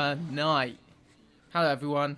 A 0.00 0.16
night. 0.16 0.78
Hello, 1.52 1.68
everyone. 1.68 2.16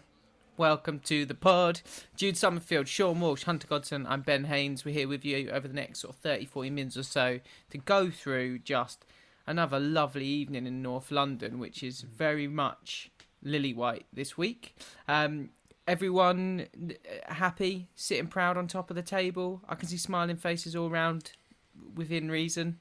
Welcome 0.56 1.00
to 1.00 1.26
the 1.26 1.34
pod. 1.34 1.80
Jude 2.14 2.36
Summerfield, 2.36 2.86
Sean 2.86 3.18
Walsh, 3.18 3.42
Hunter 3.42 3.66
Godson, 3.66 4.06
I'm 4.08 4.20
Ben 4.20 4.44
Haynes. 4.44 4.84
We're 4.84 4.94
here 4.94 5.08
with 5.08 5.24
you 5.24 5.50
over 5.50 5.66
the 5.66 5.74
next 5.74 5.98
sort 5.98 6.14
of 6.14 6.20
30, 6.20 6.44
40 6.44 6.70
minutes 6.70 6.96
or 6.96 7.02
so 7.02 7.40
to 7.70 7.78
go 7.78 8.08
through 8.08 8.60
just 8.60 9.04
another 9.48 9.80
lovely 9.80 10.26
evening 10.26 10.64
in 10.64 10.80
North 10.80 11.10
London, 11.10 11.58
which 11.58 11.82
is 11.82 12.02
very 12.02 12.46
much 12.46 13.10
lily 13.42 13.74
white 13.74 14.06
this 14.12 14.38
week. 14.38 14.76
Um, 15.08 15.48
everyone 15.88 16.68
uh, 16.88 17.34
happy, 17.34 17.88
sitting 17.96 18.28
proud 18.28 18.56
on 18.56 18.68
top 18.68 18.90
of 18.90 18.96
the 18.96 19.02
table. 19.02 19.60
I 19.68 19.74
can 19.74 19.88
see 19.88 19.96
smiling 19.96 20.36
faces 20.36 20.76
all 20.76 20.88
around 20.88 21.32
within 21.96 22.30
reason. 22.30 22.78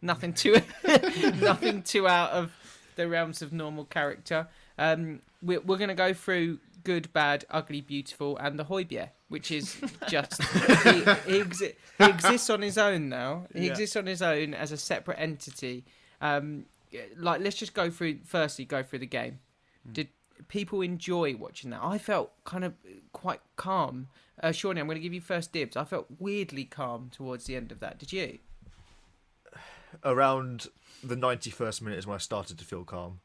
Nothing 0.00 0.32
too, 0.32 0.58
nothing 1.40 1.82
too 1.82 2.06
out 2.06 2.30
of 2.30 2.52
the 2.98 3.08
realms 3.08 3.40
of 3.40 3.52
normal 3.52 3.84
character. 3.86 4.46
Um, 4.76 5.20
we're, 5.42 5.60
we're 5.60 5.78
going 5.78 5.88
to 5.88 5.94
go 5.94 6.12
through 6.12 6.58
good, 6.84 7.10
bad, 7.12 7.44
ugly, 7.50 7.80
beautiful, 7.80 8.36
and 8.38 8.58
the 8.58 8.64
Højbjerg, 8.64 9.08
which 9.28 9.50
is 9.50 9.80
just 10.08 10.42
he, 10.42 10.58
he, 10.92 11.40
exi- 11.42 11.74
he 11.96 12.04
exists 12.04 12.50
on 12.50 12.60
his 12.60 12.76
own 12.76 13.08
now. 13.08 13.46
He 13.54 13.64
Yeah. 13.66 13.70
exists 13.72 13.96
on 13.96 14.06
his 14.06 14.20
own 14.20 14.52
as 14.52 14.72
a 14.72 14.76
separate 14.76 15.18
entity. 15.18 15.84
Um, 16.20 16.66
like, 17.16 17.40
let's 17.40 17.56
just 17.56 17.74
go 17.74 17.90
through. 17.90 18.18
Firstly, 18.24 18.64
go 18.64 18.82
through 18.82 18.98
the 19.00 19.06
game. 19.06 19.38
Did 19.90 20.08
people 20.48 20.80
enjoy 20.82 21.36
watching 21.36 21.70
that? 21.70 21.80
I 21.82 21.98
felt 21.98 22.32
kind 22.44 22.64
of 22.64 22.74
quite 23.12 23.40
calm. 23.56 24.08
Uh, 24.42 24.52
Shawnee, 24.52 24.80
I'm 24.80 24.86
going 24.86 24.96
to 24.96 25.02
give 25.02 25.12
you 25.14 25.20
first 25.20 25.52
dibs. 25.52 25.76
I 25.76 25.84
felt 25.84 26.06
weirdly 26.18 26.64
calm 26.64 27.10
towards 27.12 27.44
the 27.46 27.56
end 27.56 27.70
of 27.72 27.80
that. 27.80 27.98
Did 27.98 28.12
you? 28.12 28.38
around 30.04 30.66
the 31.02 31.16
91st 31.16 31.82
minute 31.82 31.98
is 31.98 32.06
when 32.06 32.14
I 32.14 32.18
started 32.18 32.58
to 32.58 32.64
feel 32.64 32.84
calm. 32.84 33.20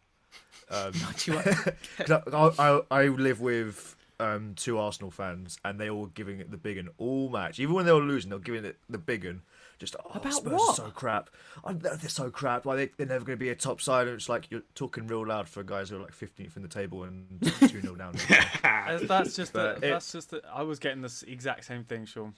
Um, 0.69 0.93
I, 1.29 2.51
I, 2.59 2.81
I 2.91 3.07
live 3.07 3.41
with 3.41 3.95
um, 4.19 4.53
two 4.55 4.77
Arsenal 4.79 5.11
fans, 5.11 5.57
and 5.65 5.79
they 5.79 5.89
all 5.89 6.01
were 6.01 6.07
giving 6.07 6.39
it 6.39 6.51
the 6.51 6.57
big 6.57 6.77
un 6.77 6.89
all 6.97 7.29
match. 7.29 7.59
Even 7.59 7.75
when 7.75 7.85
they 7.85 7.91
were 7.91 7.99
losing, 7.99 8.29
they 8.29 8.35
were 8.35 8.41
giving 8.41 8.65
it 8.65 8.77
the 8.89 8.97
big 8.97 9.25
un. 9.25 9.41
Just 9.79 9.95
oh, 10.05 10.11
About 10.13 10.33
Spurs 10.33 10.53
what? 10.53 10.69
are 10.79 10.85
so 10.85 10.91
crap. 10.91 11.29
I'm, 11.65 11.79
they're 11.79 11.97
they're 11.97 12.07
so 12.09 12.29
crap. 12.29 12.65
Like 12.65 12.77
they, 12.77 12.89
they're 12.95 13.07
never 13.07 13.25
going 13.25 13.37
to 13.37 13.43
be 13.43 13.49
a 13.49 13.55
top 13.55 13.81
side. 13.81 14.07
And 14.07 14.15
it's 14.15 14.29
like 14.29 14.49
you're 14.49 14.61
talking 14.75 15.07
real 15.07 15.25
loud 15.27 15.49
for 15.49 15.61
guys 15.63 15.89
who 15.89 15.97
are 15.97 16.01
like 16.01 16.15
15th 16.17 16.55
in 16.55 16.61
the 16.61 16.67
table 16.69 17.03
and 17.03 17.41
two 17.59 17.81
0 17.81 17.95
down. 17.95 18.13
That's 19.07 19.35
just 19.35 19.51
But 19.51 19.81
the, 19.81 19.87
it- 19.87 19.91
that's 19.91 20.11
just 20.11 20.29
the, 20.29 20.41
I 20.53 20.61
was 20.61 20.79
getting 20.79 21.01
this 21.01 21.23
exact 21.23 21.65
same 21.65 21.83
thing, 21.83 22.05
Sean. 22.05 22.33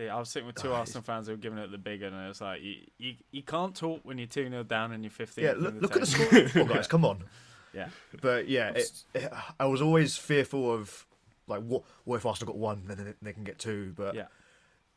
Yeah, 0.00 0.16
I 0.16 0.18
was 0.18 0.30
sitting 0.30 0.46
with 0.46 0.56
two 0.56 0.70
Oh, 0.70 0.74
Arsenal 0.74 1.02
fans 1.02 1.26
who 1.26 1.32
were 1.32 1.38
giving 1.38 1.58
it 1.58 1.70
the 1.70 1.78
big 1.78 2.02
one, 2.02 2.14
and 2.14 2.28
was 2.28 2.40
like 2.40 2.62
you, 2.62 2.76
you, 2.98 3.14
you 3.30 3.42
can't 3.42 3.74
talk 3.74 4.00
when 4.02 4.16
you're 4.18 4.26
two 4.26 4.48
0 4.48 4.62
down 4.64 4.92
and 4.92 5.04
you're 5.04 5.10
15. 5.10 5.44
yeah, 5.44 5.52
look, 5.56 5.74
look 5.80 5.94
at 5.96 6.00
the 6.00 6.06
score, 6.06 6.62
oh, 6.62 6.64
guys. 6.74 6.86
Come 6.86 7.04
on. 7.04 7.24
Yeah, 7.72 7.88
But 8.20 8.48
yeah, 8.48 8.70
it, 8.70 8.90
it, 9.14 9.32
I 9.60 9.66
was 9.66 9.80
always 9.80 10.16
fearful 10.16 10.72
of 10.72 11.06
like 11.46 11.60
what 11.62 11.82
what 12.04 12.16
if 12.16 12.26
Arsenal 12.26 12.52
got 12.52 12.58
one, 12.58 12.82
then 12.86 12.96
they, 13.04 13.28
they 13.28 13.32
can 13.32 13.44
get 13.44 13.58
two. 13.58 13.92
But 13.94 14.14
yeah, 14.14 14.26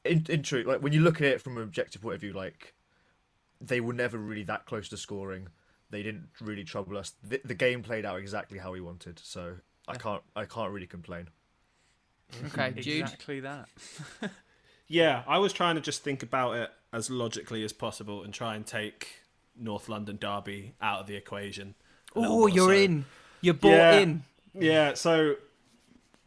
in, 0.03 0.25
in 0.29 0.41
truth, 0.41 0.65
like 0.65 0.81
when 0.81 0.93
you 0.93 1.01
look 1.01 1.17
at 1.17 1.27
it 1.27 1.41
from 1.41 1.57
an 1.57 1.63
objective 1.63 2.01
point 2.01 2.15
of 2.15 2.21
view, 2.21 2.33
like 2.33 2.73
they 3.61 3.79
were 3.79 3.93
never 3.93 4.17
really 4.17 4.43
that 4.43 4.65
close 4.65 4.89
to 4.89 4.97
scoring. 4.97 5.49
They 5.89 6.01
didn't 6.01 6.29
really 6.41 6.63
trouble 6.63 6.97
us. 6.97 7.13
The, 7.23 7.41
the 7.45 7.53
game 7.53 7.83
played 7.83 8.05
out 8.05 8.17
exactly 8.17 8.57
how 8.57 8.71
we 8.71 8.81
wanted, 8.81 9.19
so 9.23 9.55
I 9.87 9.95
can't 9.95 10.23
I 10.35 10.45
can't 10.45 10.71
really 10.71 10.87
complain. 10.87 11.27
Okay, 12.47 12.71
Jude. 12.81 13.01
exactly 13.01 13.39
that. 13.41 13.67
Yeah, 14.93 15.23
I 15.27 15.39
was 15.39 15.53
trying 15.53 15.73
to 15.73 15.81
just 15.81 16.03
think 16.03 16.21
about 16.21 16.55
it 16.55 16.69
as 16.93 17.09
logically 17.09 17.63
as 17.63 17.73
possible 17.73 18.23
and 18.23 18.31
try 18.31 18.53
and 18.55 18.63
take 18.63 19.21
North 19.59 19.89
London 19.89 20.17
Derby 20.21 20.75
out 20.79 20.99
of 21.01 21.07
the 21.07 21.15
equation. 21.15 21.73
Oh, 22.15 22.45
you're 22.45 22.65
So- 22.67 22.81
in. 22.83 23.05
You're 23.41 23.55
bought 23.55 23.69
Yeah. 23.71 23.97
in. 23.99 24.23
Yeah, 24.53 24.93
so 24.93 25.35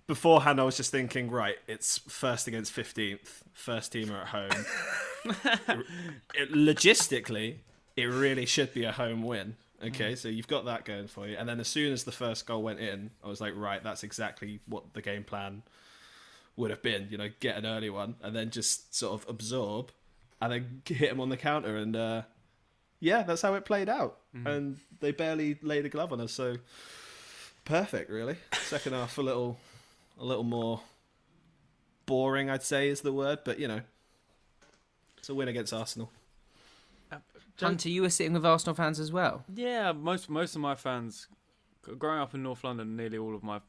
beforehand 0.09 0.60
I 0.60 0.65
was 0.65 0.76
just 0.76 0.91
thinking, 0.91 1.31
right, 1.31 1.56
it's 1.69 1.99
first 1.99 2.49
against 2.49 2.72
15th, 2.72 3.44
first 3.53 3.93
teamer 3.93 4.21
at 4.22 4.26
home. 4.28 4.66
it, 5.25 5.87
it- 6.34 6.53
logistically, 6.53 7.59
it 7.97 8.06
really 8.06 8.47
should 8.47 8.75
be 8.75 8.82
a 8.82 8.91
home 8.93 9.22
win. 9.22 9.56
Okay, 9.81 10.15
mm. 10.15 10.19
so 10.19 10.28
you've 10.28 10.49
got 10.49 10.65
that 10.65 10.84
going 10.84 11.06
for 11.06 11.28
you. 11.28 11.37
And 11.37 11.49
then 11.49 11.60
as 11.60 11.69
soon 11.69 11.93
as 11.93 12.03
the 12.03 12.10
first 12.12 12.47
goal 12.47 12.62
went 12.65 12.81
in, 12.81 13.10
I 13.22 13.28
was 13.28 13.41
like, 13.41 13.55
right, 13.55 13.81
that's 13.82 14.03
exactly 14.03 14.59
what 14.66 14.93
the 14.94 15.03
game 15.03 15.22
plan 15.22 15.62
would 16.56 16.71
have 16.71 16.83
been. 16.83 17.09
You 17.11 17.19
know, 17.19 17.28
get 17.41 17.56
an 17.56 17.67
early 17.67 17.91
one 17.91 18.17
and 18.22 18.34
then 18.34 18.50
just 18.50 18.94
sort 18.94 19.15
of 19.15 19.28
absorb 19.28 19.93
and 20.41 20.53
then 20.53 20.83
hit 20.84 21.11
him 21.11 21.21
on 21.21 21.28
the 21.28 21.37
counter. 21.37 21.77
And 21.77 21.94
uh, 21.97 22.22
yeah, 23.00 23.22
that's 23.22 23.43
how 23.43 23.55
it 23.55 23.65
played 23.65 23.89
out. 23.89 24.19
And 24.47 24.78
they 25.00 25.12
barely 25.12 25.59
laid 25.62 25.87
a 25.87 25.89
glove 25.89 26.12
on 26.12 26.21
us. 26.21 26.33
So 26.33 26.56
perfect, 27.65 28.11
really. 28.11 28.37
Second 28.62 28.93
half 28.93 29.19
a 29.19 29.22
little, 29.22 29.59
a 30.21 30.25
little 30.25 30.44
more 30.44 30.81
boring, 32.06 32.50
I'd 32.50 32.62
say 32.62 32.88
is 32.88 33.00
the 33.00 33.12
word. 33.12 33.41
But 33.44 33.59
you 33.59 33.69
know, 33.69 33.81
it's 35.19 35.29
a 35.29 35.35
win 35.35 35.49
against 35.49 35.73
Arsenal. 35.73 36.11
Hunter, 37.58 37.88
you 37.88 38.03
were 38.03 38.11
sitting 38.11 38.35
with 38.35 38.44
Arsenal 38.44 38.75
fans 38.75 39.00
as 39.00 39.11
well. 39.11 39.44
Yeah, 39.55 39.93
most 39.93 40.29
most 40.29 40.55
of 40.55 40.61
my 40.61 40.75
fans, 40.75 41.26
growing 41.99 42.20
up 42.20 42.35
in 42.35 42.43
North 42.43 42.62
London, 42.62 42.97
nearly 42.97 43.17
all 43.17 43.35
of 43.35 43.43
my 43.43 43.61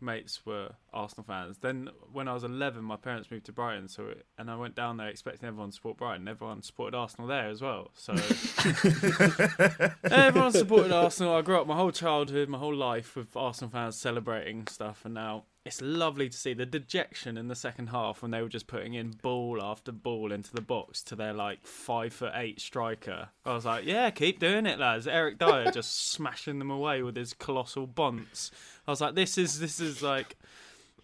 mates 0.00 0.44
were 0.44 0.70
Arsenal 0.92 1.24
fans. 1.24 1.58
Then 1.58 1.90
when 2.12 2.28
I 2.28 2.34
was 2.34 2.44
11, 2.44 2.82
my 2.84 2.96
parents 2.96 3.30
moved 3.30 3.46
to 3.46 3.52
Brighton, 3.52 3.88
so 3.88 4.06
it, 4.08 4.26
and 4.38 4.50
I 4.50 4.56
went 4.56 4.74
down 4.74 4.96
there 4.96 5.08
expecting 5.08 5.46
everyone 5.48 5.70
to 5.70 5.74
support 5.74 5.98
Brighton. 5.98 6.28
Everyone 6.28 6.62
supported 6.62 6.96
Arsenal 6.96 7.28
there 7.28 7.48
as 7.48 7.60
well. 7.60 7.90
So 7.94 8.12
everyone 10.04 10.52
supported 10.52 10.92
Arsenal. 10.92 11.36
I 11.36 11.42
grew 11.42 11.60
up 11.60 11.66
my 11.66 11.76
whole 11.76 11.92
childhood, 11.92 12.48
my 12.48 12.58
whole 12.58 12.74
life 12.74 13.16
with 13.16 13.36
Arsenal 13.36 13.70
fans 13.70 13.96
celebrating 13.96 14.66
stuff, 14.66 15.04
and 15.04 15.14
now 15.14 15.44
it's 15.64 15.82
lovely 15.82 16.28
to 16.28 16.36
see 16.36 16.54
the 16.54 16.64
dejection 16.64 17.36
in 17.36 17.48
the 17.48 17.54
second 17.54 17.88
half 17.88 18.22
when 18.22 18.30
they 18.30 18.40
were 18.40 18.48
just 18.48 18.66
putting 18.66 18.94
in 18.94 19.10
ball 19.10 19.62
after 19.62 19.92
ball 19.92 20.32
into 20.32 20.52
the 20.52 20.62
box 20.62 21.02
to 21.02 21.14
their 21.14 21.34
like 21.34 21.66
five 21.66 22.12
foot 22.14 22.32
eight 22.34 22.60
striker. 22.60 23.28
I 23.44 23.54
was 23.54 23.66
like, 23.66 23.84
yeah, 23.84 24.08
keep 24.10 24.40
doing 24.40 24.64
it, 24.64 24.78
lads. 24.78 25.06
Eric 25.06 25.38
Dier 25.38 25.70
just 25.74 26.10
smashing 26.12 26.58
them 26.58 26.70
away 26.70 27.02
with 27.02 27.14
his 27.16 27.34
colossal 27.34 27.86
bunts. 27.86 28.50
I 28.88 28.90
was 28.90 29.00
like, 29.02 29.14
this 29.14 29.36
is 29.36 29.60
this 29.60 29.80
is 29.80 30.02
like 30.02 30.36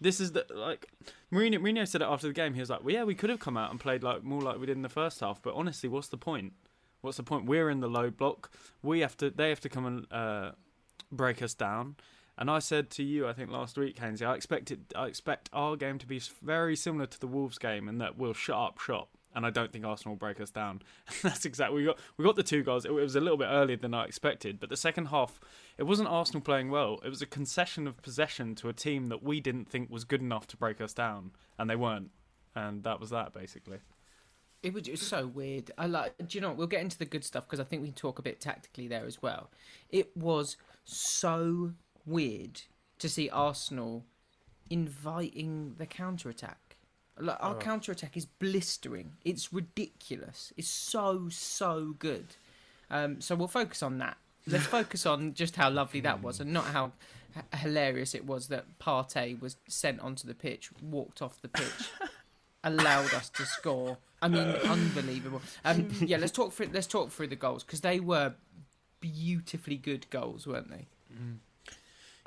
This 0.01 0.19
is 0.19 0.31
the 0.31 0.45
like 0.53 0.87
Mourinho. 1.31 1.59
Mourinho 1.59 1.87
said 1.87 2.01
it 2.01 2.05
after 2.07 2.27
the 2.27 2.33
game. 2.33 2.53
He 2.53 2.59
was 2.59 2.69
like, 2.69 2.83
"Well, 2.83 2.93
yeah, 2.93 3.03
we 3.03 3.15
could 3.15 3.29
have 3.29 3.39
come 3.39 3.57
out 3.57 3.71
and 3.71 3.79
played 3.79 4.03
like 4.03 4.23
more 4.23 4.41
like 4.41 4.59
we 4.59 4.65
did 4.65 4.75
in 4.75 4.81
the 4.81 4.89
first 4.89 5.19
half, 5.19 5.41
but 5.41 5.53
honestly, 5.53 5.89
what's 5.89 6.07
the 6.07 6.17
point? 6.17 6.53
What's 7.01 7.17
the 7.17 7.23
point? 7.23 7.45
We're 7.45 7.69
in 7.69 7.79
the 7.79 7.87
low 7.89 8.09
block. 8.09 8.51
We 8.81 9.01
have 9.01 9.17
to. 9.17 9.29
They 9.29 9.49
have 9.49 9.59
to 9.61 9.69
come 9.69 9.85
and 9.85 10.11
uh, 10.11 10.51
break 11.11 11.41
us 11.41 11.53
down." 11.53 11.95
And 12.37 12.51
I 12.51 12.59
said 12.59 12.91
to 12.91 13.03
you, 13.03 13.27
I 13.27 13.33
think 13.33 13.49
last 13.49 13.77
week, 13.77 13.97
Hainsey, 13.97 14.25
I 14.25 14.35
expect 14.35 14.69
it. 14.69 14.79
I 14.95 15.07
expect 15.07 15.49
our 15.53 15.75
game 15.75 15.97
to 15.97 16.05
be 16.05 16.21
very 16.43 16.75
similar 16.75 17.07
to 17.07 17.19
the 17.19 17.27
Wolves 17.27 17.57
game, 17.57 17.87
and 17.87 17.99
that 17.99 18.17
we'll 18.17 18.33
shut 18.33 18.57
up 18.57 18.79
shop. 18.79 19.09
And 19.33 19.45
I 19.45 19.49
don't 19.49 19.71
think 19.71 19.85
Arsenal 19.85 20.13
will 20.13 20.19
break 20.19 20.39
us 20.39 20.51
down. 20.51 20.81
That's 21.23 21.45
exactly 21.45 21.77
we 21.77 21.85
got. 21.85 21.97
We 22.17 22.25
got 22.25 22.35
the 22.35 22.43
two 22.43 22.63
goals. 22.63 22.85
It, 22.85 22.93
was 22.93 23.15
a 23.15 23.19
little 23.19 23.37
bit 23.37 23.47
earlier 23.49 23.77
than 23.77 23.93
I 23.93 24.05
expected, 24.05 24.59
but 24.59 24.69
the 24.69 24.77
second 24.77 25.07
half, 25.07 25.39
it 25.77 25.83
wasn't 25.83 26.09
Arsenal 26.09 26.41
playing 26.41 26.69
well. 26.69 26.99
It 27.03 27.09
was 27.09 27.23
a 27.23 27.27
concession 27.27 27.87
of 27.87 28.01
possession 28.03 28.53
to 28.55 28.69
a 28.69 28.73
team 28.73 29.09
that 29.09 29.23
we 29.23 29.39
didn't 29.39 29.67
think 29.67 29.89
was 29.89 30.03
good 30.03 30.21
enough 30.21 30.45
to 30.47 30.57
break 30.57 30.79
us 30.79 30.93
down, 30.93 31.31
and 31.57 31.69
they 31.69 31.75
weren't. 31.75 32.11
And 32.55 32.83
that 32.83 32.99
was 32.99 33.09
that 33.09 33.33
basically. 33.33 33.79
It 34.63 34.73
was 34.73 34.83
just 34.83 35.03
so 35.03 35.27
weird. 35.27 35.71
I 35.77 35.87
like. 35.87 36.15
Do 36.19 36.37
you 36.37 36.41
know? 36.41 36.51
We'll 36.51 36.67
get 36.67 36.81
into 36.81 36.97
the 36.97 37.05
good 37.05 37.23
stuff 37.23 37.47
because 37.47 37.59
I 37.59 37.63
think 37.63 37.81
we 37.81 37.89
can 37.89 37.95
talk 37.95 38.19
a 38.19 38.23
bit 38.23 38.39
tactically 38.39 38.87
there 38.87 39.05
as 39.05 39.21
well. 39.21 39.49
It 39.89 40.15
was 40.15 40.57
so 40.83 41.73
weird 42.07 42.61
to 42.99 43.07
see 43.09 43.29
Arsenal 43.29 44.05
inviting 44.69 45.75
the 45.77 45.85
counter 45.85 46.29
attack. 46.29 46.77
Like 47.19 47.37
our 47.39 47.55
Oh. 47.55 47.59
counter 47.59 47.91
attack 47.91 48.15
is 48.15 48.25
blistering. 48.25 49.13
It's 49.25 49.51
ridiculous. 49.51 50.53
It's 50.57 50.67
so 50.67 51.29
so 51.29 51.95
good. 51.97 52.35
Um, 52.89 53.21
so 53.21 53.35
we'll 53.35 53.47
focus 53.47 53.81
on 53.83 53.97
that. 53.99 54.17
Let's 54.45 54.65
focus 54.65 55.05
on 55.05 55.33
just 55.33 55.55
how 55.57 55.69
lovely 55.69 55.99
that 56.01 56.21
was, 56.21 56.39
and 56.39 56.53
not 56.53 56.65
how 56.65 56.93
h- 57.35 57.43
hilarious 57.59 58.15
it 58.15 58.25
was 58.25 58.47
that 58.47 58.79
Partey 58.79 59.39
was 59.39 59.57
sent 59.67 59.99
onto 59.99 60.25
the 60.27 60.33
pitch, 60.35 60.69
walked 60.81 61.21
off 61.21 61.41
the 61.41 61.49
pitch, 61.49 61.89
allowed 62.63 63.13
us 63.13 63.29
to 63.31 63.45
score. 63.45 63.97
I 64.21 64.29
mean, 64.29 64.47
unbelievable. 64.47 65.41
Um, 65.65 65.89
yeah, 65.99 66.17
let's 66.17 66.31
talk 66.31 66.53
through. 66.53 66.69
Let's 66.71 66.87
talk 66.87 67.11
through 67.11 67.27
the 67.27 67.35
goals 67.35 67.63
because 67.63 67.81
they 67.81 67.99
were 67.99 68.35
beautifully 69.01 69.75
good 69.77 70.09
goals, 70.09 70.47
weren't 70.47 70.69
they? 70.69 70.85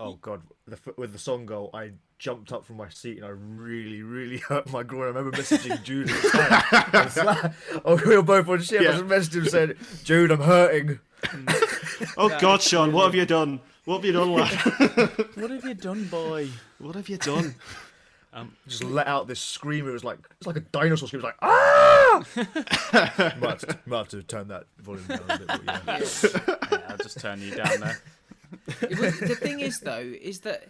Oh 0.00 0.14
god, 0.14 0.41
the, 0.67 0.79
with 0.97 1.12
the 1.12 1.19
Son 1.19 1.44
goal, 1.44 1.69
I 1.75 1.91
jumped 2.19 2.52
up 2.52 2.64
from 2.64 2.76
my 2.76 2.88
seat 2.88 3.19
and 3.19 3.26
I 3.26 3.31
really, 3.31 4.02
really 4.02 4.38
hurt 4.49 4.70
my 4.70 4.82
groin. 4.82 5.05
I 5.05 5.19
remember 5.19 5.37
messaging 5.37 5.82
Jude 5.82 6.11
at 6.11 6.23
the 6.23 7.12
time. 7.14 7.26
Like- 7.26 7.82
oh, 7.85 7.97
we 8.06 8.17
were 8.17 8.23
both 8.23 8.49
on 8.49 8.62
ship. 8.62 8.81
I 8.81 8.85
just 8.85 9.05
messaged 9.05 9.35
him 9.37 9.47
saying, 9.47 9.75
"Jude, 10.05 10.31
I'm 10.31 10.41
hurting." 10.41 10.99
Oh 12.17 12.31
God, 12.41 12.62
Sean, 12.62 12.93
what 12.93 13.05
have 13.05 13.14
you 13.14 13.26
done? 13.26 13.61
What 13.85 13.97
have 13.97 14.05
you 14.06 14.12
done, 14.12 14.32
lad? 14.32 14.50
What 15.35 15.50
have 15.50 15.64
you 15.67 15.75
done, 15.75 16.05
boy? 16.05 16.49
what 16.79 16.94
have 16.94 17.11
you 17.11 17.19
done? 17.19 17.55
Just 18.67 18.85
let 18.85 19.06
out 19.06 19.29
this 19.29 19.38
scream. 19.38 19.87
It 19.87 19.93
was 19.93 20.02
like 20.02 20.19
it's 20.38 20.47
like 20.47 20.56
a 20.56 20.61
dinosaur 20.61 21.08
scream. 21.08 21.23
It 21.23 21.26
was 21.26 21.35
like 21.35 21.43
ah! 21.43 22.25
might, 23.38 23.50
have 23.50 23.58
to, 23.58 23.79
might 23.85 23.99
have 23.99 24.08
to 24.08 24.23
turn 24.23 24.49
that 24.49 24.64
volume 24.79 25.05
down 25.06 25.20
a 25.29 25.38
bit. 25.38 25.47
But 25.47 25.64
yeah. 25.67 26.56
Yeah, 26.73 26.79
I'll 26.88 26.97
just 26.97 27.20
turn 27.20 27.43
you 27.43 27.55
down 27.55 27.81
there. 27.81 28.00
Was, 28.82 29.20
the 29.20 29.37
thing 29.41 29.61
is, 29.61 29.81
though, 29.81 30.14
is 30.20 30.41
that 30.41 30.69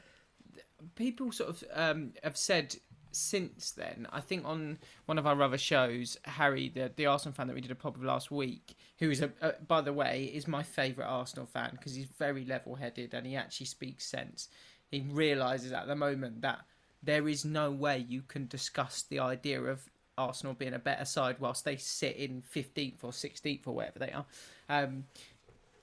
people 0.94 1.32
sort 1.32 1.50
of 1.50 1.64
um, 1.74 2.12
have 2.22 2.36
said 2.36 2.76
since 3.12 3.72
then. 3.72 4.06
I 4.12 4.20
think 4.20 4.44
on 4.44 4.78
one 5.06 5.18
of 5.18 5.26
our 5.26 5.40
other 5.42 5.58
shows, 5.58 6.16
Harry, 6.24 6.68
the 6.68 6.92
the 6.94 7.06
Arsenal 7.06 7.34
fan 7.34 7.46
that 7.48 7.54
we 7.54 7.60
did 7.60 7.70
a 7.70 7.74
pod 7.76 7.96
with 7.96 8.06
last 8.06 8.30
week, 8.30 8.74
who 8.98 9.10
is 9.10 9.20
a, 9.20 9.54
by 9.66 9.80
the 9.80 9.92
way, 9.92 10.30
is 10.32 10.46
my 10.46 10.62
favourite 10.62 11.08
Arsenal 11.08 11.46
fan 11.46 11.70
because 11.72 11.94
he's 11.94 12.06
very 12.06 12.44
level 12.44 12.74
headed 12.74 13.14
and 13.14 13.26
he 13.26 13.36
actually 13.36 13.66
speaks 13.66 14.06
sense. 14.06 14.48
He 14.90 15.06
realizes 15.10 15.72
at 15.72 15.86
the 15.86 15.96
moment 15.96 16.42
that 16.42 16.60
there 17.02 17.28
is 17.28 17.44
no 17.44 17.70
way 17.70 18.04
you 18.08 18.22
can 18.22 18.46
discuss 18.46 19.02
the 19.02 19.20
idea 19.20 19.62
of 19.62 19.88
Arsenal 20.18 20.52
being 20.52 20.74
a 20.74 20.78
better 20.78 21.04
side 21.04 21.36
whilst 21.38 21.64
they 21.64 21.76
sit 21.76 22.16
in 22.16 22.42
15th 22.54 23.02
or 23.02 23.10
16th 23.10 23.66
or 23.66 23.74
wherever 23.74 23.98
they 23.98 24.12
are. 24.12 24.26
Um, 24.68 25.04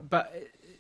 but 0.02 0.32
uh, 0.36 0.40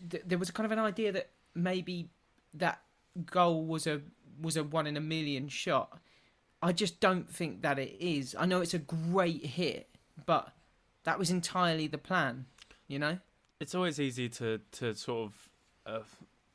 th- 0.09 0.23
there 0.25 0.37
was 0.37 0.51
kind 0.51 0.65
of 0.65 0.71
an 0.71 0.79
idea 0.79 1.11
that 1.11 1.29
maybe 1.55 2.09
that 2.53 2.81
goal 3.25 3.65
was 3.65 3.87
a 3.87 4.01
was 4.41 4.57
a 4.57 4.63
one 4.63 4.87
in 4.87 4.97
a 4.97 5.01
million 5.01 5.47
shot. 5.47 5.99
I 6.61 6.71
just 6.71 6.99
don't 6.99 7.29
think 7.29 7.61
that 7.61 7.77
it 7.79 7.95
is. 7.99 8.35
I 8.37 8.45
know 8.45 8.61
it's 8.61 8.73
a 8.73 8.79
great 8.79 9.45
hit, 9.45 9.89
but 10.25 10.51
that 11.03 11.19
was 11.19 11.29
entirely 11.29 11.87
the 11.87 11.97
plan. 11.97 12.45
You 12.87 12.99
know. 12.99 13.19
it's 13.59 13.75
always 13.75 13.99
easy 13.99 14.29
to 14.29 14.59
to 14.73 14.95
sort 14.95 15.31
of 15.31 15.49
uh, 15.85 16.03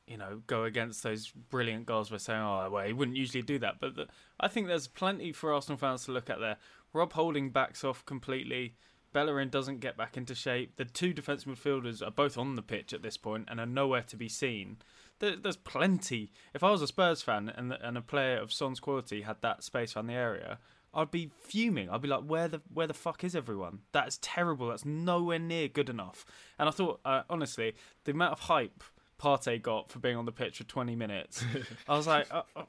you 0.07 0.17
know 0.17 0.43
go 0.47 0.65
against 0.65 1.03
those 1.03 1.31
brilliant 1.31 1.87
goals 1.87 2.11
by 2.11 2.17
saying 2.17 2.41
oh 2.41 2.69
well 2.71 2.87
he 2.87 2.93
wouldn't 2.93 3.17
usually 3.17 3.43
do 3.43 3.59
that 3.59 3.77
but 3.81 3.97
the, 3.97 4.07
I 4.41 4.49
think 4.49 4.67
there's 4.67 4.89
plenty 4.89 5.33
for 5.33 5.53
Arsenal 5.53 5.79
fans 5.79 6.05
to 6.05 6.13
look 6.13 6.31
at 6.31 6.41
there 6.41 6.57
Rob 6.93 7.13
Holding 7.13 7.51
backs 7.51 7.85
off 7.85 8.05
completely 8.05 8.75
Bellerin 9.13 9.49
doesn't 9.49 9.81
get 9.81 9.97
back 9.97 10.17
into 10.17 10.35
shape 10.35 10.77
the 10.77 10.85
two 10.85 11.13
defensive 11.13 11.53
midfielders 11.53 12.07
are 12.07 12.11
both 12.11 12.39
on 12.39 12.57
the 12.57 12.63
pitch 12.63 12.93
at 12.93 13.03
this 13.03 13.17
point 13.17 13.49
and 13.51 13.61
are 13.61 13.67
nowhere 13.67 14.03
to 14.03 14.17
be 14.17 14.29
seen 14.29 14.79
there, 15.19 15.37
there's 15.37 15.57
plenty 15.57 16.33
if 16.55 16.63
I 16.63 16.71
was 16.71 16.83
a 16.83 16.87
Spurs 16.87 17.23
fan 17.23 17.53
and 17.55 17.73
and 17.73 17.97
a 17.97 18.03
player 18.03 18.39
of 18.39 18.53
Son's 18.53 18.81
quality 18.81 19.23
had 19.23 19.37
that 19.43 19.63
space 19.63 19.97
around 19.97 20.07
the 20.09 20.15
area 20.15 20.59
I'd 20.95 21.11
be 21.11 21.31
fuming. 21.39 21.89
I'd 21.89 22.03
be 22.03 22.09
like, 22.09 22.25
"Where 22.25 22.49
the 22.49 22.61
where 22.73 22.87
the 22.87 22.95
fuck 22.95 23.25
is 23.25 23.35
everyone? 23.35 23.81
That's 23.93 24.19
terrible. 24.21 24.69
That's 24.69 24.85
nowhere 24.85 25.39
near 25.39 25.69
good 25.69 25.89
enough." 25.89 26.27
And 26.59 26.69
I 26.69 26.73
thought, 26.73 27.01
uh, 27.05 27.23
honestly, 27.31 27.75
the 28.05 28.13
amount 28.13 28.33
of 28.33 28.41
hype 28.41 28.85
Partey 29.19 29.63
got 29.63 29.91
for 29.91 30.01
being 30.01 30.17
on 30.17 30.27
the 30.27 30.33
pitch 30.33 30.59
for 30.59 30.65
20 30.65 30.97
minutes, 30.97 31.45
I 31.89 31.97
was 31.97 32.07
like, 32.07 32.27
uh, 32.31 32.43
uh, 32.55 32.65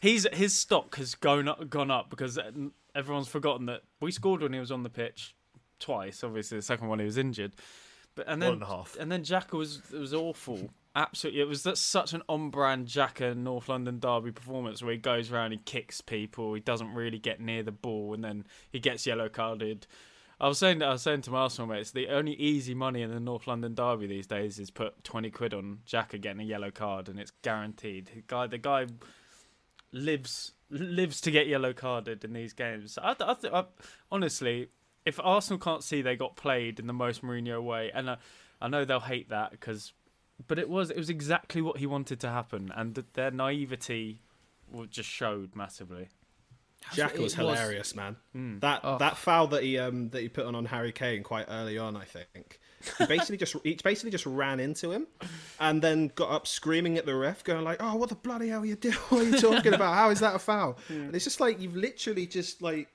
"He's 0.00 0.26
his 0.32 0.56
stock 0.56 0.96
has 0.96 1.14
gone 1.14 1.48
up, 1.48 1.68
gone 1.68 1.90
up 1.90 2.08
because 2.08 2.38
everyone's 2.94 3.28
forgotten 3.28 3.66
that 3.66 3.82
we 4.00 4.10
scored 4.10 4.40
when 4.40 4.52
he 4.52 4.60
was 4.60 4.72
on 4.72 4.82
the 4.82 4.88
pitch 4.88 5.34
twice. 5.80 6.22
Obviously, 6.22 6.58
the 6.58 6.62
second 6.62 6.88
one 6.88 6.98
he 7.00 7.04
was 7.04 7.18
injured, 7.18 7.52
but 8.14 8.28
and 8.28 8.40
then 8.40 8.48
One 8.50 8.54
and 8.54 8.62
a 8.62 8.66
half. 8.66 8.96
and 9.00 9.10
then 9.10 9.22
Xhaka 9.24 9.58
was 9.58 9.82
it 9.92 9.98
was 9.98 10.14
awful. 10.14 10.70
Absolutely, 10.96 11.40
it 11.40 11.48
was 11.48 11.62
that's 11.62 11.80
such 11.80 12.12
an 12.14 12.22
on-brand 12.28 12.86
Xhaka 12.88 13.36
North 13.36 13.68
London 13.68 14.00
derby 14.00 14.32
performance 14.32 14.82
where 14.82 14.92
he 14.92 14.98
goes 14.98 15.30
around, 15.30 15.52
he 15.52 15.58
kicks 15.58 16.00
people, 16.00 16.52
he 16.54 16.60
doesn't 16.60 16.92
really 16.94 17.18
get 17.18 17.40
near 17.40 17.62
the 17.62 17.70
ball, 17.72 18.12
and 18.12 18.24
then 18.24 18.44
he 18.70 18.80
gets 18.80 19.06
yellow 19.06 19.28
carded. 19.28 19.86
I 20.40 20.48
was 20.48 20.58
saying, 20.58 20.82
I 20.82 20.90
was 20.92 21.02
saying 21.02 21.20
to 21.22 21.30
my 21.30 21.40
Arsenal 21.40 21.68
mates, 21.68 21.90
the 21.92 22.08
only 22.08 22.32
easy 22.32 22.74
money 22.74 23.02
in 23.02 23.10
the 23.12 23.20
North 23.20 23.46
London 23.46 23.74
derby 23.74 24.06
these 24.08 24.26
days 24.26 24.58
is 24.58 24.70
put 24.70 25.04
twenty 25.04 25.30
quid 25.30 25.54
on 25.54 25.78
Xhaka 25.86 26.20
getting 26.20 26.40
a 26.40 26.44
yellow 26.44 26.70
card, 26.72 27.08
and 27.08 27.20
it's 27.20 27.30
guaranteed. 27.42 28.10
The 28.12 28.22
guy, 28.26 28.46
the 28.48 28.58
guy 28.58 28.86
lives 29.92 30.52
lives 30.70 31.20
to 31.20 31.30
get 31.30 31.46
yellow 31.46 31.72
carded 31.72 32.24
in 32.24 32.32
these 32.32 32.52
games. 32.52 32.98
I, 33.00 33.14
I, 33.20 33.36
I, 33.52 33.64
honestly, 34.10 34.68
if 35.06 35.18
Arsenal 35.22 35.58
can't 35.58 35.82
see 35.82 36.02
they 36.02 36.16
got 36.16 36.36
played 36.36 36.78
in 36.78 36.86
the 36.86 36.92
most 36.92 37.22
Mourinho 37.22 37.62
way, 37.62 37.90
and 37.94 38.10
I, 38.10 38.16
I 38.60 38.68
know 38.68 38.84
they'll 38.84 39.00
hate 39.00 39.30
that 39.30 39.50
because, 39.50 39.92
but 40.46 40.58
it 40.58 40.68
was 40.68 40.90
it 40.90 40.96
was 40.96 41.10
exactly 41.10 41.62
what 41.62 41.78
he 41.78 41.86
wanted 41.86 42.20
to 42.20 42.28
happen, 42.28 42.70
and 42.74 42.94
th- 42.94 43.06
their 43.14 43.30
naivety 43.30 44.22
just 44.90 45.08
showed 45.08 45.56
massively. 45.56 46.08
Jack 46.94 47.18
was 47.18 47.34
hilarious, 47.34 47.94
man. 47.94 48.16
That 48.60 48.80
Oh. 48.84 48.96
that 48.98 49.18
foul 49.18 49.48
that 49.48 49.62
he 49.62 49.76
um 49.78 50.08
that 50.10 50.22
he 50.22 50.28
put 50.30 50.46
on 50.46 50.54
on 50.54 50.64
Harry 50.64 50.92
Kane 50.92 51.22
quite 51.22 51.44
early 51.50 51.76
on, 51.76 51.94
I 51.94 52.04
think. 52.04 52.58
He 52.96 53.04
basically 53.04 53.36
just 53.36 53.54
he 53.62 53.76
basically 53.84 54.10
just 54.10 54.24
ran 54.24 54.60
into 54.60 54.90
him, 54.90 55.06
and 55.58 55.82
then 55.82 56.10
got 56.14 56.30
up 56.30 56.46
screaming 56.46 56.96
at 56.96 57.04
the 57.04 57.14
ref, 57.14 57.44
going 57.44 57.64
like, 57.64 57.78
"Oh, 57.80 57.96
what 57.96 58.08
the 58.08 58.14
bloody 58.14 58.48
hell 58.48 58.62
are 58.62 58.66
you 58.66 58.76
doing? 58.76 58.94
What 59.10 59.20
are 59.20 59.24
you 59.28 59.36
talking 59.38 59.74
about? 59.74 59.94
How 59.94 60.08
is 60.08 60.20
that 60.20 60.34
a 60.34 60.38
foul?" 60.38 60.78
And 60.88 61.14
it's 61.14 61.24
just 61.24 61.38
like 61.40 61.60
you've 61.60 61.76
literally 61.76 62.26
just 62.26 62.62
like 62.62 62.88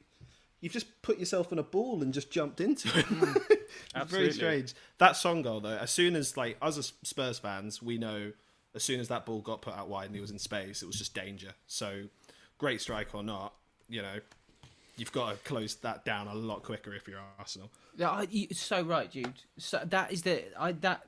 you've 0.66 0.74
just 0.74 1.00
put 1.04 1.20
yourself 1.20 1.52
in 1.52 1.60
a 1.60 1.64
ball 1.64 2.02
and 2.02 2.12
just 2.12 2.32
jumped 2.32 2.60
into 2.60 2.88
it. 2.98 3.06
Hmm. 3.06 3.34
It's 3.94 4.12
Very 4.12 4.32
strange. 4.32 4.74
That 4.98 5.16
Son 5.16 5.42
goal 5.42 5.60
though, 5.60 5.78
as 5.78 5.92
soon 5.92 6.16
as 6.16 6.36
like 6.38 6.58
us 6.62 6.78
as 6.78 6.94
Spurs 7.04 7.40
fans, 7.40 7.82
we 7.82 7.98
know 7.98 8.32
as 8.74 8.84
soon 8.84 9.00
as 9.00 9.10
that 9.10 9.26
ball 9.26 9.42
got 9.42 9.62
put 9.62 9.74
out 9.74 9.90
wide 9.90 10.08
and 10.08 10.16
he 10.16 10.22
was 10.22 10.32
in 10.32 10.40
space, 10.40 10.82
it 10.82 10.86
was 10.86 10.98
just 10.98 11.14
danger. 11.14 11.52
So 11.68 12.04
great 12.58 12.82
strike 12.82 13.14
or 13.14 13.24
not, 13.24 13.54
you 13.88 14.02
know, 14.02 14.20
you've 14.98 15.12
got 15.12 15.32
to 15.32 15.38
close 15.48 15.76
that 15.76 16.04
down 16.04 16.28
a 16.28 16.34
lot 16.34 16.64
quicker 16.64 16.94
if 16.94 17.08
you're 17.08 17.20
Arsenal. 17.38 17.70
Yeah, 17.98 18.10
I, 18.10 18.28
you're 18.30 18.50
so 18.52 18.82
right, 18.82 19.12
dude. 19.12 19.34
So 19.58 19.82
that 19.86 20.12
is 20.12 20.24
the 20.24 20.44
I 20.60 20.72
that 20.74 21.06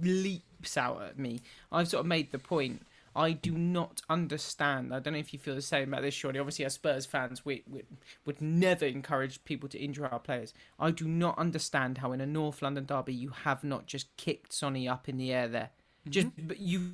leaps 0.00 0.76
out 0.76 1.02
at 1.02 1.18
me. 1.18 1.40
I've 1.70 1.88
sort 1.88 2.00
of 2.00 2.06
made 2.06 2.32
the 2.32 2.38
point. 2.38 2.82
I 3.18 3.32
do 3.32 3.50
not 3.50 4.00
understand. 4.08 4.94
I 4.94 5.00
don't 5.00 5.14
know 5.14 5.18
if 5.18 5.32
you 5.32 5.40
feel 5.40 5.56
the 5.56 5.60
same 5.60 5.88
about 5.88 6.02
this, 6.02 6.14
Shorty. 6.14 6.38
Obviously, 6.38 6.64
as 6.64 6.74
Spurs 6.74 7.04
fans, 7.04 7.44
we, 7.44 7.64
we 7.68 7.82
would 8.24 8.40
never 8.40 8.86
encourage 8.86 9.42
people 9.44 9.68
to 9.70 9.78
injure 9.78 10.06
our 10.06 10.20
players. 10.20 10.54
I 10.78 10.92
do 10.92 11.08
not 11.08 11.36
understand 11.36 11.98
how 11.98 12.12
in 12.12 12.20
a 12.20 12.26
North 12.26 12.62
London 12.62 12.86
derby 12.86 13.12
you 13.12 13.30
have 13.30 13.64
not 13.64 13.86
just 13.86 14.16
kicked 14.16 14.52
Sonny 14.52 14.88
up 14.88 15.08
in 15.08 15.16
the 15.16 15.32
air 15.32 15.48
there. 15.48 15.70
Mm-hmm. 16.02 16.10
Just 16.12 16.28
but 16.46 16.60
you've 16.60 16.92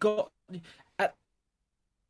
got 0.00 0.32
at 0.98 1.14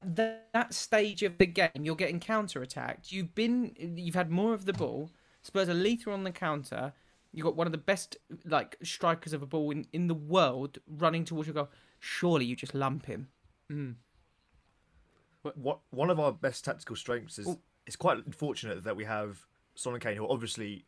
that, 0.04 0.46
that 0.52 0.72
stage 0.72 1.24
of 1.24 1.36
the 1.38 1.46
game, 1.46 1.70
you're 1.82 1.96
getting 1.96 2.20
counter 2.20 2.62
attacked. 2.62 3.10
You've 3.10 3.34
been, 3.34 3.74
you've 3.96 4.14
had 4.14 4.30
more 4.30 4.54
of 4.54 4.66
the 4.66 4.72
ball. 4.72 5.10
Spurs 5.42 5.68
are 5.68 5.74
lethal 5.74 6.12
on 6.12 6.22
the 6.22 6.30
counter. 6.30 6.92
You've 7.32 7.44
got 7.44 7.56
one 7.56 7.66
of 7.66 7.72
the 7.72 7.78
best 7.78 8.16
like 8.44 8.76
strikers 8.84 9.32
of 9.32 9.42
a 9.42 9.46
ball 9.46 9.72
in, 9.72 9.88
in 9.92 10.06
the 10.06 10.14
world 10.14 10.78
running 10.86 11.24
towards 11.24 11.48
your 11.48 11.54
goal. 11.54 11.68
Surely 11.98 12.44
you 12.44 12.56
just 12.56 12.74
lump 12.74 13.06
him. 13.06 13.28
Hmm. 13.68 13.92
what 15.54 15.80
one 15.90 16.10
of 16.10 16.20
our 16.20 16.32
best 16.32 16.64
tactical 16.64 16.94
strengths 16.96 17.38
is 17.38 17.56
it's 17.86 17.96
quite 17.96 18.24
unfortunate 18.24 18.84
that 18.84 18.96
we 18.96 19.04
have 19.04 19.46
Son 19.74 19.92
and 19.92 20.02
Kane, 20.02 20.16
who 20.16 20.24
are 20.24 20.32
obviously 20.32 20.84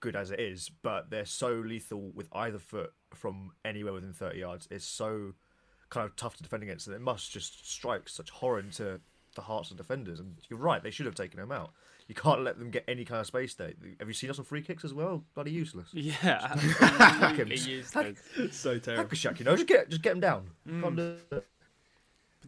good 0.00 0.16
as 0.16 0.30
it 0.30 0.40
is, 0.40 0.70
but 0.82 1.10
they're 1.10 1.24
so 1.24 1.52
lethal 1.52 2.10
with 2.14 2.28
either 2.32 2.58
foot 2.58 2.92
from 3.14 3.52
anywhere 3.64 3.92
within 3.92 4.12
30 4.12 4.38
yards. 4.38 4.68
It's 4.70 4.84
so 4.84 5.34
kind 5.90 6.04
of 6.06 6.16
tough 6.16 6.36
to 6.36 6.42
defend 6.42 6.62
against, 6.62 6.86
and 6.86 6.96
it 6.96 7.00
must 7.00 7.30
just 7.30 7.70
strike 7.70 8.08
such 8.08 8.30
horror 8.30 8.58
into 8.58 9.00
the 9.34 9.42
hearts 9.42 9.70
of 9.70 9.76
defenders. 9.76 10.18
And 10.18 10.36
you're 10.50 10.58
right, 10.58 10.82
they 10.82 10.90
should 10.90 11.06
have 11.06 11.14
taken 11.14 11.38
him 11.38 11.52
out. 11.52 11.72
You 12.08 12.14
can't 12.14 12.42
let 12.42 12.58
them 12.58 12.70
get 12.70 12.84
any 12.88 13.04
kind 13.04 13.20
of 13.20 13.26
space 13.26 13.54
there. 13.54 13.72
Have 13.98 14.08
you 14.08 14.14
seen 14.14 14.30
us 14.30 14.38
on 14.38 14.44
free 14.44 14.62
kicks 14.62 14.84
as 14.84 14.92
well? 14.92 15.24
Bloody 15.34 15.50
useless. 15.52 15.88
Yeah, 15.92 16.48
absolutely 16.50 17.56
useless. 17.72 18.18
so 18.50 18.78
terrible. 18.78 19.04
Hackashak, 19.04 19.38
you 19.38 19.44
know, 19.44 19.54
just 19.56 19.68
get 19.68 19.88
just 19.88 20.02
get 20.02 20.12
him 20.12 20.20
down. 20.20 20.50
Mm. 20.68 20.82
Can't 20.82 20.96
do 20.96 21.02
it. 21.02 21.18
But 21.30 21.46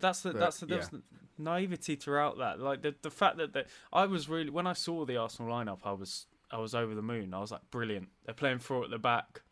that's 0.00 0.20
the 0.23 0.32
But, 0.32 0.40
that's 0.40 0.61
the, 0.61 0.66
yeah. 0.66 0.84
the 0.90 1.02
naivety 1.38 1.96
throughout 1.96 2.38
that. 2.38 2.61
Like 2.61 2.82
the 2.82 2.94
the 3.02 3.11
fact 3.11 3.37
that 3.38 3.52
the, 3.52 3.66
I 3.92 4.06
was 4.06 4.28
really 4.28 4.50
when 4.50 4.66
I 4.66 4.73
saw 4.73 5.04
the 5.04 5.16
Arsenal 5.16 5.52
lineup, 5.52 5.80
I 5.84 5.92
was 5.92 6.26
I 6.50 6.58
was 6.58 6.75
over 6.75 6.94
the 6.94 7.02
moon. 7.02 7.32
I 7.34 7.40
was 7.40 7.50
like, 7.50 7.62
brilliant. 7.70 8.08
They're 8.25 8.34
playing 8.34 8.58
four 8.58 8.84
at 8.84 8.90
the 8.90 8.99
back. 8.99 9.42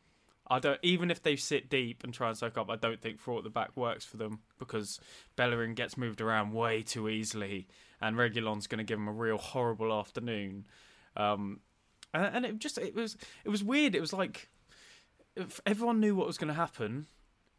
I 0.53 0.59
don't 0.59 0.79
even 0.83 1.11
if 1.11 1.23
they 1.23 1.37
sit 1.37 1.71
deep 1.71 2.05
and 2.05 2.13
try 2.13 2.29
and 2.29 2.37
soak 2.37 2.59
up. 2.59 2.69
I 2.69 2.77
don't 2.77 3.01
think 3.01 3.19
four 3.19 3.39
at 3.39 3.45
the 3.45 3.49
back 3.49 3.75
works 3.75 4.05
for 4.05 4.19
them 4.19 4.41
because 4.59 5.01
Bellerin 5.35 5.73
gets 5.73 5.97
moved 5.97 6.21
around 6.21 6.53
way 6.53 6.83
too 6.83 7.09
easily, 7.09 7.69
and 8.03 8.17
Reguilón's 8.17 8.67
going 8.67 8.77
to 8.79 8.85
give 8.85 8.99
him 8.99 9.09
a 9.09 9.13
real 9.13 9.39
horrible 9.39 9.91
afternoon. 9.99 10.67
Um, 11.17 11.61
and, 12.13 12.37
and 12.37 12.45
it 12.45 12.59
just 12.59 12.77
it 12.77 12.95
was 12.95 13.17
it 13.47 13.49
was 13.49 13.65
weird. 13.65 13.95
It 13.95 14.03
was 14.03 14.13
like 14.13 14.51
everyone 15.65 16.01
knew 16.01 16.15
what 16.15 16.27
was 16.27 16.37
going 16.37 16.49
to 16.49 16.55
happen, 16.55 17.07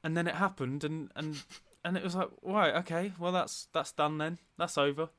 and 0.03 0.15
then 0.15 0.27
it 0.27 0.35
happened, 0.35 0.83
and 0.83 1.11
and 1.15 1.41
and 1.83 1.97
it 1.97 2.03
was 2.03 2.13
like, 2.13 2.29
right, 2.43 2.75
okay, 2.75 3.13
well 3.17 3.31
that's 3.31 3.69
that's 3.73 3.91
done 3.91 4.19
then. 4.19 4.37
That's 4.59 4.77
over. 4.77 5.09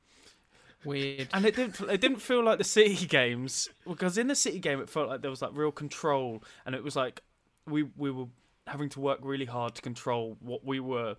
Weird. 0.85 1.27
And 1.33 1.45
it 1.45 1.57
didn't 1.57 1.81
it 1.89 1.99
didn't 1.99 2.21
feel 2.21 2.41
like 2.41 2.57
the 2.57 2.63
City 2.63 3.05
games 3.09 3.67
because 3.85 4.17
in 4.17 4.27
the 4.27 4.35
City 4.35 4.59
game 4.59 4.79
it 4.79 4.89
felt 4.89 5.09
like 5.09 5.21
there 5.21 5.29
was 5.29 5.41
like 5.41 5.51
real 5.53 5.73
control, 5.73 6.41
and 6.65 6.73
it 6.73 6.81
was 6.81 6.95
like 6.95 7.21
we 7.67 7.83
we 7.83 8.11
were 8.11 8.27
having 8.67 8.89
to 8.89 8.99
work 8.99 9.19
really 9.21 9.45
hard 9.45 9.75
to 9.75 9.81
control 9.81 10.37
what 10.39 10.65
we 10.65 10.79
were, 10.79 11.17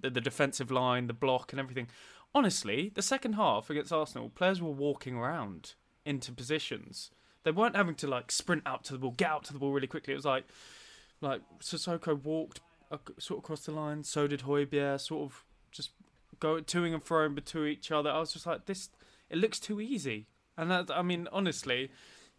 the, 0.00 0.10
the 0.10 0.20
defensive 0.20 0.70
line, 0.70 1.06
the 1.06 1.14
block, 1.14 1.52
and 1.52 1.60
everything. 1.60 1.88
Honestly, 2.34 2.90
the 2.94 3.02
second 3.02 3.34
half 3.34 3.70
against 3.70 3.92
Arsenal, 3.92 4.30
players 4.30 4.60
were 4.60 4.70
walking 4.70 5.16
around 5.16 5.74
into 6.04 6.32
positions. 6.32 7.10
They 7.44 7.50
weren't 7.50 7.76
having 7.76 7.94
to 7.96 8.06
like 8.06 8.30
sprint 8.30 8.62
out 8.66 8.84
to 8.84 8.92
the 8.92 8.98
ball, 8.98 9.14
get 9.16 9.30
out 9.30 9.44
to 9.44 9.52
the 9.52 9.58
ball 9.58 9.72
really 9.72 9.86
quickly. 9.86 10.12
It 10.12 10.16
was 10.16 10.24
like 10.24 10.44
like 11.20 11.40
Sissoko 11.60 12.22
walked 12.22 12.60
sort 13.18 13.38
of 13.38 13.44
across 13.44 13.64
the 13.64 13.72
line, 13.72 14.04
so 14.04 14.26
did 14.26 14.40
Højbjerg, 14.40 15.00
sort 15.00 15.22
of 15.22 15.44
just 15.70 15.90
go 16.40 16.56
toing 16.56 16.92
and 16.92 17.04
froing 17.04 17.34
between 17.34 17.68
each 17.68 17.90
other. 17.90 18.10
I 18.10 18.18
was 18.18 18.32
just 18.32 18.46
like, 18.46 18.66
this, 18.66 18.90
it 19.30 19.38
looks 19.38 19.60
too 19.60 19.80
easy. 19.80 20.26
And 20.56 20.70
that, 20.70 20.90
I 20.90 21.02
mean, 21.02 21.28
honestly, 21.32 21.90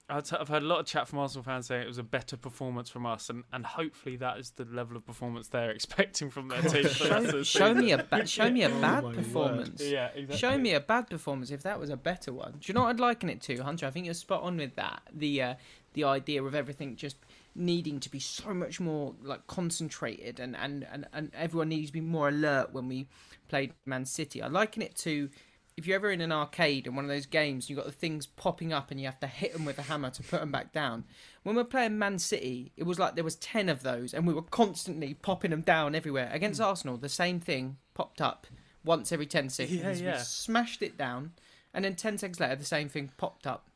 I've 0.10 0.32
I've 0.38 0.50
had 0.50 0.64
a 0.64 0.66
lot 0.66 0.80
of 0.82 0.86
chat 0.86 1.08
from 1.08 1.20
Arsenal 1.20 1.44
fans 1.44 1.68
saying 1.68 1.82
it 1.84 1.88
was 1.88 1.98
a 1.98 2.04
better 2.04 2.36
performance 2.36 2.90
from 2.90 3.06
us, 3.06 3.30
and, 3.30 3.44
and 3.54 3.66
hopefully 3.66 4.18
that 4.18 4.38
is 4.38 4.52
the 4.52 4.66
level 4.66 4.98
of 4.98 5.06
performance 5.06 5.48
they're 5.48 5.72
expecting 5.80 6.30
from 6.30 6.50
their 6.50 6.62
team. 6.62 6.84
for 6.88 7.04
the 7.06 7.10
rest 7.10 7.34
of 7.34 7.48
Show, 7.48 7.60
show 7.60 7.74
me 7.74 7.92
a 7.92 8.04
ba- 8.04 8.28
show 8.38 8.50
me 8.50 8.64
a 8.64 8.70
Oh 8.70 8.82
bad 8.82 9.04
word. 9.04 9.16
performance. 9.16 9.82
Yeah, 9.82 10.08
exactly. 10.14 10.38
Show 10.38 10.58
me 10.58 10.74
a 10.74 10.80
bad 10.82 11.10
performance 11.10 11.52
if 11.52 11.64
that 11.64 11.80
was 11.80 11.90
a 11.90 11.98
better 11.98 12.34
one. 12.34 12.52
Do 12.60 12.60
you 12.66 12.74
know 12.74 12.82
what 12.82 12.90
I'd 12.90 13.00
liken 13.00 13.30
it 13.30 13.42
to, 13.44 13.58
Hunter? 13.64 13.86
I 13.86 13.92
think 13.92 14.06
you're 14.06 14.14
spot 14.14 14.44
on 14.44 14.58
with 14.58 14.76
that. 14.76 15.02
The 15.14 15.42
uh, 15.42 15.54
the 15.94 16.04
idea 16.04 16.44
of 16.44 16.54
everything 16.54 16.96
just 16.96 17.18
needing 17.56 18.00
to 18.02 18.10
be 18.10 18.20
so 18.20 18.54
much 18.54 18.80
more 18.80 19.14
like 19.22 19.46
concentrated 19.46 20.40
and, 20.40 20.56
and, 20.56 20.88
and, 20.92 21.06
and 21.14 21.32
everyone 21.36 21.70
needs 21.70 21.90
to 21.90 21.94
be 21.94 22.02
more 22.02 22.30
alert 22.30 22.74
when 22.74 22.88
we 22.88 23.08
played 23.48 23.72
Man 23.86 24.06
City. 24.06 24.42
I 24.42 24.48
liken 24.48 24.82
it 24.82 24.96
to 24.98 25.30
if 25.76 25.88
you're 25.88 25.96
ever 25.96 26.12
in 26.12 26.22
an 26.22 26.32
arcade 26.32 26.86
and 26.86 26.96
one 26.96 27.06
of 27.06 27.10
those 27.10 27.26
games, 27.26 27.70
you've 27.70 27.78
got 27.78 27.86
the 27.86 27.92
things 27.92 28.28
popping 28.28 28.72
up 28.72 28.92
and 28.92 29.00
you 29.00 29.06
have 29.06 29.20
to 29.20 29.28
hit 29.28 29.54
them 29.54 29.66
with 29.66 29.80
a 29.80 29.84
hammer 29.84 30.10
to 30.12 30.24
put 30.24 30.40
them 30.40 30.52
back 30.52 30.72
down. 30.72 31.04
When 31.44 31.56
we're 31.56 31.64
playing 31.64 31.98
Man 31.98 32.20
City, 32.20 32.72
it 32.78 32.84
was 32.84 33.00
like 33.00 33.16
there 33.16 33.24
was 33.24 33.36
10 33.38 33.70
of 33.70 33.82
those 33.84 34.14
and 34.14 34.28
we 34.28 34.34
were 34.34 34.44
constantly 34.44 35.14
popping 35.16 35.52
them 35.52 35.62
down 35.62 35.96
everywhere. 35.96 36.30
Against 36.32 36.60
hmm. 36.60 36.66
Arsenal, 36.66 36.98
the 36.98 37.10
same 37.10 37.40
thing 37.40 37.78
popped 37.94 38.22
up 38.22 38.48
once 38.86 39.12
every 39.12 39.26
10 39.26 39.50
seconds. 39.50 39.82
Yeah, 39.82 40.10
yeah. 40.10 40.18
We 40.18 40.24
smashed 40.24 40.82
it 40.82 40.98
down 40.98 41.32
and 41.74 41.84
then 41.84 41.96
10 41.96 42.20
seconds 42.20 42.40
later, 42.40 42.56
the 42.56 42.66
same 42.66 42.90
thing 42.90 43.12
popped 43.18 43.48
up. 43.48 43.68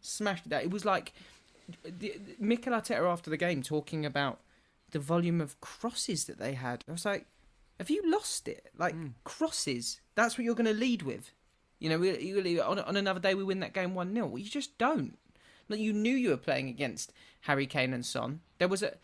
Smashed 0.00 0.46
it 0.46 0.48
down. 0.50 0.62
It 0.62 0.70
was 0.70 0.84
like 0.84 1.12
the, 1.84 2.18
Mikel 2.38 2.72
Arteta 2.72 3.10
after 3.10 3.30
the 3.30 3.36
game 3.36 3.62
talking 3.62 4.04
about 4.04 4.40
the 4.90 4.98
volume 4.98 5.40
of 5.40 5.60
crosses 5.60 6.24
that 6.24 6.38
they 6.38 6.54
had. 6.54 6.84
I 6.88 6.92
was 6.92 7.04
like, 7.04 7.26
have 7.78 7.90
you 7.90 8.02
lost 8.04 8.48
it? 8.48 8.70
Like 8.76 8.94
hmm. 8.94 9.08
crosses, 9.22 10.00
that's 10.16 10.36
what 10.36 10.44
you're 10.44 10.54
going 10.54 10.66
to 10.66 10.74
lead 10.74 11.02
with. 11.02 11.32
You 11.78 11.90
know, 11.90 12.02
you, 12.02 12.62
on, 12.62 12.78
on 12.78 12.96
another 12.96 13.20
day 13.20 13.34
we 13.34 13.44
win 13.44 13.60
that 13.60 13.74
game 13.74 13.94
one 13.94 14.14
0 14.14 14.36
You 14.36 14.48
just 14.48 14.78
don't. 14.78 15.18
Like 15.68 15.80
you 15.80 15.92
knew 15.92 16.14
you 16.14 16.30
were 16.30 16.36
playing 16.36 16.68
against 16.68 17.12
Harry 17.42 17.66
Kane 17.66 17.92
and 17.92 18.04
Son. 18.04 18.40
There 18.58 18.68
was 18.68 18.82
a 18.82 18.94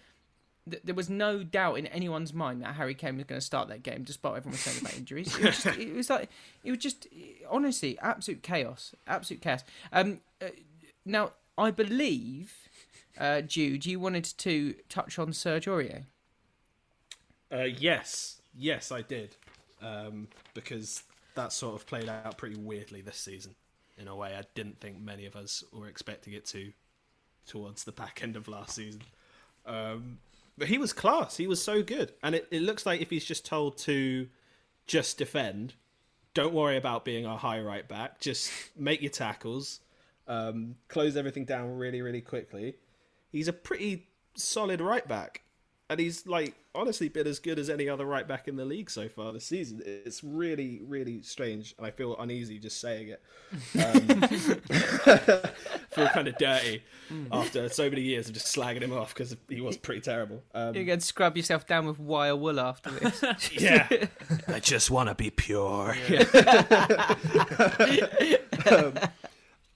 th- 0.69 0.83
there 0.85 0.95
was 0.95 1.09
no 1.09 1.43
doubt 1.43 1.79
in 1.79 1.87
anyone's 1.89 2.33
mind 2.33 2.63
that 2.63 2.75
Harry 2.75 2.95
Kane 2.95 3.17
was 3.17 3.25
going 3.25 3.41
to 3.41 3.45
start 3.45 3.69
that 3.69 3.83
game, 3.83 4.03
despite 4.03 4.37
everyone 4.37 4.59
saying 4.59 4.81
about 4.81 4.97
injuries. 4.97 5.37
It 5.39 5.45
was, 5.45 5.63
just, 5.63 5.79
it 5.79 5.95
was 5.95 6.11
like 6.11 6.29
it 6.65 6.71
was 6.71 6.81
just 6.81 7.07
honestly 7.49 7.99
absolute 8.01 8.43
chaos, 8.43 8.95
absolute 9.07 9.43
chaos. 9.43 9.65
Um, 9.93 10.21
uh, 10.41 10.49
now 11.05 11.33
I 11.57 11.71
believe, 11.71 12.55
uh, 13.19 13.43
Jude, 13.43 13.87
you 13.87 14.01
wanted 14.01 14.25
to 14.25 14.75
touch 14.89 15.19
on 15.19 15.33
Serge 15.33 15.67
Aurier. 15.67 16.05
Uh, 17.53 17.65
yes, 17.65 18.41
yes, 18.57 18.93
I 18.93 19.03
did, 19.03 19.35
um, 19.83 20.29
because 20.55 21.03
that 21.41 21.53
sort 21.53 21.75
of 21.75 21.87
played 21.87 22.09
out 22.09 22.37
pretty 22.37 22.57
weirdly 22.57 23.01
this 23.01 23.17
season, 23.17 23.55
in 23.97 24.09
a 24.09 24.15
way 24.15 24.35
I 24.37 24.43
didn't 24.55 24.81
think 24.81 25.01
many 25.01 25.25
of 25.27 25.37
us 25.37 25.65
were 25.73 25.89
expecting 25.89 26.35
it 26.35 26.45
to, 26.47 26.73
towards 27.47 27.85
the 27.85 27.93
back 27.93 28.21
end 28.23 28.37
of 28.37 28.47
last 28.49 28.75
season. 28.75 29.03
Um, 29.65 30.19
but 30.59 30.69
he 30.69 30.77
was 30.79 30.93
class. 30.93 31.37
He 31.37 31.47
was 31.47 31.63
so 31.63 31.83
good, 31.83 32.13
and 32.23 32.35
it, 32.35 32.47
it 32.51 32.63
looks 32.63 32.85
like 32.85 33.01
if 33.01 33.11
he's 33.11 33.25
just 33.25 33.47
told 33.47 33.79
to 33.79 34.29
just 34.87 35.17
defend, 35.17 35.75
don't 36.35 36.53
worry 36.53 36.77
about 36.77 37.05
being 37.05 37.25
a 37.25 37.37
high 37.37 37.61
right 37.61 37.89
back. 37.89 38.21
Just 38.21 38.53
make 38.77 39.01
your 39.01 39.11
tackles, 39.11 39.81
um, 40.29 40.77
close 40.89 41.17
everything 41.17 41.45
down 41.45 41.77
really, 41.79 42.03
really 42.03 42.21
quickly. 42.21 42.75
He's 43.33 43.49
a 43.49 43.53
pretty 43.53 44.09
solid 44.35 44.81
right 44.81 45.07
back, 45.09 45.43
and 45.91 45.99
he's 45.99 46.27
like 46.27 46.55
honestly 46.73 47.09
been 47.09 47.27
as 47.27 47.41
good 47.41 47.59
as 47.59 47.69
any 47.69 47.89
other 47.89 48.07
right 48.07 48.27
back 48.27 48.47
in 48.47 48.55
the 48.55 48.65
league 48.65 48.89
so 48.89 49.09
far 49.09 49.33
this 49.33 49.45
season. 49.45 49.83
It's 49.85 50.23
really, 50.23 50.81
really 50.87 51.21
strange, 51.23 51.75
and 51.77 51.87
I 51.87 51.91
feel 51.91 52.17
uneasy 52.17 52.61
just 52.61 52.81
saying 52.81 53.09
it. 53.09 53.21
Um, 53.75 54.23
feel 55.91 56.07
kind 56.09 56.29
of 56.29 56.39
dirty 56.39 56.85
after 57.33 57.69
so 57.69 57.91
many 57.91 58.03
years 58.03 58.29
of 58.29 58.35
just 58.35 58.55
slagging 58.55 58.83
him 58.83 58.93
off 58.93 59.13
because 59.13 59.37
he 59.49 59.61
was 59.61 59.77
pretty 59.77 60.01
terrible. 60.01 60.45
Um, 60.55 60.77
You're 60.77 60.85
going 60.85 61.01
to 61.01 61.05
scrub 61.05 61.37
yourself 61.37 61.67
down 61.67 61.87
with 61.87 61.99
wire 61.99 62.37
wool 62.37 62.61
after 62.61 62.91
this. 62.91 63.53
yeah, 63.53 63.89
I 64.47 64.61
just 64.61 64.93
want 64.93 65.09
to 65.09 65.17
be 65.17 65.31
pure. 65.31 65.91
um, 68.71 68.95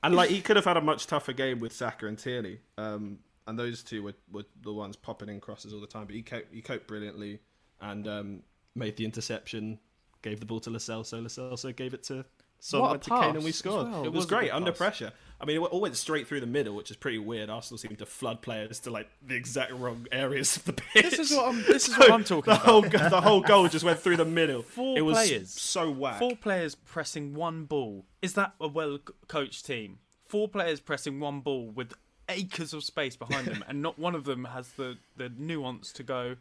and 0.04 0.14
like 0.14 0.30
he 0.30 0.40
could 0.40 0.54
have 0.54 0.64
had 0.64 0.76
a 0.76 0.80
much 0.80 1.09
tougher 1.09 1.33
game 1.33 1.59
with 1.59 1.73
Saka 1.73 2.06
and 2.06 2.16
Tierney, 2.16 2.61
um, 2.78 3.18
and 3.46 3.58
those 3.58 3.82
two 3.82 4.02
were, 4.02 4.14
were 4.32 4.44
the 4.62 4.72
ones 4.72 4.96
popping 4.96 5.28
in 5.28 5.40
crosses 5.40 5.72
all 5.72 5.80
the 5.80 5.86
time. 5.86 6.06
But 6.06 6.14
he 6.14 6.22
coped, 6.22 6.52
he 6.54 6.60
coped 6.62 6.86
brilliantly 6.86 7.40
and 7.80 8.06
um, 8.08 8.42
made 8.74 8.96
the 8.96 9.04
interception, 9.04 9.78
gave 10.22 10.40
the 10.40 10.46
ball 10.46 10.60
to 10.60 10.70
Lo 10.70 10.78
Celso, 10.78 11.04
so 11.04 11.42
Lo 11.42 11.50
Celso 11.52 11.74
gave 11.76 11.92
it 11.94 12.02
to 12.04 12.24
Son 12.60 12.80
What 12.80 12.90
went 12.92 13.02
to 13.02 13.10
Kane 13.10 13.34
and 13.36 13.44
we 13.44 13.52
scored. 13.52 13.90
well. 13.90 14.02
It 14.04 14.06
It 14.06 14.12
was 14.12 14.16
was 14.20 14.26
great 14.26 14.50
under 14.50 14.70
pass. 14.70 14.78
pressure. 14.78 15.12
I 15.38 15.44
mean, 15.44 15.56
it 15.56 15.60
all 15.60 15.80
went 15.82 15.96
straight 15.96 16.26
through 16.26 16.40
the 16.40 16.46
middle, 16.46 16.74
which 16.74 16.90
is 16.90 16.96
pretty 16.96 17.18
weird. 17.18 17.50
Arsenal 17.50 17.76
seemed 17.76 17.98
to 17.98 18.06
flood 18.06 18.40
players 18.40 18.80
to 18.80 18.90
like 18.90 19.10
the 19.26 19.34
exact 19.34 19.72
wrong 19.72 20.06
areas 20.10 20.56
of 20.56 20.64
the 20.64 20.72
pitch. 20.94 21.10
This 21.10 21.18
is 21.30 21.36
what 21.36 21.48
I'm. 21.48 21.62
This 21.64 21.88
is 21.88 21.98
what 21.98 22.10
I'm 22.10 22.24
talking 22.24 22.54
the 22.54 22.58
about. 22.60 22.64
whole 22.64 22.80
the 23.10 23.20
whole 23.20 23.40
goal 23.42 23.68
just 23.68 23.84
went 23.84 23.98
through 23.98 24.16
the 24.16 24.24
middle. 24.24 24.62
Four 24.62 24.96
it 24.96 25.02
was 25.02 25.18
players. 25.18 25.50
so 25.50 25.90
whack. 25.90 26.18
Four 26.18 26.36
players 26.36 26.74
pressing 26.74 27.34
one 27.34 27.64
ball. 27.66 28.06
Is 28.22 28.32
that 28.34 28.54
a 28.58 28.68
well 28.68 28.98
coached 29.28 29.66
team? 29.66 29.98
Four 30.26 30.48
players 30.48 30.80
pressing 30.80 31.20
one 31.20 31.40
ball 31.40 31.68
with 31.68 31.92
acres 32.28 32.73
of 32.73 32.85
space 32.85 33.16
behind 33.16 33.47
them, 33.47 33.64
and 33.69 33.83
not 33.83 33.99
one 33.99 34.14
of 34.14 34.25
them 34.25 34.45
has 34.47 34.71
the, 34.73 34.97
the 35.16 35.31
nuance 35.37 35.93
to 35.93 36.02
go 36.02 36.37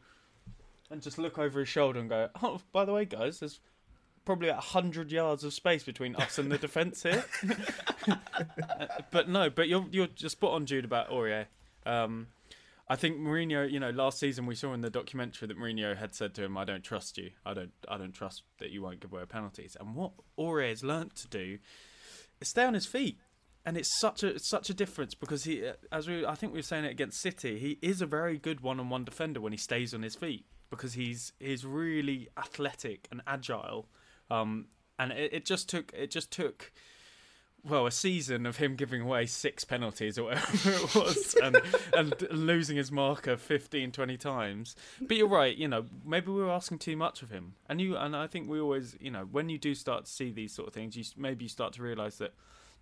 and 0.89 1.01
just 1.01 1.17
look 1.17 1.37
over 1.37 1.59
his 1.59 1.69
shoulder 1.69 1.99
and 1.99 2.09
go, 2.09 2.29
oh, 2.41 2.61
by 2.71 2.85
the 2.85 2.93
way, 2.93 3.05
guys, 3.05 3.39
there's 3.39 3.59
probably 4.25 4.49
a 4.49 4.55
hundred 4.55 5.11
yards 5.11 5.43
of 5.43 5.53
space 5.53 5.83
between 5.83 6.15
us 6.15 6.37
and 6.37 6.51
the 6.51 6.57
defence 6.57 7.03
here. 7.03 7.25
but 9.11 9.29
no, 9.29 9.49
but 9.49 9.67
you're 9.67 9.85
you're 9.91 10.07
just 10.07 10.33
spot 10.33 10.53
on, 10.53 10.65
Jude, 10.65 10.85
about 10.85 11.09
Aurier. 11.09 11.47
Um, 11.85 12.27
I 12.87 12.95
think 12.95 13.17
Mourinho, 13.17 13.69
you 13.69 13.79
know, 13.79 13.91
last 13.91 14.19
season 14.19 14.45
we 14.45 14.55
saw 14.55 14.73
in 14.73 14.81
the 14.81 14.89
documentary 14.89 15.47
that 15.47 15.57
Mourinho 15.57 15.97
had 15.97 16.13
said 16.13 16.33
to 16.35 16.43
him, 16.43 16.57
"I 16.57 16.65
don't 16.65 16.83
trust 16.83 17.17
you. 17.17 17.31
I 17.45 17.53
don't. 17.53 17.71
I 17.87 17.97
don't 17.97 18.13
trust 18.13 18.43
that 18.59 18.71
you 18.71 18.81
won't 18.81 18.99
give 18.99 19.13
away 19.13 19.25
penalties." 19.25 19.77
And 19.79 19.95
what 19.95 20.11
Aurier 20.37 20.69
has 20.69 20.83
learnt 20.83 21.15
to 21.17 21.27
do 21.27 21.59
is 22.41 22.49
stay 22.49 22.65
on 22.65 22.73
his 22.73 22.85
feet, 22.85 23.17
and 23.65 23.77
it's 23.77 23.99
such 23.99 24.23
a 24.23 24.27
it's 24.27 24.47
such 24.47 24.69
a 24.69 24.73
difference 24.73 25.15
because 25.15 25.45
he, 25.45 25.63
as 25.91 26.07
we, 26.07 26.25
I 26.25 26.35
think 26.35 26.53
we 26.53 26.59
were 26.59 26.63
saying 26.63 26.85
it 26.85 26.91
against 26.91 27.21
City, 27.21 27.59
he 27.59 27.79
is 27.81 28.01
a 28.01 28.05
very 28.05 28.37
good 28.37 28.61
one-on-one 28.61 29.05
defender 29.05 29.39
when 29.39 29.53
he 29.53 29.57
stays 29.57 29.93
on 29.93 30.01
his 30.01 30.15
feet 30.15 30.45
because 30.69 30.93
he's 30.93 31.33
he's 31.39 31.65
really 31.65 32.27
athletic 32.37 33.07
and 33.11 33.21
agile, 33.27 33.87
um, 34.29 34.67
and 34.99 35.11
it, 35.11 35.33
it 35.33 35.45
just 35.45 35.69
took 35.69 35.93
it 35.93 36.11
just 36.11 36.31
took 36.31 36.71
well, 37.65 37.87
a 37.87 37.91
season 37.91 38.45
of 38.45 38.57
him 38.57 38.75
giving 38.75 39.01
away 39.01 39.25
six 39.25 39.63
penalties 39.63 40.17
or 40.17 40.23
whatever 40.25 40.69
it 40.71 40.95
was 40.95 41.35
and, 41.43 41.61
and 41.95 42.13
losing 42.31 42.75
his 42.75 42.91
marker 42.91 43.37
15, 43.37 43.91
20 43.91 44.17
times. 44.17 44.75
But 44.99 45.15
you're 45.15 45.29
right, 45.29 45.55
you 45.55 45.69
know, 45.69 45.85
maybe 46.05 46.29
we 46.31 46.41
were 46.41 46.51
asking 46.51 46.79
too 46.79 46.97
much 46.97 47.21
of 47.21 47.29
him. 47.29 47.53
And 47.69 47.79
you 47.79 47.95
and 47.95 48.15
I 48.15 48.27
think 48.27 48.49
we 48.49 48.59
always, 48.59 48.97
you 48.99 49.11
know, 49.11 49.25
when 49.31 49.47
you 49.47 49.57
do 49.57 49.75
start 49.75 50.05
to 50.05 50.11
see 50.11 50.31
these 50.31 50.53
sort 50.53 50.67
of 50.67 50.73
things, 50.73 50.97
you 50.97 51.05
maybe 51.15 51.45
you 51.45 51.49
start 51.49 51.73
to 51.73 51.81
realise 51.81 52.17
that 52.17 52.33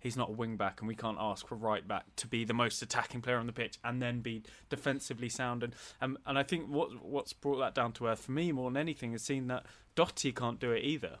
he's 0.02 0.16
not 0.16 0.28
a 0.28 0.32
wing 0.32 0.56
back 0.56 0.80
and 0.80 0.88
we 0.88 0.94
can't 0.94 1.18
ask 1.20 1.46
for 1.46 1.54
right 1.54 1.86
back 1.86 2.04
to 2.16 2.26
be 2.26 2.44
the 2.44 2.54
most 2.54 2.82
attacking 2.82 3.22
player 3.22 3.38
on 3.38 3.46
the 3.46 3.52
pitch 3.52 3.78
and 3.84 4.02
then 4.02 4.20
be 4.20 4.42
defensively 4.68 5.28
sound 5.28 5.62
and 5.62 5.74
and, 6.00 6.16
and 6.26 6.38
I 6.38 6.42
think 6.42 6.68
what 6.68 7.04
what's 7.04 7.32
brought 7.32 7.58
that 7.58 7.74
down 7.74 7.92
to 7.92 8.06
earth 8.06 8.20
for 8.20 8.32
me 8.32 8.52
more 8.52 8.70
than 8.70 8.76
anything 8.76 9.12
is 9.12 9.22
seeing 9.22 9.46
that 9.46 9.66
Doherty 9.94 10.32
can't 10.32 10.58
do 10.58 10.72
it 10.72 10.84
either. 10.84 11.18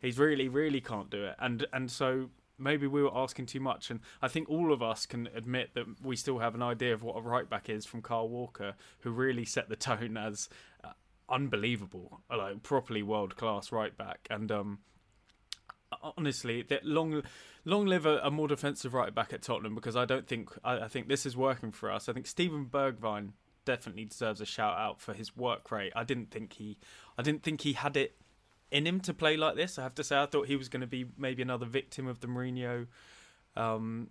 He's 0.00 0.18
really, 0.18 0.48
really 0.48 0.80
can't 0.80 1.10
do 1.10 1.24
it. 1.24 1.36
And 1.38 1.66
and 1.72 1.90
so 1.90 2.30
maybe 2.58 2.86
we 2.86 3.02
were 3.02 3.16
asking 3.16 3.46
too 3.46 3.60
much. 3.60 3.90
And 3.90 4.00
I 4.20 4.28
think 4.28 4.48
all 4.48 4.72
of 4.72 4.82
us 4.82 5.06
can 5.06 5.28
admit 5.34 5.70
that 5.74 5.86
we 6.02 6.16
still 6.16 6.38
have 6.38 6.54
an 6.54 6.62
idea 6.62 6.92
of 6.94 7.02
what 7.02 7.16
a 7.16 7.20
right 7.20 7.48
back 7.48 7.68
is 7.68 7.86
from 7.86 8.02
Kyle 8.02 8.28
Walker, 8.28 8.74
who 9.00 9.10
really 9.10 9.44
set 9.44 9.68
the 9.68 9.76
tone 9.76 10.16
as 10.16 10.48
uh, 10.84 10.92
unbelievable, 11.28 12.22
like 12.30 12.62
properly 12.62 13.02
world 13.02 13.36
class 13.36 13.72
right 13.72 13.96
back. 13.96 14.26
And 14.30 14.50
um, 14.50 14.78
honestly, 16.16 16.62
that 16.62 16.84
long, 16.84 17.22
long 17.64 17.86
live 17.86 18.06
a, 18.06 18.18
a, 18.18 18.30
more 18.30 18.48
defensive 18.48 18.94
right 18.94 19.14
back 19.14 19.32
at 19.32 19.42
Tottenham 19.42 19.74
because 19.74 19.96
I 19.96 20.04
don't 20.04 20.26
think 20.26 20.50
I, 20.64 20.80
I 20.80 20.88
think 20.88 21.08
this 21.08 21.26
is 21.26 21.36
working 21.36 21.72
for 21.72 21.90
us. 21.90 22.08
I 22.08 22.12
think 22.12 22.26
Steven 22.26 22.66
Bergwijn 22.66 23.30
definitely 23.64 24.04
deserves 24.04 24.40
a 24.40 24.46
shout 24.46 24.76
out 24.78 25.00
for 25.00 25.12
his 25.12 25.36
work 25.36 25.70
rate. 25.70 25.92
I 25.94 26.04
didn't 26.04 26.30
think 26.30 26.54
he, 26.54 26.78
I 27.16 27.22
didn't 27.22 27.42
think 27.42 27.62
he 27.62 27.74
had 27.74 27.96
it 27.96 28.16
in 28.70 28.86
him 28.86 29.00
to 29.00 29.14
play 29.14 29.36
like 29.36 29.56
this. 29.56 29.78
I 29.78 29.82
have 29.82 29.94
to 29.96 30.04
say, 30.04 30.20
I 30.20 30.26
thought 30.26 30.48
he 30.48 30.56
was 30.56 30.68
going 30.68 30.80
to 30.80 30.86
be 30.86 31.06
maybe 31.16 31.42
another 31.42 31.66
victim 31.66 32.06
of 32.06 32.20
the 32.20 32.26
Mourinho, 32.26 32.86
um, 33.56 34.08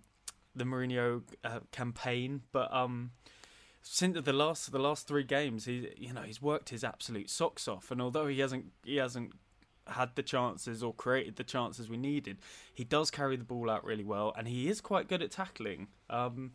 the 0.54 0.64
Mourinho 0.64 1.22
uh, 1.44 1.60
campaign. 1.72 2.42
But 2.52 2.72
um, 2.72 3.10
since 3.82 4.18
the 4.22 4.32
last 4.32 4.70
the 4.72 4.78
last 4.78 5.06
three 5.06 5.24
games, 5.24 5.64
he 5.64 5.88
you 5.96 6.12
know 6.12 6.22
he's 6.22 6.40
worked 6.40 6.70
his 6.70 6.84
absolute 6.84 7.28
socks 7.28 7.66
off. 7.68 7.90
And 7.90 8.00
although 8.00 8.28
he 8.28 8.38
hasn't 8.38 8.66
he 8.84 8.96
hasn't 8.96 9.32
had 9.92 10.14
the 10.14 10.22
chances 10.22 10.82
or 10.82 10.94
created 10.94 11.36
the 11.36 11.44
chances 11.44 11.88
we 11.88 11.96
needed, 11.96 12.38
he 12.72 12.84
does 12.84 13.10
carry 13.10 13.36
the 13.36 13.44
ball 13.44 13.70
out 13.70 13.84
really 13.84 14.04
well, 14.04 14.32
and 14.36 14.48
he 14.48 14.68
is 14.68 14.80
quite 14.80 15.08
good 15.08 15.22
at 15.22 15.30
tackling. 15.30 15.88
Um, 16.10 16.52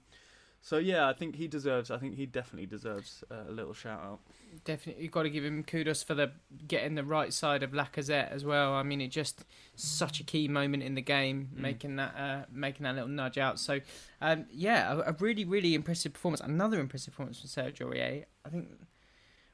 so 0.61 0.77
yeah, 0.77 1.07
I 1.07 1.13
think 1.13 1.35
he 1.35 1.47
deserves. 1.47 1.91
I 1.91 1.97
think 1.97 2.15
he 2.15 2.25
definitely 2.25 2.65
deserves 2.65 3.23
a 3.31 3.49
little 3.49 3.73
shout 3.73 4.01
out. 4.01 4.19
Definitely, 4.65 5.03
you've 5.03 5.11
got 5.11 5.23
to 5.23 5.29
give 5.29 5.45
him 5.45 5.63
kudos 5.63 6.03
for 6.03 6.13
the 6.13 6.31
getting 6.67 6.95
the 6.95 7.03
right 7.03 7.31
side 7.31 7.63
of 7.63 7.71
Lacazette 7.71 8.31
as 8.31 8.43
well. 8.43 8.73
I 8.73 8.83
mean, 8.83 8.99
it 8.99 9.07
just 9.07 9.45
such 9.75 10.19
a 10.19 10.23
key 10.23 10.47
moment 10.47 10.83
in 10.83 10.95
the 10.95 11.01
game, 11.01 11.49
mm. 11.55 11.59
making 11.59 11.95
that 11.97 12.15
uh, 12.17 12.45
making 12.51 12.83
that 12.83 12.95
little 12.95 13.09
nudge 13.09 13.37
out. 13.37 13.59
So, 13.59 13.79
um, 14.19 14.45
yeah, 14.51 14.91
a, 14.91 15.11
a, 15.11 15.15
really 15.19 15.45
really 15.45 15.73
impressive 15.73 16.13
performance. 16.13 16.41
Another 16.41 16.81
impressive 16.81 17.13
performance 17.13 17.39
from 17.39 17.49
Sergio 17.49 17.93
Aurier. 17.93 18.25
I 18.43 18.49
think 18.49 18.67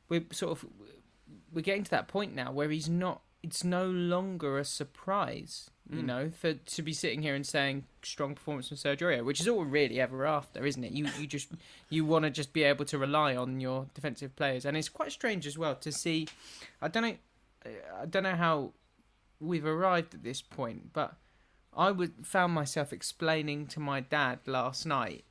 we're 0.10 0.26
sort 0.32 0.54
of 0.54 0.66
we're 1.54 1.62
getting 1.62 1.84
to 1.84 1.92
that 1.92 2.08
point 2.08 2.34
now 2.34 2.52
where 2.52 2.70
he's 2.70 2.90
not. 2.90 3.22
It's 3.44 3.64
no 3.64 3.86
longer 3.86 4.58
a 4.58 4.66
surprise 4.66 5.70
you 5.90 6.02
mm. 6.02 6.06
know, 6.06 6.30
for 6.30 6.54
to 6.54 6.82
be 6.82 6.94
sitting 6.94 7.22
here 7.22 7.36
and 7.36 7.46
saying 7.46 7.84
strong 8.04 8.36
performance 8.36 8.70
from 8.70 8.78
Sergio, 8.78 9.24
which 9.24 9.42
is 9.42 9.48
all 9.48 9.60
we're 9.60 9.66
really 9.66 10.00
ever 10.00 10.26
after, 10.26 10.66
isn't 10.66 10.84
it? 10.84 10.94
You 10.94 11.08
you 11.20 11.28
just 11.28 11.50
you 11.90 12.06
want 12.06 12.24
to 12.24 12.32
just 12.32 12.54
be 12.54 12.64
able 12.64 12.86
to 12.86 12.98
rely 12.98 13.36
on 13.36 13.60
your 13.60 13.88
defensive 13.94 14.36
players, 14.36 14.66
and 14.66 14.78
it's 14.78 14.90
quite 14.90 15.12
strange 15.12 15.46
as 15.46 15.58
well 15.58 15.76
to 15.76 15.92
see. 15.92 16.28
I 16.82 16.88
don't 16.88 17.04
know, 17.04 17.16
I 18.02 18.06
don't 18.06 18.24
know 18.24 18.36
how 18.36 18.72
we've 19.42 19.66
arrived 19.66 20.14
at 20.14 20.24
this 20.24 20.42
point, 20.42 20.94
but 20.94 21.16
I 21.76 21.92
would 21.92 22.26
found 22.26 22.54
myself 22.54 22.94
explaining 22.94 23.68
to 23.68 23.82
my 23.82 24.00
dad 24.00 24.40
last 24.46 24.86
night, 24.86 25.26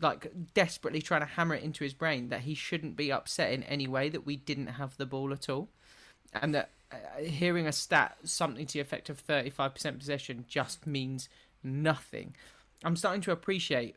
like 0.00 0.30
desperately 0.54 1.02
trying 1.02 1.22
to 1.22 1.26
hammer 1.26 1.56
it 1.56 1.64
into 1.64 1.82
his 1.82 1.94
brain 1.94 2.28
that 2.28 2.42
he 2.42 2.54
shouldn't 2.54 2.96
be 2.96 3.10
upset 3.10 3.52
in 3.52 3.64
any 3.64 3.88
way 3.88 4.08
that 4.08 4.24
we 4.24 4.36
didn't 4.36 4.68
have 4.68 4.96
the 4.98 5.06
ball 5.06 5.32
at 5.32 5.48
all, 5.48 5.68
and 6.32 6.54
that 6.54 6.70
hearing 7.18 7.66
a 7.66 7.72
stat 7.72 8.16
something 8.24 8.66
to 8.66 8.74
the 8.74 8.80
effect 8.80 9.10
of 9.10 9.24
35% 9.26 9.98
possession 9.98 10.44
just 10.48 10.86
means 10.86 11.28
nothing. 11.62 12.34
I'm 12.84 12.96
starting 12.96 13.22
to 13.22 13.32
appreciate 13.32 13.96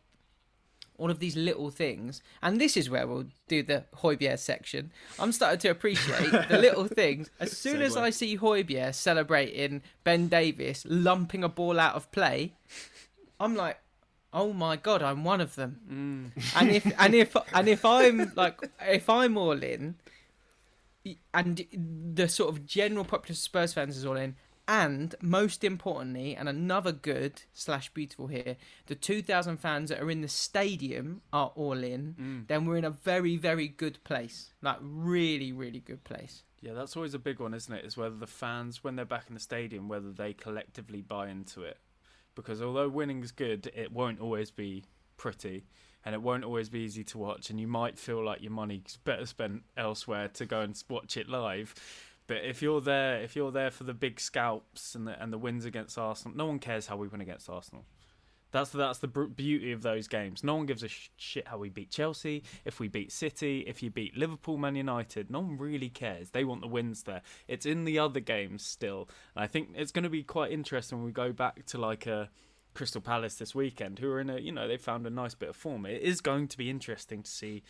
all 0.97 1.09
of 1.09 1.19
these 1.19 1.35
little 1.35 1.69
things, 1.69 2.21
and 2.41 2.59
this 2.59 2.75
is 2.75 2.89
where 2.89 3.07
we'll 3.07 3.27
do 3.47 3.63
the 3.63 3.85
Højbjerg 3.97 4.37
section. 4.37 4.91
I'm 5.17 5.31
starting 5.31 5.59
to 5.59 5.69
appreciate 5.69 6.31
the 6.49 6.57
little 6.61 6.87
things. 6.87 7.29
As 7.39 7.57
soon 7.57 7.81
as 7.81 7.95
I 7.95 8.09
see 8.09 8.37
Højbjerg 8.37 8.93
celebrating 8.93 9.81
Ben 10.03 10.27
Davies 10.27 10.85
lumping 10.87 11.43
a 11.43 11.49
ball 11.49 11.79
out 11.79 11.95
of 11.95 12.11
play, 12.11 12.53
I'm 13.39 13.55
like, 13.55 13.79
oh 14.33 14.51
my 14.51 14.75
god, 14.75 15.01
I'm 15.01 15.23
one 15.23 15.41
of 15.41 15.55
them. 15.55 16.33
Mm. 16.37 16.59
And 16.59 16.69
if 16.71 16.91
and 16.99 17.15
if 17.15 17.35
and 17.53 17.67
if 17.69 17.85
I'm 17.85 18.33
like 18.35 18.69
if 18.85 19.09
I'm 19.09 19.37
all 19.37 19.63
in, 19.63 19.95
and 21.33 21.65
the 22.15 22.27
sort 22.27 22.49
of 22.49 22.65
general 22.65 23.05
popular 23.05 23.35
Spurs 23.35 23.73
fans 23.73 23.97
is 23.97 24.05
all 24.05 24.17
in. 24.17 24.35
And 24.67 25.15
most 25.19 25.63
importantly, 25.63 26.35
and 26.35 26.47
another 26.47 26.91
good 26.91 27.41
slash 27.53 27.91
beautiful 27.91 28.27
here, 28.27 28.55
the 28.85 28.93
2,000 28.93 29.57
fans 29.57 29.89
that 29.89 29.99
are 29.99 30.11
in 30.11 30.21
the 30.21 30.27
stadium 30.27 31.21
are 31.33 31.51
all 31.55 31.83
in. 31.83 32.15
Mm. 32.19 32.47
Then 32.47 32.65
we're 32.65 32.77
in 32.77 32.85
a 32.85 32.91
very, 32.91 33.35
very 33.35 33.67
good 33.67 34.03
place. 34.03 34.53
Like, 34.61 34.77
really, 34.79 35.51
really 35.51 35.79
good 35.79 36.03
place. 36.03 36.43
Yeah, 36.61 36.73
that's 36.73 36.95
always 36.95 37.15
a 37.15 37.19
big 37.19 37.39
one, 37.39 37.55
isn't 37.55 37.73
it? 37.73 37.83
Is 37.83 37.97
whether 37.97 38.15
the 38.15 38.27
fans, 38.27 38.83
when 38.83 38.95
they're 38.95 39.05
back 39.05 39.25
in 39.27 39.33
the 39.33 39.39
stadium, 39.39 39.87
whether 39.87 40.11
they 40.11 40.33
collectively 40.33 41.01
buy 41.01 41.29
into 41.29 41.63
it. 41.63 41.79
Because 42.35 42.61
although 42.61 42.89
winning's 42.89 43.31
good, 43.31 43.71
it 43.73 43.91
won't 43.91 44.19
always 44.19 44.51
be 44.51 44.83
pretty 45.17 45.65
and 46.09 46.15
it 46.15 46.23
won't 46.23 46.43
always 46.43 46.69
be 46.69 46.79
easy 46.79 47.03
to 47.03 47.19
watch, 47.19 47.51
and 47.51 47.59
you 47.59 47.67
might 47.67 47.99
feel 47.99 48.25
like 48.25 48.41
your 48.41 48.51
money's 48.51 48.97
better 49.03 49.27
spent 49.27 49.61
elsewhere 49.77 50.27
to 50.29 50.43
go 50.43 50.61
and 50.61 50.83
watch 50.89 51.17
it 51.17 51.29
live. 51.29 51.75
But 52.25 52.37
if 52.37 52.63
you're 52.63 52.81
there, 52.81 53.21
if 53.21 53.35
you're 53.35 53.51
there 53.51 53.69
for 53.69 53.83
the 53.83 53.93
big 53.93 54.19
scalps 54.19 54.95
and 54.95 55.05
the 55.05 55.21
and 55.21 55.31
the 55.31 55.37
wins 55.37 55.65
against 55.65 55.99
Arsenal, 55.99 56.35
no 56.35 56.47
one 56.47 56.57
cares 56.57 56.87
how 56.87 56.97
we 56.97 57.07
win 57.07 57.21
against 57.21 57.47
Arsenal. 57.47 57.85
That's 58.49 58.71
that's 58.71 58.97
the 58.97 59.07
beauty 59.07 59.71
of 59.71 59.83
those 59.83 60.07
games. 60.07 60.43
No 60.43 60.55
one 60.55 60.65
gives 60.65 60.81
a 60.81 60.87
shit 60.87 61.47
how 61.47 61.59
we 61.59 61.69
beat 61.69 61.91
Chelsea, 61.91 62.41
if 62.65 62.79
we 62.79 62.87
beat 62.87 63.11
City, 63.11 63.65
if 63.67 63.83
you 63.83 63.91
beat 63.91 64.17
Liverpool, 64.17 64.57
Man 64.57 64.75
United. 64.75 65.29
No 65.29 65.41
one 65.41 65.59
really 65.59 65.89
cares. 65.89 66.31
They 66.31 66.43
want 66.43 66.61
the 66.61 66.67
wins 66.67 67.03
there. 67.03 67.21
It's 67.47 67.67
in 67.67 67.85
the 67.85 67.99
other 67.99 68.19
games 68.19 68.65
still. 68.65 69.09
And 69.35 69.43
I 69.43 69.47
think 69.47 69.69
it's 69.75 69.91
going 69.91 70.05
to 70.05 70.09
be 70.09 70.23
quite 70.23 70.51
interesting 70.51 70.97
when 70.97 71.05
we 71.05 71.11
go 71.11 71.31
back 71.31 71.67
to 71.67 71.77
like 71.77 72.07
a 72.07 72.31
Crystal 72.73 73.01
Palace 73.01 73.35
this 73.35 73.55
weekend, 73.55 73.99
who 73.99 74.11
are 74.11 74.19
in 74.19 74.29
a 74.29 74.39
you 74.39 74.51
know 74.51 74.67
they 74.67 74.77
found 74.77 75.05
a 75.05 75.09
nice 75.09 75.35
bit 75.35 75.49
of 75.49 75.55
form. 75.55 75.85
It 75.85 76.01
is 76.01 76.21
going 76.21 76.47
to 76.49 76.57
be 76.57 76.69
interesting 76.69 77.23
to 77.23 77.29
see 77.29 77.63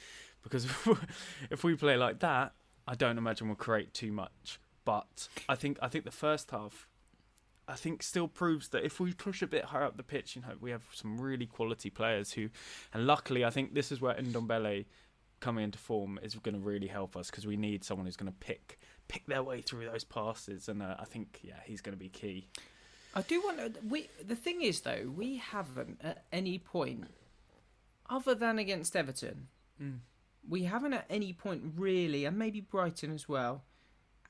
because 0.43 0.67
if 1.49 1.63
we 1.63 1.75
play 1.75 1.97
like 1.97 2.19
that, 2.19 2.53
I 2.87 2.95
don't 2.95 3.17
imagine 3.17 3.47
we'll 3.47 3.55
create 3.55 3.93
too 3.93 4.11
much. 4.11 4.59
But 4.85 5.27
I 5.47 5.55
think 5.55 5.77
I 5.81 5.87
think 5.87 6.05
the 6.05 6.11
first 6.11 6.51
half, 6.51 6.87
I 7.67 7.75
think 7.75 8.01
still 8.01 8.27
proves 8.27 8.69
that 8.69 8.83
if 8.83 8.99
we 8.99 9.13
push 9.13 9.41
a 9.41 9.47
bit 9.47 9.65
higher 9.65 9.83
up 9.83 9.97
the 9.97 10.03
pitch, 10.03 10.35
you 10.35 10.41
know, 10.41 10.55
we 10.59 10.71
have 10.71 10.87
some 10.93 11.19
really 11.19 11.45
quality 11.45 11.89
players 11.89 12.33
who, 12.33 12.49
and 12.93 13.05
luckily 13.05 13.45
I 13.45 13.49
think 13.49 13.73
this 13.73 13.91
is 13.91 14.01
where 14.01 14.15
Ndombele 14.15 14.85
coming 15.39 15.63
into 15.63 15.77
form 15.77 16.19
is 16.21 16.35
going 16.35 16.55
to 16.55 16.59
really 16.59 16.87
help 16.87 17.15
us 17.15 17.29
because 17.29 17.47
we 17.47 17.55
need 17.55 17.83
someone 17.83 18.05
who's 18.05 18.17
going 18.17 18.31
to 18.31 18.37
pick 18.39 18.79
pick 19.07 19.25
their 19.25 19.43
way 19.43 19.61
through 19.61 19.85
those 19.85 20.03
passes, 20.03 20.69
and 20.69 20.81
uh, 20.81 20.95
I 20.99 21.05
think 21.05 21.39
yeah 21.43 21.59
he's 21.65 21.81
going 21.81 21.95
to 21.95 21.99
be 21.99 22.09
key. 22.09 22.47
I 23.15 23.21
do 23.21 23.41
want 23.41 23.57
to. 23.57 23.73
We 23.87 24.09
the 24.25 24.35
thing 24.35 24.61
is 24.61 24.81
though, 24.81 25.11
we 25.15 25.37
haven't 25.37 25.99
at 26.03 26.25
any 26.31 26.59
point, 26.59 27.07
other 28.09 28.35
than 28.35 28.59
against 28.59 28.95
Everton, 28.95 29.47
mm. 29.81 29.99
we 30.47 30.63
haven't 30.63 30.93
at 30.93 31.05
any 31.09 31.33
point 31.33 31.73
really, 31.75 32.25
and 32.25 32.37
maybe 32.37 32.61
Brighton 32.61 33.11
as 33.13 33.27
well, 33.27 33.63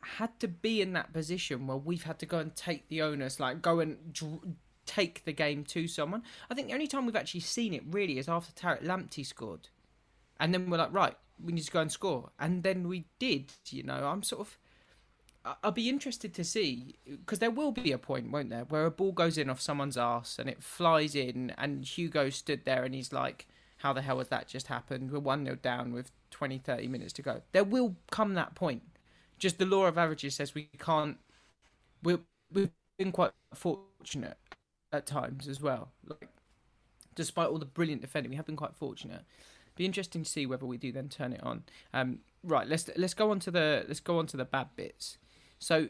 had 0.01 0.39
to 0.39 0.47
be 0.47 0.81
in 0.81 0.93
that 0.93 1.11
position 1.11 1.67
where 1.67 1.77
we've 1.77 2.03
had 2.03 2.19
to 2.19 2.25
go 2.25 2.39
and 2.39 2.55
take 2.55 2.87
the 2.87 3.01
onus, 3.01 3.39
like 3.39 3.61
go 3.61 3.79
and 3.79 4.13
dr- 4.13 4.55
take 4.85 5.25
the 5.25 5.33
game 5.33 5.63
to 5.65 5.87
someone. 5.87 6.23
I 6.49 6.55
think 6.55 6.67
the 6.67 6.73
only 6.73 6.87
time 6.87 7.05
we've 7.05 7.15
actually 7.15 7.41
seen 7.41 7.73
it 7.73 7.83
really 7.85 8.17
is 8.17 8.29
after 8.29 8.53
Tariq 8.53 8.83
Lamptey 8.83 9.25
scored, 9.25 9.67
and 10.39 10.53
then 10.53 10.69
we're 10.69 10.77
like, 10.77 10.93
right, 10.93 11.17
we 11.43 11.51
need 11.51 11.65
to 11.65 11.71
go 11.71 11.81
and 11.81 11.91
score, 11.91 12.29
and 12.39 12.63
then 12.63 12.87
we 12.87 13.05
did. 13.19 13.51
You 13.69 13.83
know, 13.83 14.07
I'm 14.07 14.23
sort 14.23 14.41
of 14.41 14.57
I'll 15.63 15.71
be 15.71 15.89
interested 15.89 16.33
to 16.35 16.43
see 16.43 16.95
because 17.05 17.39
there 17.39 17.51
will 17.51 17.71
be 17.71 17.91
a 17.91 17.97
point, 17.97 18.31
won't 18.31 18.49
there, 18.49 18.65
where 18.65 18.85
a 18.85 18.91
ball 18.91 19.11
goes 19.11 19.37
in 19.37 19.49
off 19.49 19.61
someone's 19.61 19.97
ass 19.97 20.37
and 20.39 20.49
it 20.49 20.61
flies 20.61 21.15
in, 21.15 21.53
and 21.57 21.85
Hugo 21.85 22.29
stood 22.29 22.65
there 22.65 22.83
and 22.83 22.93
he's 22.93 23.13
like, 23.13 23.47
"How 23.77 23.93
the 23.93 24.01
hell 24.01 24.19
has 24.19 24.29
that 24.29 24.47
just 24.47 24.67
happened? 24.67 25.11
We're 25.11 25.19
one 25.19 25.45
0 25.45 25.57
down 25.61 25.93
with 25.93 26.11
20, 26.31 26.57
30 26.57 26.87
minutes 26.87 27.13
to 27.13 27.21
go." 27.21 27.41
There 27.51 27.63
will 27.63 27.95
come 28.11 28.33
that 28.33 28.55
point. 28.55 28.83
Just 29.37 29.57
the 29.59 29.65
law 29.65 29.85
of 29.85 29.97
averages 29.97 30.35
says 30.35 30.53
we 30.53 30.69
can't. 30.77 31.17
We're, 32.03 32.19
we've 32.51 32.71
been 32.97 33.11
quite 33.11 33.31
fortunate 33.53 34.37
at 34.91 35.05
times 35.05 35.47
as 35.47 35.61
well. 35.61 35.89
Like, 36.05 36.29
despite 37.15 37.49
all 37.49 37.59
the 37.59 37.65
brilliant 37.65 38.01
defending, 38.01 38.29
we 38.29 38.35
have 38.35 38.45
been 38.45 38.55
quite 38.55 38.75
fortunate. 38.75 39.23
Be 39.75 39.85
interesting 39.85 40.23
to 40.23 40.29
see 40.29 40.45
whether 40.45 40.65
we 40.65 40.77
do 40.77 40.91
then 40.91 41.07
turn 41.07 41.33
it 41.33 41.41
on. 41.41 41.63
Um, 41.93 42.19
right, 42.43 42.67
let's 42.67 42.89
let's 42.97 43.13
go 43.13 43.31
on 43.31 43.39
to 43.39 43.51
the 43.51 43.85
let's 43.87 44.01
go 44.01 44.19
on 44.19 44.27
to 44.27 44.37
the 44.37 44.45
bad 44.45 44.67
bits. 44.75 45.17
So 45.59 45.89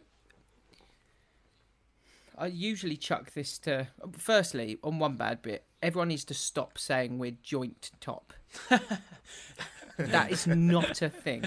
I 2.37 2.47
usually 2.47 2.97
chuck 2.97 3.31
this 3.33 3.57
to. 3.59 3.87
Firstly, 4.17 4.77
on 4.83 4.99
one 4.99 5.15
bad 5.15 5.41
bit, 5.41 5.63
everyone 5.81 6.07
needs 6.09 6.25
to 6.25 6.33
stop 6.33 6.77
saying 6.77 7.17
we're 7.19 7.37
joint 7.43 7.91
top. 7.99 8.33
that 9.97 10.31
is 10.31 10.47
not 10.47 11.01
a 11.01 11.09
thing. 11.09 11.43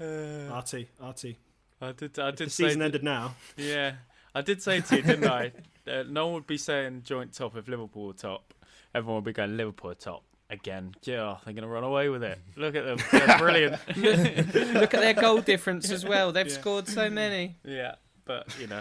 Artie, 0.00 0.88
Artie. 1.00 1.38
I 1.80 1.92
did. 1.92 2.18
I 2.18 2.30
The 2.30 2.36
did 2.38 2.52
say. 2.52 2.64
season 2.64 2.82
ended 2.82 3.02
now. 3.04 3.34
Yeah, 3.56 3.96
I 4.34 4.40
did 4.42 4.62
say 4.62 4.80
to 4.80 4.96
you, 4.96 5.02
didn't 5.02 5.28
I? 5.28 5.52
Uh, 5.88 6.02
no 6.08 6.24
one 6.26 6.34
would 6.34 6.46
be 6.48 6.58
saying 6.58 7.00
joint 7.04 7.32
top 7.32 7.56
if 7.56 7.68
Liverpool 7.68 8.08
were 8.08 8.12
top. 8.12 8.52
Everyone 8.92 9.22
would 9.22 9.24
be 9.24 9.32
going 9.32 9.56
Liverpool 9.56 9.94
top 9.94 10.24
again. 10.50 10.94
Yeah, 11.02 11.36
they're 11.44 11.54
going 11.54 11.62
to 11.62 11.68
run 11.68 11.84
away 11.84 12.08
with 12.08 12.22
it. 12.22 12.38
Look 12.56 12.74
at 12.74 12.84
them. 12.84 12.98
They're 13.12 13.38
brilliant. 13.38 13.76
Look 13.96 14.94
at 14.94 15.00
their 15.00 15.14
goal 15.14 15.40
difference 15.40 15.90
as 15.90 16.04
well. 16.04 16.32
They've 16.32 16.50
scored 16.50 16.88
so 16.88 17.08
many. 17.10 17.56
yeah, 17.64 17.96
but 18.24 18.46
you 18.60 18.66
know, 18.66 18.80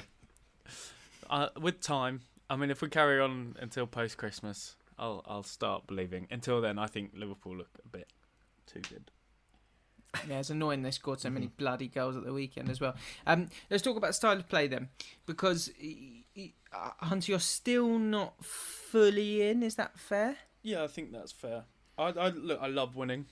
uh, 1.30 1.50
with 1.60 1.82
time. 1.82 2.22
I 2.50 2.56
mean, 2.56 2.70
if 2.70 2.82
we 2.82 2.90
carry 2.90 3.20
on 3.20 3.56
until 3.60 3.88
post 3.88 4.18
Christmas, 4.18 4.76
I'll 5.00 5.24
I'll 5.28 5.44
start 5.44 5.88
believing. 5.88 6.28
Until 6.30 6.62
then, 6.62 6.78
I 6.78 6.88
think 6.88 7.12
Liverpool 7.16 7.56
look 7.58 7.70
a 7.84 7.88
bit 7.88 8.08
too 8.68 8.82
good. 8.82 9.10
Yeah, 10.30 10.40
it's 10.40 10.50
annoying 10.50 10.82
they 10.82 10.92
scored 10.92 11.20
so 11.20 11.30
many 11.30 11.48
bloody 11.48 11.90
goals 11.90 12.16
at 12.16 12.24
the 12.24 12.32
weekend 12.32 12.70
as 12.70 12.80
well. 12.80 12.96
Um, 13.28 13.50
let's 13.70 13.84
talk 13.84 13.98
about 13.98 14.16
style 14.16 14.38
of 14.38 14.48
play 14.48 14.68
then, 14.68 14.88
because 15.26 15.70
y- 15.82 16.24
y- 16.38 16.54
uh, 16.72 16.92
Hunter, 17.08 17.32
you're 17.34 17.40
still 17.42 18.00
not 18.00 18.34
fully 18.46 19.42
in. 19.50 19.62
Is 19.62 19.76
that 19.76 20.00
fair? 20.00 20.38
Yeah, 20.66 20.84
I 20.84 20.88
think 20.88 21.12
that's 21.12 21.32
fair. 21.32 21.64
I, 21.98 22.06
I 22.10 22.30
look. 22.30 22.60
I 22.62 22.68
love 22.68 22.96
winning. 22.96 23.28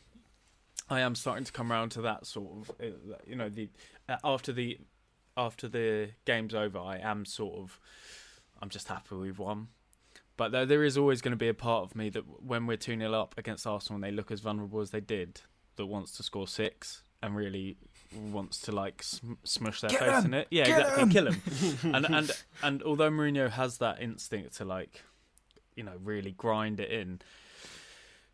I 0.89 0.99
am 1.01 1.15
starting 1.15 1.43
to 1.45 1.51
come 1.51 1.71
around 1.71 1.89
to 1.91 2.01
that 2.01 2.27
sort 2.27 2.51
of, 2.51 2.71
uh, 2.79 3.15
you 3.25 3.35
know, 3.35 3.49
the 3.49 3.69
uh, 4.07 4.17
after 4.23 4.51
the 4.53 4.77
after 5.35 5.67
the 5.67 6.09
game's 6.25 6.53
over, 6.53 6.77
I 6.77 6.97
am 6.99 7.25
sort 7.25 7.57
of, 7.57 7.79
I'm 8.61 8.69
just 8.69 8.87
happy 8.87 9.15
we've 9.15 9.39
won. 9.39 9.69
But 10.37 10.51
there, 10.51 10.65
there 10.65 10.83
is 10.83 10.95
always 10.95 11.21
going 11.21 11.31
to 11.31 11.37
be 11.37 11.47
a 11.47 11.53
part 11.55 11.83
of 11.83 11.95
me 11.95 12.09
that 12.09 12.23
when 12.43 12.67
we're 12.67 12.77
2 12.77 12.97
0 12.97 13.11
up 13.13 13.33
against 13.37 13.65
Arsenal 13.65 13.95
and 13.95 14.03
they 14.03 14.11
look 14.11 14.29
as 14.29 14.41
vulnerable 14.41 14.81
as 14.81 14.91
they 14.91 14.99
did, 14.99 15.41
that 15.77 15.87
wants 15.87 16.11
to 16.17 16.23
score 16.23 16.47
six 16.47 17.01
and 17.23 17.35
really 17.35 17.77
wants 18.31 18.59
to 18.59 18.71
like 18.71 19.01
sm- 19.01 19.33
smush 19.43 19.81
their 19.81 19.89
face 19.89 20.25
in 20.25 20.33
it. 20.35 20.47
Yeah, 20.51 20.63
exactly. 20.67 21.11
Kill 21.11 21.31
him. 21.31 21.41
and 21.95 22.05
and 22.05 22.31
and 22.61 22.83
although 22.83 23.09
Mourinho 23.09 23.49
has 23.49 23.79
that 23.79 24.01
instinct 24.01 24.57
to 24.57 24.65
like, 24.65 25.01
you 25.75 25.83
know, 25.83 25.97
really 26.03 26.31
grind 26.31 26.79
it 26.79 26.91
in. 26.91 27.21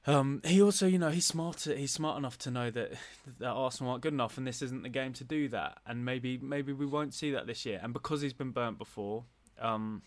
Um, 0.06 0.42
he 0.46 0.62
also, 0.62 0.88
you 0.88 0.98
know, 0.98 1.10
he's 1.10 1.26
smart. 1.26 1.62
He's 1.62 1.92
smart 1.92 2.18
enough 2.18 2.38
to 2.40 2.52
know 2.52 2.72
that 2.72 2.94
that 3.40 3.50
Arsenal 3.50 3.92
aren't 3.92 4.04
good 4.04 4.14
enough, 4.14 4.38
and 4.38 4.48
this 4.48 4.62
isn't 4.62 4.84
the 4.84 4.90
game 4.90 5.14
to 5.14 5.24
do 5.24 5.50
that. 5.50 5.80
And 5.86 6.06
maybe, 6.06 6.38
maybe 6.38 6.74
we 6.74 6.86
won't 6.86 7.14
see 7.14 7.32
that 7.32 7.48
this 7.48 7.66
year. 7.66 7.80
And 7.84 7.94
because 7.94 8.22
he's 8.22 8.34
been 8.34 8.52
burnt 8.52 8.78
before, 8.78 9.26
um, 9.60 10.02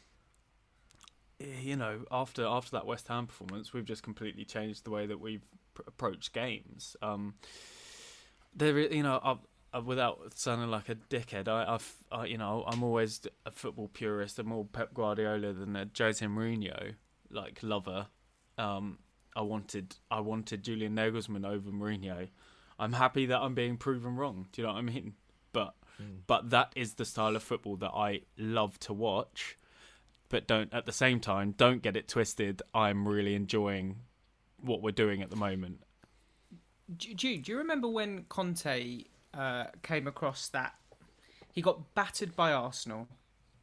you 1.38 1.76
know, 1.76 2.04
after 2.10 2.44
after 2.44 2.72
that 2.72 2.86
West 2.86 3.08
Ham 3.08 3.26
performance, 3.26 3.72
we've 3.72 3.84
just 3.84 4.02
completely 4.02 4.44
changed 4.44 4.84
the 4.84 4.90
way 4.90 5.06
that 5.06 5.20
we've 5.20 5.44
pr- 5.74 5.82
approached 5.86 6.32
games. 6.32 6.96
Um, 7.02 7.34
there, 8.54 8.78
you 8.78 9.02
know, 9.02 9.20
I, 9.22 9.36
I, 9.76 9.78
without 9.80 10.36
sounding 10.36 10.70
like 10.70 10.88
a 10.88 10.94
dickhead, 10.94 11.48
I, 11.48 11.74
I've, 11.74 11.94
I, 12.10 12.26
you 12.26 12.38
know, 12.38 12.64
I'm 12.66 12.82
always 12.82 13.20
a 13.44 13.50
football 13.50 13.88
purist. 13.88 14.38
I'm 14.38 14.48
more 14.48 14.64
Pep 14.64 14.94
Guardiola 14.94 15.52
than 15.52 15.76
a 15.76 15.88
Jose 15.96 16.24
Mourinho 16.24 16.94
like 17.32 17.60
lover. 17.62 18.06
Um, 18.58 18.98
I 19.34 19.40
wanted, 19.42 19.96
I 20.10 20.20
wanted 20.20 20.62
Julian 20.62 20.94
Nagelsmann 20.96 21.46
over 21.46 21.70
Mourinho. 21.70 22.28
I'm 22.78 22.92
happy 22.92 23.26
that 23.26 23.40
I'm 23.40 23.54
being 23.54 23.76
proven 23.76 24.16
wrong. 24.16 24.48
Do 24.52 24.62
you 24.62 24.66
know 24.66 24.74
what 24.74 24.80
I 24.80 24.82
mean? 24.82 25.14
But, 25.52 25.74
but 26.26 26.50
that 26.50 26.72
is 26.74 26.94
the 26.94 27.04
style 27.04 27.36
of 27.36 27.42
football 27.42 27.76
that 27.76 27.92
I 27.94 28.22
love 28.38 28.78
to 28.80 28.92
watch 28.92 29.58
but 30.28 30.46
don't 30.46 30.72
at 30.72 30.86
the 30.86 30.92
same 30.92 31.20
time 31.20 31.52
don't 31.58 31.82
get 31.82 31.94
it 31.94 32.08
twisted 32.08 32.62
i'm 32.74 33.06
really 33.06 33.34
enjoying 33.34 33.96
what 34.62 34.80
we're 34.80 34.90
doing 34.90 35.20
at 35.20 35.28
the 35.28 35.36
moment 35.36 35.82
Ju- 36.96 37.14
Jude, 37.14 37.42
do 37.44 37.52
you 37.52 37.58
remember 37.58 37.88
when 37.88 38.24
Conte 38.28 39.04
uh, 39.34 39.64
came 39.82 40.06
across 40.06 40.48
that? 40.48 40.74
He 41.52 41.62
got 41.62 41.94
battered 41.94 42.34
by 42.34 42.52
Arsenal, 42.52 43.08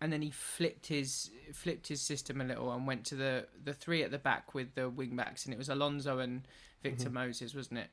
and 0.01 0.11
then 0.13 0.21
he 0.21 0.31
flipped 0.31 0.87
his 0.87 1.31
flipped 1.53 1.87
his 1.87 2.01
system 2.01 2.41
a 2.41 2.43
little 2.43 2.71
and 2.71 2.87
went 2.87 3.05
to 3.05 3.15
the 3.15 3.47
the 3.63 3.73
three 3.73 4.03
at 4.03 4.11
the 4.11 4.17
back 4.17 4.53
with 4.53 4.75
the 4.75 4.89
wing 4.89 5.15
backs, 5.15 5.45
and 5.45 5.53
it 5.53 5.57
was 5.57 5.69
Alonso 5.69 6.19
and 6.19 6.47
Victor 6.83 7.09
Moses, 7.09 7.53
wasn't 7.53 7.79
it? 7.79 7.89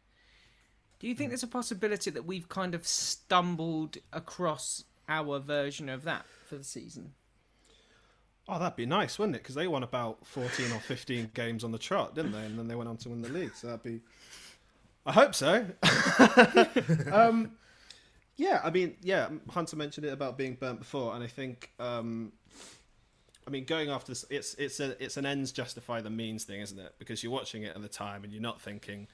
Do 0.99 1.09
you 1.09 1.15
think 1.15 1.31
there's 1.31 1.43
a 1.43 1.49
possibility 1.49 2.11
that 2.11 2.25
we've 2.25 2.49
kind 2.49 2.75
of 2.75 2.87
stumbled 2.87 3.99
across 4.13 4.85
our 5.09 5.39
version 5.39 5.89
of 5.89 6.05
that 6.05 6.25
for 6.47 6.57
the 6.57 6.65
season? 6.65 7.13
Oh, 8.49 8.59
that'd 8.59 8.77
be 8.77 8.87
nice, 8.87 9.19
wouldn't 9.19 9.37
it? 9.37 9.43
Because 9.43 9.57
they 9.57 9.67
won 9.67 9.83
about 9.83 10.25
14 10.27 10.71
or 10.73 10.79
15 10.79 11.31
games 11.35 11.65
on 11.65 11.73
the 11.73 11.79
trot, 11.79 12.15
didn't 12.15 12.33
they? 12.33 12.45
And 12.45 12.59
then 12.59 12.69
they 12.69 12.77
went 12.77 12.89
on 12.89 12.97
to 12.99 13.09
win 13.09 13.21
the 13.21 13.29
league. 13.29 13.55
So 13.55 13.67
that'd 13.67 13.83
be. 13.83 14.01
I 15.05 15.13
hope 15.13 15.35
so. 15.35 15.67
um, 17.13 17.53
yeah, 18.37 18.61
I 18.63 18.71
mean, 18.71 18.97
yeah, 19.03 19.29
Hunter 19.51 19.77
mentioned 19.77 20.07
it 20.07 20.13
about 20.13 20.37
being 20.37 20.55
burnt 20.55 20.79
before, 20.79 21.15
and 21.15 21.25
I 21.25 21.27
think, 21.27 21.71
um, 21.79 22.33
I 23.47 23.51
mean, 23.51 23.65
going 23.65 23.89
after 23.89 24.13
this, 24.13 24.25
it's 24.29 24.55
it's 24.55 24.79
a 24.81 25.03
it's 25.03 25.17
an 25.17 25.25
ends 25.25 25.53
justify 25.53 26.01
the 26.03 26.11
means 26.11 26.45
thing, 26.45 26.61
isn't 26.61 26.79
it? 26.79 26.95
Because 26.99 27.23
you're 27.23 27.33
watching 27.33 27.63
it 27.63 27.75
at 27.75 27.81
the 27.81 27.89
time, 27.89 28.25
and 28.25 28.33
you're 28.33 28.43
not 28.43 28.61
thinking, 28.61 29.09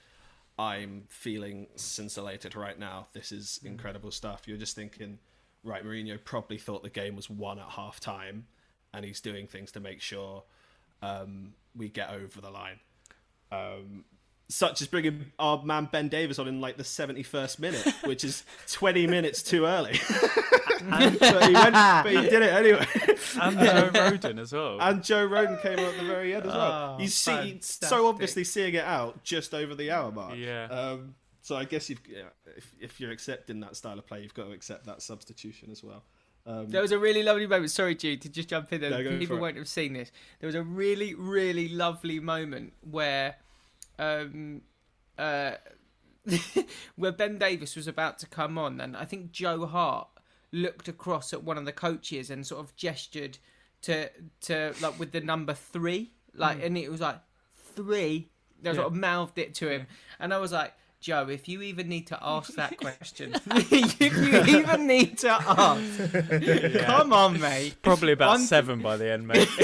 I'm 0.59 1.05
feeling 1.09 1.69
scintillated 1.77 2.57
right 2.57 2.79
now. 2.79 3.07
This 3.13 3.31
is 3.31 3.61
incredible 3.65 4.11
stuff. 4.11 4.43
You're 4.47 4.59
just 4.59 4.75
thinking, 4.75 5.19
right, 5.63 5.85
Mourinho 5.85 6.23
probably 6.25 6.59
thought 6.59 6.83
the 6.83 6.91
game 6.91 7.15
was 7.15 7.31
won 7.31 7.61
at 7.61 7.71
half 7.71 8.01
time, 8.01 8.47
and 8.93 9.05
he's 9.05 9.21
doing 9.21 9.47
things 9.47 9.71
to 9.73 9.81
make 9.81 10.01
sure 10.01 10.43
um, 11.01 11.55
we 11.77 11.89
get 11.89 12.11
over 12.11 12.41
the 12.41 12.51
line. 12.51 12.81
Um, 13.53 14.05
such 14.49 14.83
as 14.83 14.89
bringing 14.89 15.27
our 15.39 15.63
man 15.63 15.89
Ben 15.91 16.09
Davies 16.09 16.39
on 16.39 16.49
in 16.49 16.61
like 16.61 16.77
the 16.77 16.83
71st 16.83 17.59
minute, 17.59 17.87
which 18.05 18.25
is 18.25 18.45
20 18.71 19.07
minutes 19.07 19.43
too 19.43 19.65
early. 19.65 19.99
but, 20.91 21.45
he 21.45 21.55
went, 21.55 21.75
but 21.75 22.07
he 22.11 22.23
did 22.23 22.43
it 22.43 22.53
anyway. 22.53 22.87
and 23.41 23.57
Joe 23.57 23.91
Rodon 23.93 24.41
as 24.41 24.53
well 24.53 24.81
And 24.81 25.03
Joe 25.03 25.29
Rodon 25.29 25.63
came 25.63 25.79
on 25.79 25.85
at 25.85 25.97
the 25.97 26.07
very 26.07 26.35
end 26.35 26.47
as 26.47 26.53
well. 26.53 26.97
Oh, 26.99 27.01
you 27.01 27.09
see, 27.09 27.31
fantastic. 27.31 27.89
so 27.89 28.09
obviously 28.09 28.43
seeing 28.43 28.75
it 28.75 28.85
out 28.85 29.23
just 29.23 29.55
over 29.55 29.77
the 29.77 29.93
hour 29.93 30.11
mark. 30.11 30.37
Yeah. 30.37 30.65
Um, 30.65 31.15
so 31.41 31.57
I 31.57 31.65
guess 31.65 31.89
you've, 31.89 32.01
yeah, 32.09 32.23
if, 32.57 32.73
if 32.81 33.01
you're 33.01 33.11
accepting 33.11 33.61
that 33.61 33.77
style 33.77 33.99
of 33.99 34.07
play, 34.07 34.23
you've 34.23 34.35
got 34.35 34.45
to 34.45 34.53
accept 34.53 34.87
that 34.87 35.03
substitution 35.03 35.71
as 35.71 35.85
well. 35.85 36.03
Um, 36.47 36.69
There 36.69 36.83
was 36.83 36.93
a 36.93 36.99
really 36.99 37.23
lovely 37.23 37.47
moment. 37.47 37.71
Sorry, 37.71 37.95
Jude, 37.95 38.23
to 38.23 38.29
just 38.29 38.49
jump 38.49 38.73
in 38.73 38.81
there. 38.81 38.91
No, 38.91 39.19
People 39.19 39.39
won't 39.39 39.57
have 39.57 39.69
seen 39.69 39.93
this. 39.93 40.11
There 40.41 40.47
was 40.47 40.55
a 40.55 40.63
really, 40.63 41.15
really 41.15 41.69
lovely 41.69 42.21
moment 42.21 42.73
where, 42.89 43.37
um, 43.99 44.63
uh, 45.19 45.53
where 46.97 47.13
Ben 47.13 47.39
Davies 47.39 47.77
was 47.77 47.87
about 47.87 48.19
to 48.21 48.27
come 48.27 48.59
on, 48.59 48.81
and 48.81 48.97
I 48.97 49.05
think 49.05 49.33
Joe 49.33 49.67
Hart 49.67 50.09
looked 50.53 50.89
across 50.89 51.33
at 51.33 51.43
one 51.43 51.59
of 51.59 51.65
the 51.65 51.73
coaches 51.73 52.31
and 52.31 52.47
sort 52.47 52.61
of 52.65 52.77
gestured 52.77 53.39
to 53.83 54.11
to 54.43 54.75
like 54.81 54.99
with 54.99 55.13
the 55.13 55.21
number 55.21 55.55
three, 55.55 56.13
like, 56.35 56.59
Hmm. 56.59 56.65
and 56.65 56.79
it 56.79 56.91
was 56.91 57.01
like 57.01 57.21
three. 57.75 58.31
They 58.61 58.73
sort 58.75 58.87
of 58.87 58.95
mouthed 58.95 59.39
it 59.39 59.55
to 59.57 59.69
him, 59.69 59.87
and 60.19 60.33
I 60.33 60.39
was 60.39 60.53
like. 60.53 60.75
Joe, 61.03 61.27
if 61.29 61.49
you 61.49 61.61
even 61.63 61.89
need 61.89 62.07
to 62.07 62.19
ask 62.23 62.55
that 62.55 62.77
question, 62.81 63.35
if 63.51 64.01
you 64.01 64.59
even 64.59 64.87
need 64.87 65.19
to 65.19 65.31
ask, 65.31 66.13
come 66.87 67.13
on, 67.13 67.41
mate. 67.41 67.75
probably 67.83 68.13
about 68.13 68.29
One- 68.31 68.41
seven 68.43 68.81
by 68.81 68.97
the 68.97 69.11
end 69.11 69.27
mate 69.27 69.49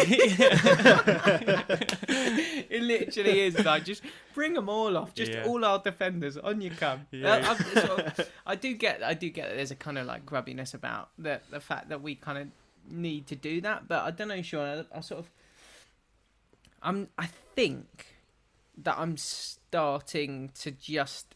it 2.68 2.82
literally 2.82 3.40
is 3.42 3.64
like 3.64 3.84
just 3.84 4.02
bring 4.34 4.54
them 4.54 4.68
all 4.68 4.96
off, 4.96 5.14
just 5.14 5.32
Yeah. 5.32 5.44
all 5.46 5.64
our 5.64 5.78
defenders 5.78 6.36
on 6.36 6.60
you 6.60 6.70
come. 6.70 7.06
Yeah. 7.12 7.34
Uh, 7.34 7.54
I'm 7.54 7.86
sort 7.86 8.00
of- 8.18 8.28
I 8.44 8.54
do 8.56 8.74
get, 8.74 9.02
I 9.02 9.14
do 9.14 9.30
get 9.30 9.48
that 9.48 9.56
there's 9.56 9.70
a 9.70 9.76
kind 9.76 9.96
of 9.98 10.06
like 10.06 10.26
grubbiness 10.26 10.74
about 10.74 11.10
the 11.18 11.40
the 11.50 11.60
fact 11.60 11.88
that 11.90 12.02
we 12.02 12.14
kind 12.16 12.38
of 12.38 12.48
need 12.90 13.26
to 13.28 13.36
do 13.36 13.60
that, 13.60 13.86
but 13.86 14.02
I 14.04 14.10
don't 14.10 14.28
know, 14.28 14.42
Sean. 14.42 14.84
I, 14.92 14.98
I 14.98 15.00
sort 15.02 15.20
of, 15.20 15.30
I'm, 16.82 17.08
I 17.18 17.26
think 17.54 18.06
that 18.82 18.96
I'm 18.98 19.16
starting 19.16 20.50
to 20.60 20.70
just 20.70 21.34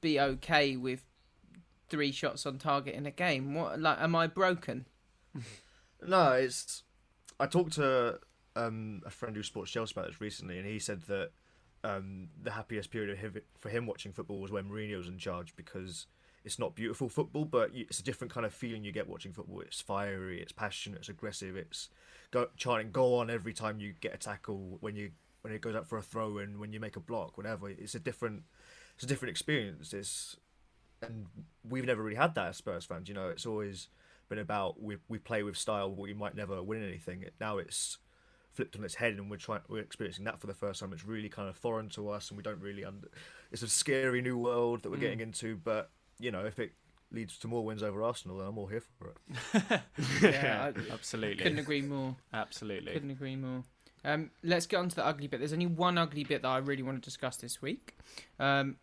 be 0.00 0.20
okay 0.20 0.76
with 0.76 1.04
three 1.88 2.12
shots 2.12 2.44
on 2.46 2.58
target 2.58 2.94
in 2.94 3.06
a 3.06 3.10
game. 3.10 3.54
What, 3.54 3.80
like, 3.80 3.98
am 4.00 4.14
I 4.14 4.26
broken? 4.26 4.86
No, 6.06 6.32
it's. 6.34 6.84
I 7.40 7.46
talked 7.46 7.72
to 7.72 8.20
um, 8.54 9.02
a 9.04 9.10
friend 9.10 9.34
who 9.34 9.42
sports 9.42 9.70
Chelsea 9.70 9.94
about 9.96 10.06
this 10.06 10.20
recently, 10.20 10.56
and 10.56 10.66
he 10.66 10.78
said 10.78 11.02
that 11.08 11.30
um, 11.84 12.28
the 12.40 12.52
happiest 12.52 12.90
period 12.90 13.10
of 13.10 13.18
him, 13.18 13.42
for 13.58 13.68
him 13.68 13.86
watching 13.86 14.12
football 14.12 14.40
was 14.40 14.50
when 14.50 14.64
Mourinho 14.64 14.98
was 14.98 15.08
in 15.08 15.18
charge 15.18 15.56
because 15.56 16.06
it's 16.44 16.58
not 16.58 16.74
beautiful 16.74 17.08
football, 17.08 17.44
but 17.44 17.70
it's 17.74 18.00
a 18.00 18.02
different 18.02 18.32
kind 18.32 18.46
of 18.46 18.52
feeling 18.52 18.84
you 18.84 18.92
get 18.92 19.08
watching 19.08 19.32
football. 19.32 19.60
It's 19.60 19.80
fiery, 19.80 20.40
it's 20.40 20.52
passionate, 20.52 21.00
it's 21.00 21.08
aggressive, 21.08 21.56
it's 21.56 21.88
go, 22.30 22.48
chanting 22.56 22.90
"go 22.90 23.16
on" 23.16 23.30
every 23.30 23.52
time 23.52 23.80
you 23.80 23.94
get 24.00 24.14
a 24.14 24.18
tackle 24.18 24.78
when 24.80 24.96
you 24.96 25.10
when 25.48 25.56
it 25.56 25.62
goes 25.62 25.74
out 25.74 25.88
for 25.88 25.96
a 25.96 26.02
throw 26.02 26.38
and 26.38 26.58
when 26.58 26.74
you 26.74 26.78
make 26.78 26.96
a 26.96 27.00
block, 27.00 27.38
whatever. 27.38 27.70
It's 27.70 27.94
a 27.94 27.98
different 27.98 28.42
it's 28.94 29.04
a 29.04 29.06
different 29.06 29.30
experience. 29.30 29.94
It's 29.94 30.36
and 31.00 31.26
we've 31.66 31.86
never 31.86 32.02
really 32.02 32.16
had 32.16 32.34
that 32.34 32.48
as 32.48 32.56
Spurs 32.58 32.84
fans. 32.84 33.08
You 33.08 33.14
know, 33.14 33.28
it's 33.28 33.46
always 33.46 33.88
been 34.28 34.38
about 34.38 34.82
we 34.82 34.98
we 35.08 35.18
play 35.18 35.42
with 35.42 35.56
style, 35.56 35.88
but 35.88 36.02
we 36.02 36.12
might 36.12 36.36
never 36.36 36.62
win 36.62 36.86
anything. 36.86 37.24
Now 37.40 37.56
it's 37.56 37.96
flipped 38.52 38.76
on 38.76 38.84
its 38.84 38.96
head, 38.96 39.14
and 39.14 39.30
we're 39.30 39.38
trying 39.38 39.60
we're 39.68 39.80
experiencing 39.80 40.24
that 40.24 40.38
for 40.38 40.46
the 40.46 40.54
first 40.54 40.80
time. 40.80 40.92
It's 40.92 41.06
really 41.06 41.30
kind 41.30 41.48
of 41.48 41.56
foreign 41.56 41.88
to 41.90 42.10
us, 42.10 42.28
and 42.28 42.36
we 42.36 42.42
don't 42.42 42.60
really 42.60 42.84
under. 42.84 43.08
It's 43.50 43.62
a 43.62 43.68
scary 43.68 44.20
new 44.20 44.36
world 44.36 44.82
that 44.82 44.90
we're 44.90 44.96
mm. 44.96 45.00
getting 45.00 45.20
into, 45.20 45.56
but 45.56 45.90
you 46.18 46.30
know 46.30 46.44
if 46.44 46.58
it 46.58 46.72
leads 47.10 47.38
to 47.38 47.48
more 47.48 47.64
wins 47.64 47.82
over 47.82 48.02
Arsenal, 48.02 48.38
then 48.38 48.48
I'm 48.48 48.58
all 48.58 48.66
here 48.66 48.82
for 48.98 49.14
it. 49.14 49.80
Yeah, 50.22 50.70
I 50.76 50.92
Absolutely. 50.92 51.42
couldn't 51.42 51.58
agree 51.58 51.80
more. 51.80 52.16
Absolutely. 52.34 52.92
Couldn't 52.92 53.10
agree 53.10 53.36
more. 53.36 53.64
Um, 54.04 54.30
let's 54.42 54.66
get 54.66 54.78
on 54.78 54.88
to 54.88 54.96
the 54.96 55.06
ugly 55.06 55.26
bit. 55.26 55.38
There's 55.38 55.52
only 55.52 55.66
one 55.66 55.98
ugly 55.98 56.24
bit 56.24 56.42
that 56.42 56.48
I 56.48 56.58
really 56.58 56.82
want 56.82 57.02
to 57.02 57.04
discuss 57.04 57.36
this 57.36 57.60
week. 57.60 57.96
Um, 58.38 58.76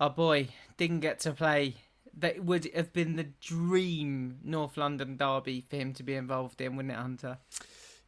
our 0.00 0.10
boy 0.10 0.48
didn't 0.76 1.00
get 1.00 1.20
to 1.20 1.32
play. 1.32 1.76
That 2.18 2.44
would 2.44 2.68
have 2.74 2.92
been 2.92 3.16
the 3.16 3.28
dream 3.40 4.38
North 4.42 4.76
London 4.76 5.16
derby 5.16 5.60
for 5.60 5.76
him 5.76 5.92
to 5.94 6.02
be 6.02 6.14
involved 6.14 6.60
in, 6.60 6.76
wouldn't 6.76 6.92
it, 6.92 6.98
Hunter? 6.98 7.38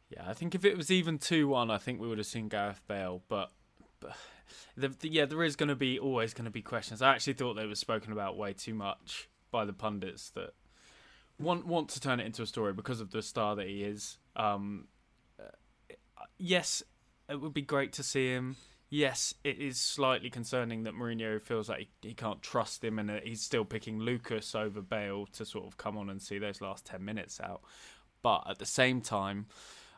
Yeah, 0.09 0.23
I 0.27 0.33
think 0.33 0.55
if 0.55 0.65
it 0.65 0.75
was 0.75 0.89
even 0.89 1.19
two 1.19 1.47
one, 1.47 1.69
I 1.69 1.77
think 1.77 1.99
we 1.99 2.07
would 2.07 2.17
have 2.17 2.27
seen 2.27 2.47
Gareth 2.47 2.81
Bale. 2.87 3.21
But, 3.27 3.51
but 3.99 4.15
the, 4.75 4.89
the, 4.89 5.09
yeah, 5.09 5.25
there 5.25 5.43
is 5.43 5.55
going 5.55 5.69
to 5.69 5.75
be 5.75 5.99
always 5.99 6.33
going 6.33 6.45
to 6.45 6.51
be 6.51 6.63
questions. 6.63 7.01
I 7.01 7.13
actually 7.13 7.33
thought 7.33 7.53
they 7.53 7.67
were 7.67 7.75
spoken 7.75 8.11
about 8.11 8.35
way 8.35 8.53
too 8.53 8.73
much 8.73 9.29
by 9.51 9.65
the 9.65 9.73
pundits 9.73 10.31
that 10.31 10.53
want 11.39 11.65
want 11.65 11.89
to 11.89 11.99
turn 11.99 12.19
it 12.19 12.25
into 12.25 12.41
a 12.41 12.47
story 12.47 12.73
because 12.73 13.01
of 13.01 13.11
the 13.11 13.21
star 13.21 13.55
that 13.55 13.67
he 13.67 13.83
is. 13.83 14.17
Um, 14.35 14.87
yes, 16.37 16.83
it 17.29 17.41
would 17.41 17.53
be 17.53 17.61
great 17.61 17.93
to 17.93 18.03
see 18.03 18.29
him. 18.29 18.55
Yes, 18.89 19.35
it 19.43 19.59
is 19.59 19.79
slightly 19.79 20.31
concerning 20.31 20.83
that 20.83 20.95
Mourinho 20.95 21.39
feels 21.39 21.69
like 21.69 21.89
he, 22.01 22.09
he 22.09 22.13
can't 22.15 22.41
trust 22.41 22.83
him 22.83 22.97
and 22.97 23.11
he's 23.23 23.41
still 23.41 23.65
picking 23.65 23.99
Lucas 23.99 24.55
over 24.55 24.81
Bale 24.81 25.27
to 25.33 25.45
sort 25.45 25.67
of 25.67 25.77
come 25.77 25.95
on 25.95 26.09
and 26.09 26.19
see 26.19 26.39
those 26.39 26.59
last 26.59 26.85
10 26.85 27.05
minutes 27.05 27.39
out. 27.39 27.61
But 28.23 28.45
at 28.49 28.57
the 28.57 28.65
same 28.65 29.01
time, 29.01 29.45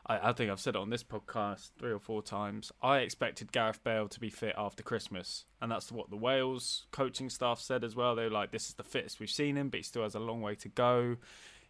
I, 0.06 0.30
I 0.30 0.32
think 0.32 0.50
I've 0.50 0.60
said 0.60 0.74
it 0.74 0.80
on 0.80 0.90
this 0.90 1.04
podcast 1.04 1.70
three 1.78 1.92
or 1.92 1.98
four 1.98 2.22
times. 2.22 2.72
I 2.82 2.98
expected 2.98 3.52
Gareth 3.52 3.82
Bale 3.82 4.08
to 4.08 4.20
be 4.20 4.30
fit 4.30 4.54
after 4.58 4.82
Christmas, 4.82 5.44
and 5.60 5.70
that's 5.70 5.92
what 5.92 6.10
the 6.10 6.16
Wales 6.16 6.86
coaching 6.90 7.30
staff 7.30 7.60
said 7.60 7.84
as 7.84 7.94
well. 7.94 8.14
They 8.14 8.24
were 8.24 8.30
like, 8.30 8.50
"This 8.50 8.68
is 8.68 8.74
the 8.74 8.84
fittest 8.84 9.20
we've 9.20 9.30
seen 9.30 9.56
him, 9.56 9.68
but 9.68 9.78
he 9.78 9.84
still 9.84 10.02
has 10.02 10.14
a 10.14 10.20
long 10.20 10.42
way 10.42 10.54
to 10.56 10.68
go." 10.68 11.16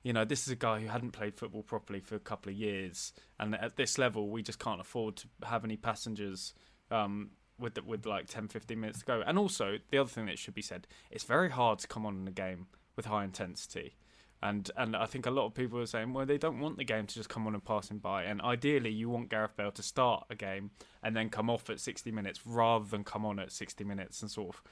You 0.03 0.13
know, 0.13 0.25
this 0.25 0.47
is 0.47 0.53
a 0.53 0.57
guy 0.57 0.81
who 0.81 0.89
hadn't 0.89 1.13
played 1.13 1.35
football 1.35 1.63
properly 1.63 2.01
for 2.01 2.17
a 2.17 2.21
couple 2.21 2.51
of 2.51 2.59
years, 2.59 3.13
and 3.39 3.55
at 3.55 3.77
this 3.77 3.99
level, 3.99 4.29
we 4.29 4.43
just 4.43 4.59
can't 4.59 4.81
afford 4.81 5.17
to 5.17 5.29
have 5.45 5.65
any 5.65 5.77
passengers 5.77 6.55
um, 6.91 7.31
with 7.59 7.75
the, 7.75 7.83
with 7.83 8.05
like 8.05 8.27
10, 8.27 8.49
15 8.49 8.79
minutes 8.79 9.01
to 9.01 9.05
go. 9.05 9.23
And 9.25 9.39
also, 9.39 9.79
the 9.91 9.99
other 9.99 10.11
thing 10.11 10.27
that 10.27 10.39
should 10.39 10.55
be 10.55 10.63
said, 10.63 10.87
it's 11.11 11.25
very 11.25 11.51
hard 11.51 11.79
to 11.81 11.89
come 11.89 12.05
on 12.05 12.17
in 12.17 12.29
a 12.29 12.33
game 12.33 12.67
with 12.97 13.07
high 13.07 13.25
intensity. 13.25 13.95
And 14.43 14.69
and 14.77 14.97
I 14.97 15.07
think 15.07 15.27
a 15.27 15.31
lot 15.31 15.47
of 15.47 15.55
people 15.55 15.79
are 15.79 15.87
saying, 15.87 16.13
well, 16.13 16.27
they 16.27 16.37
don't 16.37 16.59
want 16.59 16.77
the 16.77 16.85
game 16.85 17.07
to 17.07 17.15
just 17.15 17.29
come 17.29 17.47
on 17.47 17.55
and 17.55 17.65
passing 17.65 17.99
by. 17.99 18.25
And 18.25 18.43
ideally, 18.43 18.91
you 18.91 19.09
want 19.09 19.29
Gareth 19.29 19.57
Bale 19.57 19.71
to 19.71 19.83
start 19.83 20.27
a 20.31 20.35
game 20.35 20.73
and 21.03 21.17
then 21.17 21.31
come 21.31 21.49
off 21.49 21.71
at 21.71 21.79
60 21.79 22.11
minutes 22.11 22.41
rather 22.45 22.85
than 22.85 23.05
come 23.05 23.25
on 23.25 23.39
at 23.39 23.53
60 23.53 23.85
minutes 23.85 24.21
and 24.21 24.31
sort 24.31 24.57
of. 24.57 24.63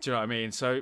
Do 0.00 0.10
you 0.10 0.14
know 0.14 0.20
what 0.20 0.24
I 0.24 0.26
mean? 0.26 0.50
So, 0.50 0.80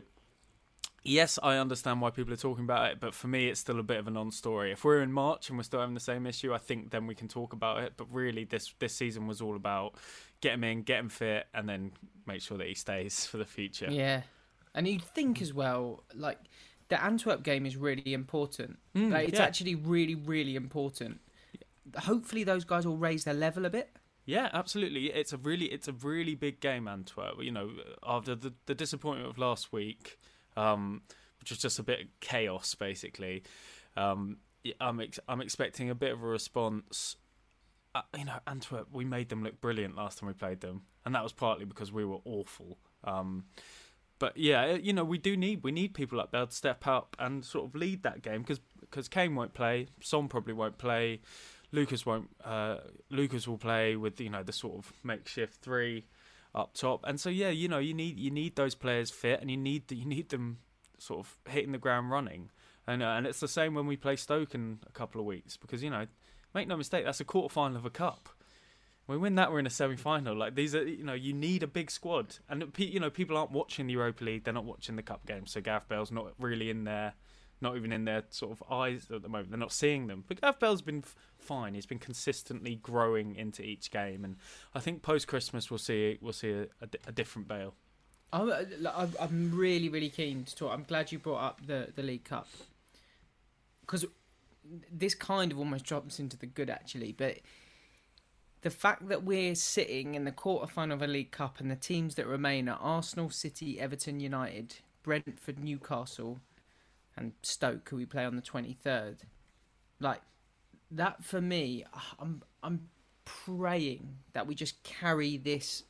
yes, 1.04 1.38
I 1.42 1.56
understand 1.58 2.00
why 2.00 2.10
people 2.10 2.32
are 2.32 2.38
talking 2.38 2.64
about 2.64 2.90
it, 2.90 3.00
but 3.00 3.14
for 3.14 3.28
me, 3.28 3.48
it's 3.48 3.60
still 3.60 3.78
a 3.78 3.82
bit 3.82 3.98
of 3.98 4.08
a 4.08 4.10
non-story. 4.10 4.72
If 4.72 4.84
we're 4.84 5.02
in 5.02 5.12
March 5.12 5.48
and 5.48 5.58
we're 5.58 5.64
still 5.64 5.80
having 5.80 5.94
the 5.94 6.00
same 6.00 6.26
issue, 6.26 6.52
I 6.52 6.58
think 6.58 6.90
then 6.90 7.06
we 7.06 7.14
can 7.14 7.28
talk 7.28 7.52
about 7.52 7.82
it. 7.82 7.94
But 7.96 8.12
really, 8.12 8.44
this 8.44 8.74
this 8.78 8.94
season 8.94 9.26
was 9.26 9.40
all 9.40 9.56
about 9.56 9.94
get 10.40 10.54
him 10.54 10.64
in, 10.64 10.82
get 10.82 10.98
him 10.98 11.08
fit, 11.08 11.46
and 11.54 11.68
then 11.68 11.92
make 12.26 12.40
sure 12.40 12.58
that 12.58 12.66
he 12.66 12.74
stays 12.74 13.26
for 13.30 13.36
the 13.36 13.44
future. 13.44 13.88
Yeah. 13.90 14.22
And 14.74 14.88
you'd 14.88 15.02
think 15.02 15.40
as 15.40 15.54
well, 15.54 16.02
like, 16.14 16.38
the 16.88 17.02
Antwerp 17.02 17.44
game 17.44 17.64
is 17.64 17.76
really 17.76 18.12
important. 18.12 18.76
Mm, 18.96 19.12
like, 19.12 19.28
it's 19.28 19.38
yeah. 19.38 19.44
actually 19.44 19.76
really, 19.76 20.16
really 20.16 20.56
important. 20.56 21.20
Hopefully, 21.96 22.42
those 22.42 22.64
guys 22.64 22.84
will 22.84 22.96
raise 22.96 23.22
their 23.22 23.34
level 23.34 23.66
a 23.66 23.70
bit. 23.70 23.90
Yeah, 24.26 24.48
absolutely. 24.52 25.12
It's 25.12 25.32
a 25.32 25.36
really 25.36 25.66
it's 25.66 25.86
a 25.86 25.92
really 25.92 26.34
big 26.34 26.60
game, 26.60 26.88
Antwerp. 26.88 27.42
You 27.42 27.52
know, 27.52 27.70
after 28.02 28.34
the 28.34 28.54
the 28.66 28.74
disappointment 28.74 29.28
of 29.28 29.38
last 29.38 29.72
week, 29.72 30.18
um, 30.56 31.02
which 31.40 31.50
was 31.50 31.58
just 31.58 31.78
a 31.78 31.82
bit 31.82 32.00
of 32.00 32.06
chaos, 32.20 32.74
basically. 32.74 33.42
Um, 33.96 34.38
I'm 34.80 35.00
ex- 35.00 35.20
I'm 35.28 35.40
expecting 35.40 35.90
a 35.90 35.94
bit 35.94 36.12
of 36.12 36.22
a 36.22 36.26
response. 36.26 37.16
Uh, 37.94 38.02
you 38.16 38.24
know, 38.24 38.38
Antwerp, 38.46 38.88
we 38.92 39.04
made 39.04 39.28
them 39.28 39.44
look 39.44 39.60
brilliant 39.60 39.94
last 39.94 40.18
time 40.18 40.26
we 40.26 40.32
played 40.32 40.60
them, 40.60 40.82
and 41.04 41.14
that 41.14 41.22
was 41.22 41.32
partly 41.32 41.64
because 41.64 41.92
we 41.92 42.04
were 42.04 42.18
awful. 42.24 42.78
Um, 43.04 43.44
but 44.18 44.36
yeah, 44.36 44.72
you 44.72 44.92
know, 44.92 45.04
we 45.04 45.18
do 45.18 45.36
need 45.36 45.62
we 45.62 45.70
need 45.72 45.94
people 45.94 46.20
up 46.20 46.32
there 46.32 46.46
to 46.46 46.52
step 46.52 46.86
up 46.86 47.16
and 47.18 47.44
sort 47.44 47.66
of 47.66 47.74
lead 47.74 48.02
that 48.04 48.22
game 48.22 48.40
because 48.40 48.60
because 48.80 49.08
Kane 49.08 49.34
won't 49.34 49.54
play, 49.54 49.88
Son 50.00 50.28
probably 50.28 50.54
won't 50.54 50.78
play, 50.78 51.20
Lucas 51.72 52.06
won't. 52.06 52.30
Uh, 52.42 52.78
Lucas 53.10 53.46
will 53.46 53.58
play 53.58 53.96
with 53.96 54.20
you 54.20 54.30
know 54.30 54.42
the 54.42 54.52
sort 54.52 54.76
of 54.76 54.92
makeshift 55.02 55.56
three 55.60 56.06
up 56.54 56.74
top, 56.74 57.04
and 57.04 57.18
so 57.18 57.30
yeah, 57.30 57.50
you 57.50 57.68
know 57.68 57.78
you 57.78 57.94
need 57.94 58.18
you 58.18 58.30
need 58.30 58.56
those 58.56 58.74
players 58.74 59.10
fit, 59.10 59.40
and 59.40 59.50
you 59.50 59.56
need 59.56 59.90
you 59.90 60.04
need 60.04 60.28
them 60.28 60.58
sort 60.98 61.20
of 61.20 61.36
hitting 61.48 61.72
the 61.72 61.78
ground 61.78 62.10
running, 62.10 62.50
and 62.86 63.02
uh, 63.02 63.14
and 63.16 63.26
it's 63.26 63.40
the 63.40 63.48
same 63.48 63.74
when 63.74 63.86
we 63.86 63.96
play 63.96 64.16
Stoke 64.16 64.54
in 64.54 64.78
a 64.86 64.92
couple 64.92 65.20
of 65.20 65.26
weeks 65.26 65.56
because 65.56 65.82
you 65.82 65.90
know 65.90 66.06
make 66.54 66.68
no 66.68 66.76
mistake 66.76 67.04
that's 67.04 67.20
a 67.20 67.24
quarter 67.24 67.52
final 67.52 67.76
of 67.76 67.84
a 67.84 67.90
cup. 67.90 68.28
We 69.06 69.18
win 69.18 69.34
that, 69.34 69.52
we're 69.52 69.58
in 69.58 69.66
a 69.66 69.70
semi-final. 69.70 70.34
Like 70.34 70.54
these 70.54 70.74
are, 70.74 70.82
you 70.82 71.04
know, 71.04 71.12
you 71.12 71.34
need 71.34 71.62
a 71.62 71.66
big 71.66 71.90
squad, 71.90 72.36
and 72.48 72.72
you 72.78 73.00
know 73.00 73.10
people 73.10 73.36
aren't 73.36 73.50
watching 73.50 73.86
the 73.86 73.92
Europa 73.92 74.24
League; 74.24 74.44
they're 74.44 74.54
not 74.54 74.64
watching 74.64 74.96
the 74.96 75.02
cup 75.02 75.26
games. 75.26 75.50
So 75.52 75.60
Gareth 75.60 75.88
Bale's 75.88 76.10
not 76.10 76.32
really 76.38 76.70
in 76.70 76.84
there, 76.84 77.12
not 77.64 77.74
even 77.76 77.90
in 77.92 78.04
their 78.04 78.22
sort 78.30 78.52
of 78.52 78.62
eyes 78.70 79.08
at 79.12 79.22
the 79.22 79.28
moment. 79.28 79.50
They're 79.50 79.58
not 79.58 79.72
seeing 79.72 80.06
them. 80.06 80.22
But 80.28 80.40
Gareth 80.40 80.60
Bale's 80.60 80.82
been 80.82 81.02
fine. 81.38 81.74
He's 81.74 81.86
been 81.86 81.98
consistently 81.98 82.76
growing 82.76 83.34
into 83.34 83.62
each 83.62 83.90
game, 83.90 84.24
and 84.24 84.36
I 84.74 84.78
think 84.78 85.02
post 85.02 85.26
Christmas 85.26 85.70
we'll 85.70 85.78
see 85.78 86.18
we'll 86.20 86.32
see 86.32 86.50
a, 86.52 86.62
a 86.80 86.88
a 87.08 87.12
different 87.12 87.48
Bale. 87.48 87.74
I'm, 88.32 88.48
uh, 88.50 88.90
I'm- 88.90 89.14
I'm 89.20 89.54
really, 89.56 89.88
really 89.88 90.08
keen 90.10 90.44
to 90.44 90.54
talk. 90.56 90.72
I'm 90.72 90.84
glad 90.84 91.10
you 91.12 91.18
brought 91.18 91.42
up 91.42 91.66
the, 91.66 91.88
the 91.94 92.02
League 92.02 92.24
Cup 92.24 92.48
because 93.82 94.04
this 94.90 95.14
kind 95.14 95.52
of 95.52 95.58
almost 95.58 95.84
drops 95.84 96.18
into 96.18 96.36
the 96.36 96.46
good, 96.46 96.68
actually. 96.70 97.12
But 97.12 97.38
the 98.62 98.70
fact 98.70 99.08
that 99.08 99.22
we're 99.24 99.54
sitting 99.54 100.14
in 100.14 100.24
the 100.24 100.32
quarterfinal 100.32 100.94
of 100.94 101.02
a 101.02 101.06
League 101.06 101.30
Cup 101.30 101.60
and 101.60 101.70
the 101.70 101.76
teams 101.76 102.14
that 102.16 102.26
remain 102.26 102.68
are 102.68 102.78
Arsenal, 102.80 103.30
City, 103.30 103.78
Everton, 103.78 104.18
United, 104.20 104.76
Brentford, 105.02 105.62
Newcastle, 105.62 106.40
and 107.16 107.32
Stoke, 107.42 107.88
who 107.88 107.96
we 107.96 108.06
play 108.06 108.24
on 108.24 108.36
the 108.36 108.42
23rd. 108.42 109.18
Like 110.00 110.20
that 110.90 111.24
for 111.24 111.40
me, 111.40 111.84
ah, 111.94 112.14
I'm 112.18 112.42
I'm 112.62 112.88
praying 113.24 114.16
that 114.32 114.46
we 114.46 114.54
just 114.54 114.82
carry 114.82 115.36
this 115.36 115.84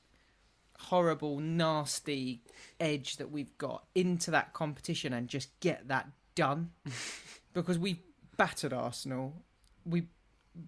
horrible, 0.79 1.41
nasty 1.41 2.43
edge 2.81 3.17
that 3.17 3.31
we've 3.31 3.57
got 3.59 3.85
into 3.95 4.31
that 4.31 4.53
competition 4.53 5.13
and 5.13 5.29
just 5.29 5.59
get 5.61 5.89
that 5.89 6.09
done. 6.35 6.71
because 7.53 7.79
we 7.79 8.01
battered 8.37 8.73
Arsenal. 8.73 9.45
We 9.85 10.09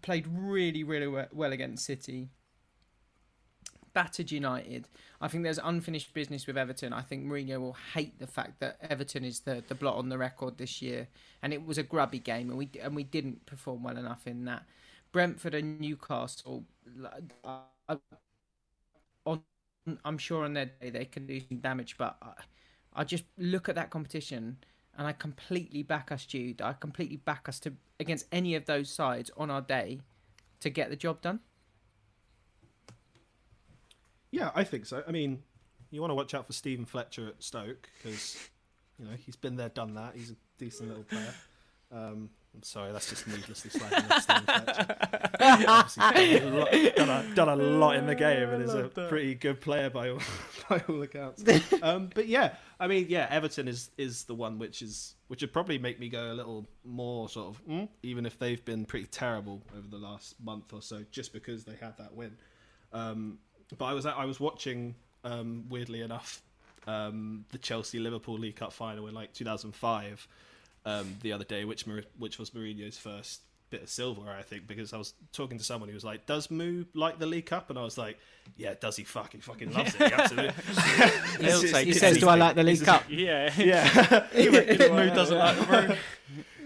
played 0.03 0.27
really, 0.29 0.85
really 0.85 1.27
well 1.33 1.53
against 1.53 1.85
City. 1.85 2.29
Battered 3.96 4.30
United. 4.30 4.88
I 5.22 5.28
think 5.28 5.42
there's 5.42 5.59
unfinished 5.59 6.12
business 6.12 6.46
with 6.46 6.59
Everton. 6.59 6.92
I 6.92 7.00
think 7.00 7.24
Mourinho 7.24 7.59
will 7.59 7.78
hate 7.94 8.18
the 8.18 8.26
fact 8.26 8.61
that 8.61 8.76
Everton 8.90 9.24
is 9.24 9.40
the, 9.40 9.64
the 9.66 9.74
blot 9.74 9.96
on 9.96 10.11
the 10.11 10.18
record 10.18 10.59
this 10.59 10.82
year, 10.82 11.09
and 11.40 11.50
it 11.54 11.64
was 11.64 11.78
a 11.78 11.82
grubby 11.82 12.18
game, 12.18 12.50
and 12.50 12.59
we 12.59 12.68
and 12.82 12.94
we 12.94 13.04
didn't 13.04 13.46
perform 13.46 13.82
well 13.85 13.96
enough 13.96 14.26
in 14.26 14.44
that. 14.44 14.64
Brentford 15.12 15.54
and 15.54 15.80
Newcastle, 15.80 16.64
on 19.24 19.40
I'm 20.04 20.18
sure 20.18 20.44
on 20.44 20.52
their 20.52 20.66
day 20.66 20.90
they 20.90 21.06
can 21.06 21.26
do 21.26 21.40
some 21.40 21.61
damage, 21.61 21.96
but 21.96 22.18
I, 22.20 22.32
I 22.94 23.04
just 23.04 23.24
look 23.38 23.66
at 23.70 23.76
that 23.76 23.88
competition 23.88 24.59
and 24.98 25.06
I 25.06 25.12
completely 25.12 25.82
back 25.82 26.12
us, 26.12 26.26
Jude. 26.26 26.61
I 26.61 26.74
completely 26.74 27.16
back 27.16 27.48
us 27.48 27.59
to 27.61 27.72
against 27.98 28.26
any 28.30 28.56
of 28.56 28.66
those 28.66 28.90
sides 28.90 29.30
on 29.38 29.50
our 29.50 29.62
day 29.62 30.00
to 30.61 30.68
get 30.68 30.90
the 30.90 30.96
job 30.96 31.22
done. 31.22 31.40
Yeah, 34.37 34.51
I 34.55 34.64
think 34.64 34.85
so. 34.85 35.03
I 35.09 35.12
mean, 35.12 35.42
you 35.90 36.03
want 36.03 36.11
to 36.11 36.14
watch 36.14 36.35
out 36.35 36.46
for 36.46 36.53
Steven 36.53 36.85
Fletcher 36.85 37.27
at 37.29 37.42
Stoke 37.42 37.88
because 37.96 38.37
you 38.99 39.07
know 39.07 39.12
he's 39.25 39.35
been 39.35 39.57
there, 39.57 39.70
done 39.70 39.94
that. 39.94 40.14
He's 40.14 40.31
a 40.31 40.37
decent 40.59 40.90
little 40.90 41.05
player. 41.05 41.35
Um, 41.90 42.29
I'm 42.55 42.62
sorry, 42.62 42.92
that's 42.92 43.09
just 43.09 43.27
needlessly 43.27 43.70
slagging 43.70 44.11
off 44.11 44.22
Steven 44.22 44.44
Fletcher. 44.44 44.96
Done 45.38 45.62
a, 45.62 46.51
lot, 46.51 46.72
done, 46.96 47.09
a, 47.09 47.35
done 47.35 47.49
a 47.49 47.57
lot 47.57 47.96
in 47.96 48.07
the 48.07 48.14
game 48.14 48.49
and 48.49 48.62
is 48.62 48.75
a 48.75 48.85
pretty 48.85 49.35
good 49.35 49.61
player 49.61 49.90
by 49.90 50.11
all, 50.11 50.18
by 50.68 50.83
all 50.88 51.03
accounts. 51.03 51.44
Um, 51.83 52.11
but 52.14 52.27
yeah, 52.27 52.55
I 52.81 52.88
mean, 52.88 53.07
yeah, 53.09 53.29
Everton 53.31 53.68
is 53.68 53.90
is 53.96 54.25
the 54.25 54.35
one 54.35 54.59
which 54.59 54.83
is 54.83 55.14
which 55.29 55.42
would 55.42 55.53
probably 55.53 55.79
make 55.79 56.01
me 56.01 56.09
go 56.09 56.33
a 56.33 56.35
little 56.35 56.66
more 56.85 57.29
sort 57.29 57.55
of, 57.55 57.66
mm, 57.66 57.88
even 58.03 58.27
if 58.27 58.38
they've 58.38 58.64
been 58.64 58.85
pretty 58.87 59.07
terrible 59.07 59.62
over 59.77 59.87
the 59.87 59.99
last 59.99 60.35
month 60.42 60.72
or 60.72 60.83
so, 60.83 61.05
just 61.11 61.33
because 61.33 61.64
they 61.64 61.77
had 61.77 61.96
that 61.99 62.14
win. 62.14 62.37
Um, 62.92 63.38
but 63.79 63.85
I 63.87 63.92
was 63.94 64.07
I 64.07 64.24
was 64.24 64.38
watching 64.40 64.94
um, 65.24 65.64
weirdly 65.68 66.00
enough 66.02 66.42
um, 66.87 67.44
the 67.50 67.59
Chelsea 67.59 67.98
Liverpool 67.98 68.38
League 68.38 68.57
Cup 68.57 68.72
final 68.72 69.07
in 69.09 69.14
like 69.14 69.33
2005, 69.33 70.29
um, 70.85 71.16
the 71.22 71.33
other 71.33 71.44
day, 71.44 71.64
which 71.64 71.85
which 72.18 72.38
was 72.38 72.50
Mourinho's 72.50 72.98
first 72.98 73.40
bit 73.68 73.83
of 73.83 73.88
silver, 73.88 74.31
I 74.31 74.42
think, 74.42 74.68
because 74.68 74.92
I 74.92 74.96
was 74.96 75.14
talking 75.33 75.59
to 75.59 75.64
someone 75.64 75.88
who 75.88 75.94
was 75.94 76.05
like, 76.05 76.24
"Does 76.26 76.48
Moo 76.52 76.85
like 76.94 77.18
the 77.18 77.26
League 77.26 77.46
Cup?" 77.46 77.68
And 77.70 77.76
I 77.76 77.83
was 77.83 77.98
like, 77.98 78.16
"Yeah, 78.57 78.74
does 78.81 78.94
he 78.96 79.02
fucking 79.02 79.40
fucking 79.40 79.72
loves 79.72 79.92
it? 79.96 80.02
He 80.07 80.12
absolutely." 80.14 80.52
He'll 81.44 81.57
It's- 81.59 81.70
say, 81.72 81.85
He 81.85 81.92
says, 81.92 82.02
it's- 82.16 82.20
"Do 82.20 82.29
I 82.29 82.37
like 82.37 82.55
the 82.55 82.62
League 82.62 82.85
Cup?" 82.85 83.02
Yeah, 83.09 83.52
Yeah. 83.59 84.26
Moo 84.92 85.11
doesn't 85.11 85.37
like 85.38 85.59
the 85.59 85.98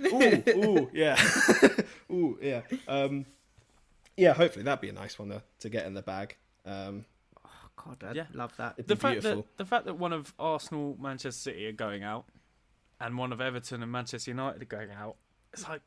room. 0.02 0.54
ooh, 0.54 0.68
ooh, 0.82 0.90
yeah, 0.92 1.16
ooh, 2.10 2.38
yeah. 2.42 2.60
Um, 2.86 3.24
yeah, 4.18 4.34
hopefully 4.34 4.64
that'd 4.66 4.82
be 4.82 4.90
a 4.90 4.92
nice 4.92 5.18
one 5.18 5.30
to, 5.30 5.42
to 5.60 5.68
get 5.70 5.86
in 5.86 5.94
the 5.94 6.02
bag. 6.02 6.36
Um, 6.64 7.04
God, 7.76 8.02
I 8.04 8.12
Yeah. 8.12 8.26
love 8.34 8.54
that. 8.58 8.74
it'd 8.76 8.88
the 8.88 8.94
be 8.94 9.00
fact 9.00 9.20
beautiful. 9.22 9.42
that 9.42 9.56
the 9.56 9.64
fact 9.64 9.84
that 9.86 9.94
one 9.94 10.12
of 10.12 10.34
Arsenal, 10.38 10.96
Manchester 11.00 11.40
City 11.50 11.66
are 11.66 11.72
going 11.72 12.02
out, 12.02 12.26
and 13.00 13.16
one 13.16 13.32
of 13.32 13.40
Everton 13.40 13.82
and 13.82 13.90
Manchester 13.90 14.30
United 14.30 14.60
are 14.62 14.66
going 14.66 14.90
out, 14.90 15.16
it's 15.52 15.66
like. 15.68 15.80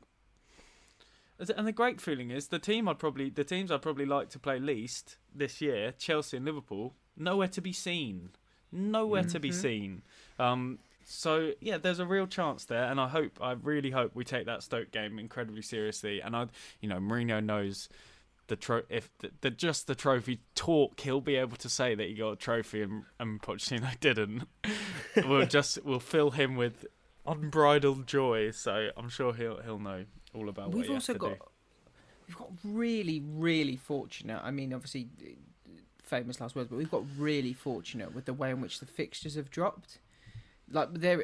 And 1.56 1.66
the 1.66 1.72
great 1.72 2.00
feeling 2.00 2.30
is 2.30 2.48
the 2.48 2.60
team 2.60 2.88
I'd 2.88 2.98
probably 3.00 3.28
the 3.28 3.42
teams 3.44 3.70
I'd 3.72 3.82
probably 3.82 4.06
like 4.06 4.28
to 4.30 4.38
play 4.38 4.58
least 4.60 5.16
this 5.34 5.60
year, 5.60 5.92
Chelsea 5.92 6.36
and 6.36 6.46
Liverpool, 6.46 6.94
nowhere 7.16 7.48
to 7.48 7.60
be 7.60 7.72
seen, 7.72 8.30
nowhere 8.70 9.24
to 9.24 9.40
be 9.40 9.50
seen. 9.50 10.02
Um, 10.38 10.78
so 11.04 11.52
yeah, 11.60 11.76
there's 11.76 11.98
a 11.98 12.06
real 12.06 12.28
chance 12.28 12.64
there, 12.66 12.84
and 12.84 13.00
I 13.00 13.08
hope, 13.08 13.38
I 13.42 13.52
really 13.52 13.90
hope 13.90 14.12
we 14.14 14.24
take 14.24 14.46
that 14.46 14.62
Stoke 14.62 14.92
game 14.92 15.18
incredibly 15.18 15.60
seriously. 15.62 16.20
And 16.20 16.36
I, 16.36 16.46
you 16.80 16.88
know, 16.88 16.98
Mourinho 16.98 17.44
knows 17.44 17.88
the 18.48 18.56
tro- 18.56 18.82
if 18.88 19.10
the, 19.18 19.30
the 19.40 19.50
just 19.50 19.86
the 19.86 19.94
trophy 19.94 20.40
talk, 20.54 21.00
he'll 21.00 21.20
be 21.20 21.36
able 21.36 21.56
to 21.56 21.68
say 21.68 21.94
that 21.94 22.08
he 22.08 22.14
got 22.14 22.30
a 22.32 22.36
trophy 22.36 22.82
and 22.82 23.04
and 23.18 23.40
Pochettino 23.40 23.88
didn't. 24.00 24.44
we'll 25.24 25.46
just 25.46 25.78
we'll 25.84 26.00
fill 26.00 26.30
him 26.32 26.56
with 26.56 26.86
unbridled 27.26 28.06
joy. 28.06 28.50
So 28.50 28.90
I'm 28.96 29.08
sure 29.08 29.32
he'll 29.34 29.60
he'll 29.62 29.78
know 29.78 30.04
all 30.34 30.48
about 30.48 30.68
what 30.68 30.76
We've 30.78 30.90
also 30.90 31.14
got 31.14 31.38
do. 31.38 31.44
we've 32.28 32.36
got 32.36 32.50
really 32.64 33.20
really 33.24 33.76
fortunate. 33.76 34.40
I 34.42 34.50
mean, 34.50 34.72
obviously, 34.74 35.08
famous 36.02 36.40
last 36.40 36.54
words, 36.54 36.68
but 36.68 36.76
we've 36.76 36.90
got 36.90 37.04
really 37.18 37.52
fortunate 37.52 38.14
with 38.14 38.26
the 38.26 38.34
way 38.34 38.50
in 38.50 38.60
which 38.60 38.80
the 38.80 38.86
fixtures 38.86 39.34
have 39.36 39.50
dropped. 39.50 39.98
Like 40.70 40.94
there, 40.94 41.22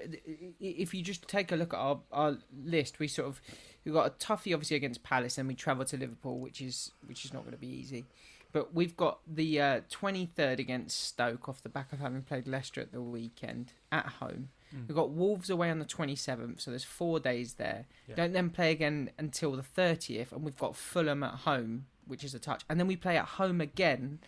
if 0.60 0.92
you 0.92 1.02
just 1.02 1.26
take 1.26 1.50
a 1.50 1.56
look 1.56 1.72
at 1.72 1.78
our, 1.78 2.00
our 2.12 2.36
list, 2.62 2.98
we 2.98 3.08
sort 3.08 3.26
of 3.28 3.40
we've 3.84 3.94
got 3.94 4.06
a 4.06 4.10
toughie 4.10 4.54
obviously 4.54 4.76
against 4.76 5.02
Palace, 5.02 5.38
and 5.38 5.48
we 5.48 5.54
travel 5.54 5.84
to 5.84 5.96
Liverpool, 5.96 6.38
which 6.38 6.60
is 6.60 6.92
which 7.06 7.24
is 7.24 7.32
not 7.32 7.42
going 7.42 7.52
to 7.52 7.60
be 7.60 7.68
easy. 7.68 8.06
But 8.52 8.74
we've 8.74 8.96
got 8.96 9.20
the 9.26 9.82
twenty 9.90 10.26
third 10.26 10.58
against 10.58 11.04
Stoke 11.04 11.48
off 11.48 11.62
the 11.62 11.68
back 11.68 11.92
of 11.92 12.00
having 12.00 12.22
played 12.22 12.48
Leicester 12.48 12.80
at 12.80 12.92
the 12.92 13.00
weekend 13.00 13.72
at 13.92 14.06
home. 14.06 14.48
Mm. 14.74 14.88
We've 14.88 14.96
got 14.96 15.10
Wolves 15.10 15.50
away 15.50 15.70
on 15.70 15.78
the 15.78 15.84
twenty 15.84 16.16
seventh, 16.16 16.60
so 16.60 16.70
there's 16.70 16.84
four 16.84 17.20
days 17.20 17.54
there. 17.54 17.86
Yeah. 18.08 18.16
Don't 18.16 18.32
then 18.32 18.50
play 18.50 18.72
again 18.72 19.10
until 19.18 19.52
the 19.52 19.62
thirtieth, 19.62 20.32
and 20.32 20.42
we've 20.42 20.58
got 20.58 20.74
Fulham 20.74 21.22
at 21.22 21.34
home, 21.34 21.86
which 22.06 22.24
is 22.24 22.34
a 22.34 22.40
touch, 22.40 22.64
and 22.68 22.80
then 22.80 22.88
we 22.88 22.96
play 22.96 23.16
at 23.16 23.24
home 23.24 23.60
again 23.60 24.18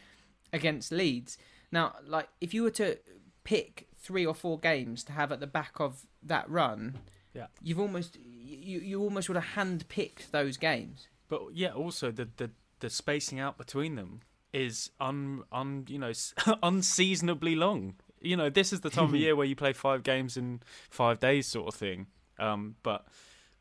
against 0.52 0.92
Leeds. 0.92 1.36
Now, 1.72 1.96
like 2.06 2.28
if 2.40 2.54
you 2.54 2.62
were 2.62 2.70
to 2.70 2.98
pick 3.42 3.88
three 3.98 4.24
or 4.24 4.34
four 4.34 4.58
games 4.58 5.02
to 5.04 5.12
have 5.12 5.32
at 5.32 5.40
the 5.40 5.46
back 5.48 5.80
of 5.80 6.06
that 6.22 6.48
run, 6.48 6.98
Yeah. 7.34 7.46
you've 7.62 7.80
almost 7.80 8.18
you 8.20 8.80
you 8.80 9.02
almost 9.02 9.28
would 9.28 9.36
have 9.38 9.56
handpicked 9.56 10.30
those 10.30 10.56
games. 10.56 11.08
But 11.28 11.40
yeah, 11.54 11.72
also 11.72 12.10
the 12.10 12.28
the 12.36 12.50
the 12.80 12.90
spacing 12.90 13.40
out 13.40 13.56
between 13.56 13.94
them 13.94 14.20
is 14.52 14.90
un 15.00 15.44
un 15.50 15.86
you 15.88 15.98
know 15.98 16.12
unseasonably 16.62 17.54
long. 17.54 17.94
You 18.20 18.36
know, 18.36 18.50
this 18.50 18.72
is 18.72 18.80
the 18.80 18.90
time 18.90 19.06
of 19.06 19.14
year 19.16 19.34
where 19.34 19.46
you 19.46 19.56
play 19.56 19.72
five 19.72 20.02
games 20.02 20.36
in 20.36 20.60
five 20.90 21.18
days, 21.18 21.46
sort 21.46 21.68
of 21.68 21.74
thing. 21.74 22.06
Um, 22.38 22.76
but 22.82 23.06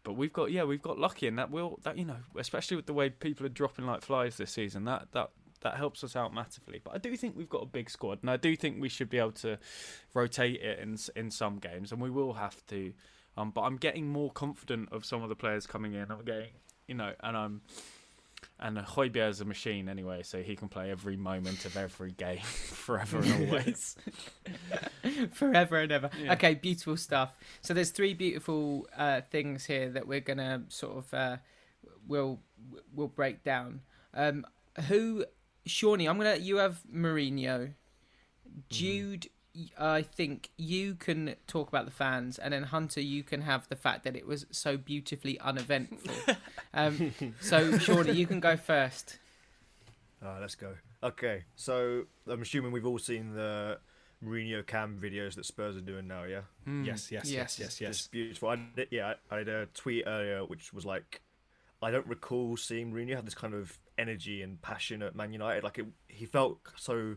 but 0.03 0.13
we've 0.13 0.33
got 0.33 0.51
yeah, 0.51 0.63
we've 0.63 0.81
got 0.81 0.99
lucky 0.99 1.27
in 1.27 1.35
that 1.37 1.49
will 1.51 1.79
that 1.83 1.97
you 1.97 2.05
know, 2.05 2.17
especially 2.37 2.75
with 2.77 2.85
the 2.87 2.93
way 2.93 3.09
people 3.09 3.45
are 3.45 3.49
dropping 3.49 3.85
like 3.85 4.01
flies 4.01 4.37
this 4.37 4.51
season. 4.51 4.85
That 4.85 5.07
that 5.13 5.29
that 5.61 5.75
helps 5.75 6.03
us 6.03 6.15
out 6.15 6.33
massively. 6.33 6.81
But 6.83 6.95
I 6.95 6.97
do 6.97 7.15
think 7.15 7.37
we've 7.37 7.49
got 7.49 7.63
a 7.63 7.67
big 7.67 7.89
squad, 7.89 8.19
and 8.21 8.29
I 8.29 8.37
do 8.37 8.55
think 8.55 8.81
we 8.81 8.89
should 8.89 9.09
be 9.09 9.19
able 9.19 9.31
to 9.33 9.57
rotate 10.13 10.61
it 10.61 10.79
in 10.79 10.97
in 11.15 11.31
some 11.31 11.59
games, 11.59 11.91
and 11.91 12.01
we 12.01 12.09
will 12.09 12.33
have 12.33 12.65
to. 12.67 12.93
Um, 13.37 13.51
but 13.51 13.61
I'm 13.61 13.77
getting 13.77 14.07
more 14.09 14.31
confident 14.31 14.89
of 14.91 15.05
some 15.05 15.23
of 15.23 15.29
the 15.29 15.35
players 15.35 15.65
coming 15.65 15.93
in. 15.93 16.11
I'm 16.11 16.23
getting, 16.25 16.49
you 16.87 16.95
know, 16.95 17.13
and 17.21 17.37
I'm 17.37 17.61
and 18.59 18.77
Højbjerg 18.77 19.29
is 19.29 19.41
a 19.41 19.45
machine 19.45 19.89
anyway, 19.89 20.21
so 20.23 20.41
he 20.41 20.55
can 20.55 20.67
play 20.67 20.91
every 20.91 21.15
moment 21.17 21.65
of 21.65 21.75
every 21.77 22.11
game 22.11 22.39
forever 22.43 23.19
and 23.19 23.49
always. 23.49 23.95
forever 25.33 25.77
and 25.77 25.91
ever. 25.91 26.09
Yeah. 26.21 26.33
Okay, 26.33 26.55
beautiful 26.55 26.97
stuff. 26.97 27.33
So 27.61 27.73
there's 27.73 27.89
three 27.91 28.13
beautiful 28.13 28.87
uh, 28.95 29.21
things 29.31 29.65
here 29.65 29.89
that 29.89 30.07
we're 30.07 30.19
gonna 30.19 30.63
sort 30.69 30.97
of 30.97 31.13
uh, 31.13 31.37
will 32.07 32.39
will 32.93 33.07
break 33.07 33.43
down. 33.43 33.81
Um, 34.13 34.45
who, 34.87 35.25
Shawnee? 35.65 36.07
I'm 36.07 36.17
gonna 36.17 36.35
you 36.37 36.57
have 36.57 36.81
Mourinho. 36.93 37.73
Jude, 38.69 39.25
y- 39.25 39.29
I 39.77 40.01
think 40.01 40.49
you 40.57 40.95
can 40.95 41.35
talk 41.47 41.67
about 41.67 41.85
the 41.85 41.91
fans, 41.91 42.39
and 42.39 42.53
then 42.53 42.63
Hunter, 42.63 43.01
you 43.01 43.23
can 43.23 43.41
have 43.41 43.67
the 43.67 43.75
fact 43.75 44.03
that 44.05 44.15
it 44.15 44.25
was 44.25 44.45
so 44.51 44.77
beautifully 44.77 45.39
uneventful. 45.39 46.35
um, 46.73 47.13
so 47.41 47.77
Shawnee, 47.77 48.13
you 48.13 48.25
can 48.27 48.39
go 48.39 48.55
first. 48.55 49.17
Ah, 50.23 50.37
let's 50.39 50.55
go. 50.55 50.73
Okay, 51.03 51.43
so 51.55 52.03
I'm 52.27 52.41
assuming 52.41 52.71
we've 52.71 52.85
all 52.85 52.99
seen 52.99 53.33
the 53.33 53.79
Mourinho 54.23 54.65
cam 54.65 54.99
videos 55.01 55.35
that 55.35 55.45
Spurs 55.45 55.75
are 55.75 55.81
doing 55.81 56.07
now, 56.07 56.23
yeah? 56.23 56.41
Mm. 56.67 56.85
Yes, 56.85 57.11
yes, 57.11 57.25
yes, 57.25 57.33
Yes. 57.33 57.59
yes, 57.59 57.81
yes. 57.81 57.97
Just 57.97 58.11
beautiful. 58.11 58.49
I 58.49 58.59
did, 58.75 58.87
yeah, 58.91 59.15
I 59.29 59.35
I 59.35 59.37
had 59.39 59.47
a 59.47 59.65
tweet 59.73 60.03
earlier 60.05 60.45
which 60.45 60.73
was 60.73 60.85
like, 60.85 61.21
I 61.81 61.89
don't 61.89 62.05
recall 62.07 62.55
seeing 62.55 62.93
Mourinho 62.93 63.15
have 63.15 63.25
this 63.25 63.33
kind 63.33 63.53
of 63.55 63.79
energy 63.97 64.43
and 64.43 64.61
passion 64.61 65.01
at 65.01 65.15
Man 65.15 65.33
United. 65.33 65.63
Like 65.63 65.79
it, 65.79 65.87
he 66.07 66.25
felt 66.25 66.59
so 66.77 67.15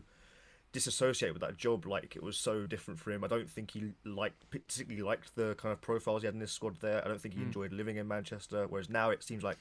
disassociated 0.75 1.33
with 1.33 1.41
that 1.41 1.57
job. 1.57 1.85
Like 1.87 2.15
it 2.15 2.21
was 2.21 2.37
so 2.37 2.67
different 2.67 2.99
for 2.99 3.11
him. 3.11 3.23
I 3.23 3.27
don't 3.27 3.49
think 3.49 3.71
he 3.71 3.93
liked 4.03 4.49
particularly 4.51 5.01
liked 5.01 5.35
the 5.35 5.55
kind 5.55 5.71
of 5.71 5.79
profiles 5.81 6.21
he 6.21 6.25
had 6.27 6.35
in 6.35 6.41
his 6.41 6.51
squad 6.51 6.81
there. 6.81 7.03
I 7.03 7.07
don't 7.07 7.19
think 7.21 7.33
he 7.33 7.39
Mm. 7.39 7.45
enjoyed 7.47 7.71
living 7.73 7.95
in 7.97 8.07
Manchester. 8.07 8.67
Whereas 8.67 8.89
now 8.89 9.09
it 9.09 9.23
seems 9.23 9.41
like 9.43 9.57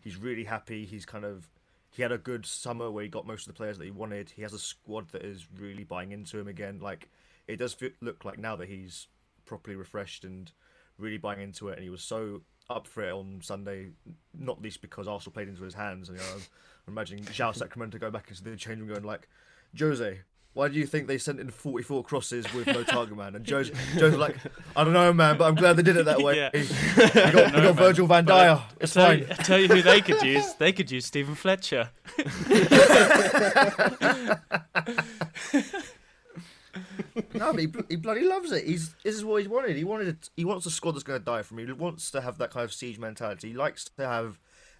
he's 0.00 0.16
really 0.16 0.44
happy. 0.44 0.84
He's 0.84 1.06
kind 1.06 1.24
of 1.24 1.48
he 1.90 2.02
had 2.02 2.10
a 2.12 2.18
good 2.18 2.44
summer 2.46 2.90
where 2.90 3.04
he 3.04 3.08
got 3.08 3.26
most 3.26 3.46
of 3.46 3.52
the 3.54 3.56
players 3.56 3.78
that 3.78 3.84
he 3.84 3.90
wanted. 3.90 4.30
He 4.30 4.42
has 4.42 4.52
a 4.52 4.58
squad 4.58 5.10
that 5.10 5.22
is 5.24 5.46
really 5.58 5.84
buying 5.84 6.10
into 6.10 6.38
him 6.38 6.48
again. 6.48 6.80
Like 6.80 7.08
it 7.46 7.56
does 7.56 7.72
feel, 7.74 7.90
look 8.00 8.24
like 8.24 8.38
now 8.38 8.56
that 8.56 8.68
he's 8.68 9.08
properly 9.44 9.76
refreshed 9.76 10.24
and 10.24 10.50
really 10.98 11.18
buying 11.18 11.40
into 11.40 11.68
it. 11.68 11.74
And 11.74 11.84
he 11.84 11.90
was 11.90 12.02
so 12.02 12.42
up 12.70 12.86
for 12.86 13.02
it 13.02 13.12
on 13.12 13.40
Sunday, 13.42 13.90
not 14.36 14.62
least 14.62 14.80
because 14.80 15.06
Arsenal 15.06 15.32
played 15.34 15.48
into 15.48 15.62
his 15.64 15.74
hands. 15.74 16.08
And 16.08 16.18
you 16.18 16.24
know, 16.24 16.34
I'm 16.34 16.92
imagining 16.94 17.24
João 17.24 17.54
Sacramento 17.62 17.98
go 17.98 18.10
back 18.10 18.28
into 18.28 18.42
the 18.42 18.56
change 18.56 18.80
room 18.80 18.88
going 18.88 19.04
like, 19.04 19.28
Jose. 19.78 20.20
Why 20.54 20.68
do 20.68 20.78
you 20.78 20.86
think 20.86 21.06
they 21.06 21.16
sent 21.16 21.40
in 21.40 21.50
44 21.50 22.04
crosses 22.04 22.52
with 22.52 22.66
no 22.66 22.82
target 22.82 23.16
man? 23.16 23.34
And 23.34 23.44
Joe's, 23.44 23.70
Joe's 23.96 24.16
like, 24.16 24.36
I 24.76 24.84
don't 24.84 24.92
know, 24.92 25.10
man, 25.12 25.38
but 25.38 25.46
I'm 25.46 25.54
glad 25.54 25.76
they 25.76 25.82
did 25.82 25.96
it 25.96 26.04
that 26.04 26.20
way. 26.20 26.36
Yeah. 26.36 26.50
We 26.52 26.60
got, 27.32 27.54
we 27.54 27.62
got 27.62 27.74
Virgil 27.76 28.06
van 28.06 28.30
uh, 28.30 28.34
Dijk. 28.34 28.62
It's 28.80 28.92
tell, 28.92 29.06
fine. 29.06 29.20
you, 29.20 29.26
tell 29.26 29.58
you 29.58 29.68
who 29.68 29.80
they 29.80 30.02
could 30.02 30.20
use. 30.20 30.52
They 30.54 30.72
could 30.72 30.90
use 30.90 31.06
Steven 31.06 31.34
Fletcher. 31.34 31.90
No, 37.34 37.52
but 37.52 37.60
he, 37.60 37.68
he 37.88 37.96
bloody 37.96 38.22
loves 38.22 38.52
it. 38.52 38.66
He's 38.66 38.94
this 39.02 39.14
is 39.14 39.24
what 39.24 39.42
he 39.42 39.48
wanted. 39.48 39.76
He 39.76 39.84
wanted 39.84 40.08
it, 40.08 40.30
he 40.36 40.44
wants 40.44 40.64
a 40.66 40.70
squad 40.70 40.92
that's 40.92 41.02
going 41.02 41.18
to 41.18 41.24
die 41.24 41.42
for 41.42 41.58
him. 41.58 41.66
He 41.66 41.72
wants 41.72 42.10
to 42.10 42.20
have 42.20 42.38
that 42.38 42.50
kind 42.50 42.64
of 42.64 42.72
siege 42.72 42.98
mentality. 42.98 43.48
He 43.48 43.54
likes 43.54 43.84
to 43.84 44.06
have 44.06 44.38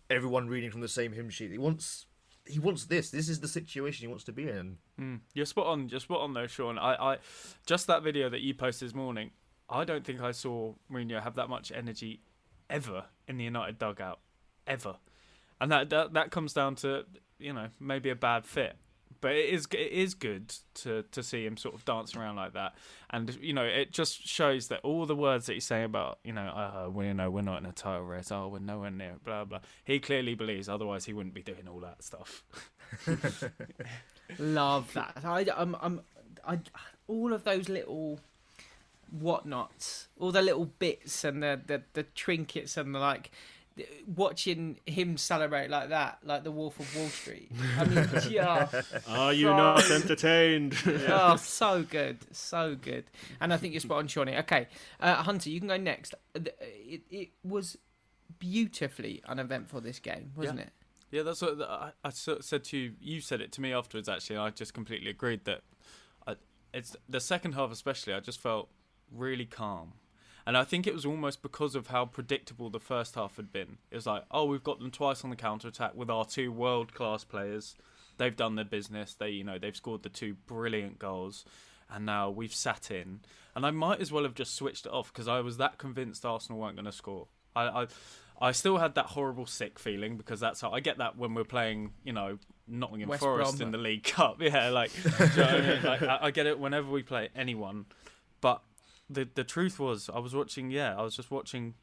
everyone 0.09 0.49
reading 0.49 0.71
from 0.71 0.81
the 0.81 0.89
same 0.89 1.13
hymn 1.13 1.31
sheet. 1.31 1.51
He 1.51 1.59
wants 1.59 2.07
he 2.45 2.59
wants 2.59 2.87
this. 2.87 3.11
This 3.11 3.29
is 3.29 3.41
the 3.41 3.49
situation 3.49 4.05
he 4.05 4.09
wants 4.09 4.25
to 4.25 4.33
be 4.33 4.49
in. 4.49 4.79
Mm. 5.01 5.21
You're 5.35 5.47
spot 5.47 5.67
on. 5.67 5.89
You're 5.89 6.01
spot 6.01 6.21
on 6.21 6.35
though, 6.35 6.47
Sean. 6.47 6.79
I, 6.79 6.95
I, 6.95 7.19
just 7.67 7.87
that 7.87 8.03
video 8.03 8.29
that 8.29 8.41
you 8.41 8.55
posted 8.55 8.89
this 8.89 8.95
morning. 8.95 9.31
I 9.69 9.85
don't 9.85 10.05
think 10.05 10.21
I 10.21 10.33
saw 10.33 10.75
Mourinho 10.91 11.23
have 11.23 11.37
that 11.37 11.49
much 11.49 11.73
energy 11.75 12.21
ever 12.69 13.05
in 13.29 13.37
the 13.37 13.45
United 13.45 13.79
dugout, 13.79 14.21
ever, 14.67 14.97
and 15.61 15.71
that 15.71 15.91
that, 15.91 16.13
that 16.15 16.31
comes 16.31 16.53
down 16.53 16.75
to 16.77 17.05
you 17.39 17.53
know 17.53 17.69
maybe 17.79 18.11
a 18.11 18.17
bad 18.17 18.45
fit. 18.45 18.77
But 19.23 19.33
it 19.33 19.49
is 19.49 19.67
it 19.73 19.93
is 19.93 20.15
good 20.15 20.55
to, 20.75 21.05
to 21.13 21.23
see 21.23 21.47
him 21.47 21.57
sort 21.57 21.75
of 21.75 21.85
dance 21.87 22.15
around 22.15 22.37
like 22.37 22.53
that, 22.53 22.75
and 23.09 23.39
you 23.41 23.55
know 23.55 23.65
it 23.65 23.93
just 23.93 24.27
shows 24.27 24.69
that 24.69 24.81
all 24.83 25.07
the 25.07 25.17
words 25.17 25.47
that 25.47 25.55
he's 25.55 25.65
saying 25.65 25.85
about 25.85 26.19
you 26.25 26.35
know 26.35 26.43
uh, 26.43 26.91
we 26.91 27.07
you 27.07 27.15
know 27.15 27.31
we're 27.31 27.41
not 27.41 27.61
in 27.61 27.67
a 27.67 27.73
title 27.73 28.05
race, 28.05 28.31
oh 28.31 28.49
we're 28.49 28.59
nowhere 28.59 28.91
near, 28.91 29.15
blah 29.25 29.45
blah. 29.45 29.61
He 29.85 30.01
clearly 30.01 30.35
believes, 30.35 30.69
otherwise 30.69 31.07
he 31.07 31.15
wouldn't 31.15 31.35
be 31.35 31.43
doing 31.43 31.69
all 31.73 31.81
that 31.81 32.03
stuff. 32.03 32.45
Love 34.39 34.93
that. 34.95 35.21
I, 35.25 35.47
I'm, 35.57 35.77
I'm, 35.81 36.01
I, 36.47 36.59
all 37.07 37.33
of 37.33 37.45
those 37.45 37.69
little 37.69 38.21
whatnots, 39.11 40.09
all 40.19 40.33
the 40.33 40.43
little 40.43 40.67
bits 40.67 41.25
and 41.25 41.43
the, 41.43 41.61
the, 41.67 41.83
the 41.93 42.03
trinkets 42.03 42.77
and 42.77 42.95
the 42.95 42.99
like. 42.99 43.31
Watching 44.07 44.79
him 44.87 45.17
celebrate 45.17 45.71
like 45.71 45.89
that, 45.91 46.19
like 46.25 46.45
the 46.45 46.51
Wolf 46.51 46.79
of 46.81 46.95
Wall 46.97 47.09
Street. 47.09 47.51
I 47.79 47.85
mean, 47.85 48.09
yeah, 48.31 48.69
Are 49.09 49.33
you 49.33 49.47
So- 49.47 49.57
not 49.57 49.91
entertained? 49.91 50.77
oh, 51.09 51.37
so 51.37 51.83
good, 51.83 52.19
so 52.33 52.75
good. 52.75 53.05
And 53.41 53.53
I 53.53 53.57
think 53.57 53.73
you're 53.75 53.81
spot 53.81 53.99
on, 53.99 54.09
Shawnee. 54.09 54.37
Okay, 54.39 54.69
uh, 55.01 55.17
Hunter, 55.23 55.51
you 55.51 55.59
can 55.61 55.69
go 55.69 55.77
next. 55.77 56.15
Uh, 56.37 56.41
It, 56.61 57.03
it 57.11 57.29
was 57.45 57.77
beautifully 58.39 59.23
uneventful 59.27 59.81
this 59.81 59.99
game, 59.99 60.33
wasn't 60.37 60.59
Yeah. 60.59 60.65
it? 60.67 60.73
Yeah, 61.11 61.23
that's 61.23 61.43
what 61.43 61.61
I, 61.61 61.93
I 62.05 62.11
said 62.11 62.65
to 62.65 62.77
you. 62.79 62.93
You 63.01 63.21
said 63.21 63.41
it 63.43 63.53
to 63.53 63.61
me 63.61 63.73
afterwards. 63.73 64.09
Actually, 64.09 64.37
and 64.37 64.45
I 64.47 64.51
just 64.51 64.73
completely 64.73 65.11
agreed 65.11 65.45
that 65.45 65.61
I, 66.27 66.37
it's 66.73 66.97
the 67.07 67.21
second 67.21 67.53
half, 67.53 67.71
especially. 67.71 68.15
I 68.15 68.21
just 68.21 68.41
felt 68.41 68.71
really 69.11 69.45
calm, 69.45 69.93
and 70.47 70.57
I 70.57 70.65
think 70.65 70.87
it 70.87 70.95
was 70.95 71.07
almost 71.07 71.43
because 71.43 71.75
of 71.75 71.89
how 71.89 72.05
predictable 72.05 72.71
the 72.71 72.81
first 72.81 73.15
half 73.15 73.37
had 73.37 73.53
been. 73.53 73.79
It 73.91 73.97
was 73.97 74.07
like, 74.07 74.25
oh, 74.31 74.45
we've 74.45 74.65
got 74.65 74.79
them 74.79 74.91
twice 74.91 75.25
on 75.25 75.31
the 75.31 75.37
counter 75.37 75.69
attack 75.69 75.95
with 75.95 76.11
our 76.11 76.25
two 76.25 76.51
world 76.51 76.95
class 76.95 77.25
players. 77.25 77.77
They've 78.19 78.37
done 78.37 78.57
their 78.57 78.65
business. 78.65 79.15
They, 79.15 79.31
you 79.31 79.45
know, 79.45 79.59
they've 79.59 79.77
scored 79.77 80.03
the 80.03 80.09
two 80.09 80.35
brilliant 80.47 80.99
goals, 80.99 81.45
and 81.91 82.05
now 82.07 82.31
we've 82.31 82.55
sat 82.55 82.91
in. 82.91 83.21
And 83.55 83.67
I 83.67 83.71
might 83.71 84.01
as 84.01 84.11
well 84.11 84.25
have 84.25 84.35
just 84.35 84.55
switched 84.55 84.87
it 84.87 84.93
off 84.93 85.13
because 85.13 85.29
I 85.29 85.41
was 85.41 85.57
that 85.59 85.79
convinced 85.79 86.25
Arsenal 86.25 86.61
weren't 86.61 86.77
going 86.77 86.87
to 86.87 86.93
score. 86.93 87.29
I, 87.55 87.83
I 87.83 87.87
I 88.41 88.51
still 88.51 88.79
had 88.79 88.97
that 88.97 89.07
horrible 89.07 89.47
sick 89.47 89.79
feeling 89.79 90.17
because 90.17 90.41
that's 90.41 90.61
how 90.61 90.73
I 90.73 90.81
get 90.81 90.99
that 90.99 91.17
when 91.17 91.33
we're 91.33 91.45
playing, 91.45 91.93
you 92.03 92.13
know, 92.13 92.39
Nottingham 92.67 93.09
West 93.09 93.23
Forest 93.23 93.59
Brom. 93.59 93.69
in 93.69 93.71
the 93.71 93.79
League 93.79 94.03
Cup. 94.03 94.37
Yeah, 94.41 94.71
like, 94.71 94.91
you 95.05 95.11
know 95.37 95.45
I, 95.45 95.61
mean? 95.61 95.83
like 95.85 96.03
I, 96.03 96.19
I 96.23 96.31
get 96.33 96.47
it 96.47 96.59
whenever 96.59 96.91
we 96.91 97.05
play 97.05 97.29
anyone. 97.37 97.87
The 99.13 99.29
the 99.35 99.45
truth 99.45 99.79
was, 99.79 100.11
I 100.13 100.19
was 100.19 100.35
watching. 100.35 100.71
Yeah, 100.71 100.97
I 100.97 101.03
was 101.03 101.17
just 101.17 101.31
watching 101.31 101.75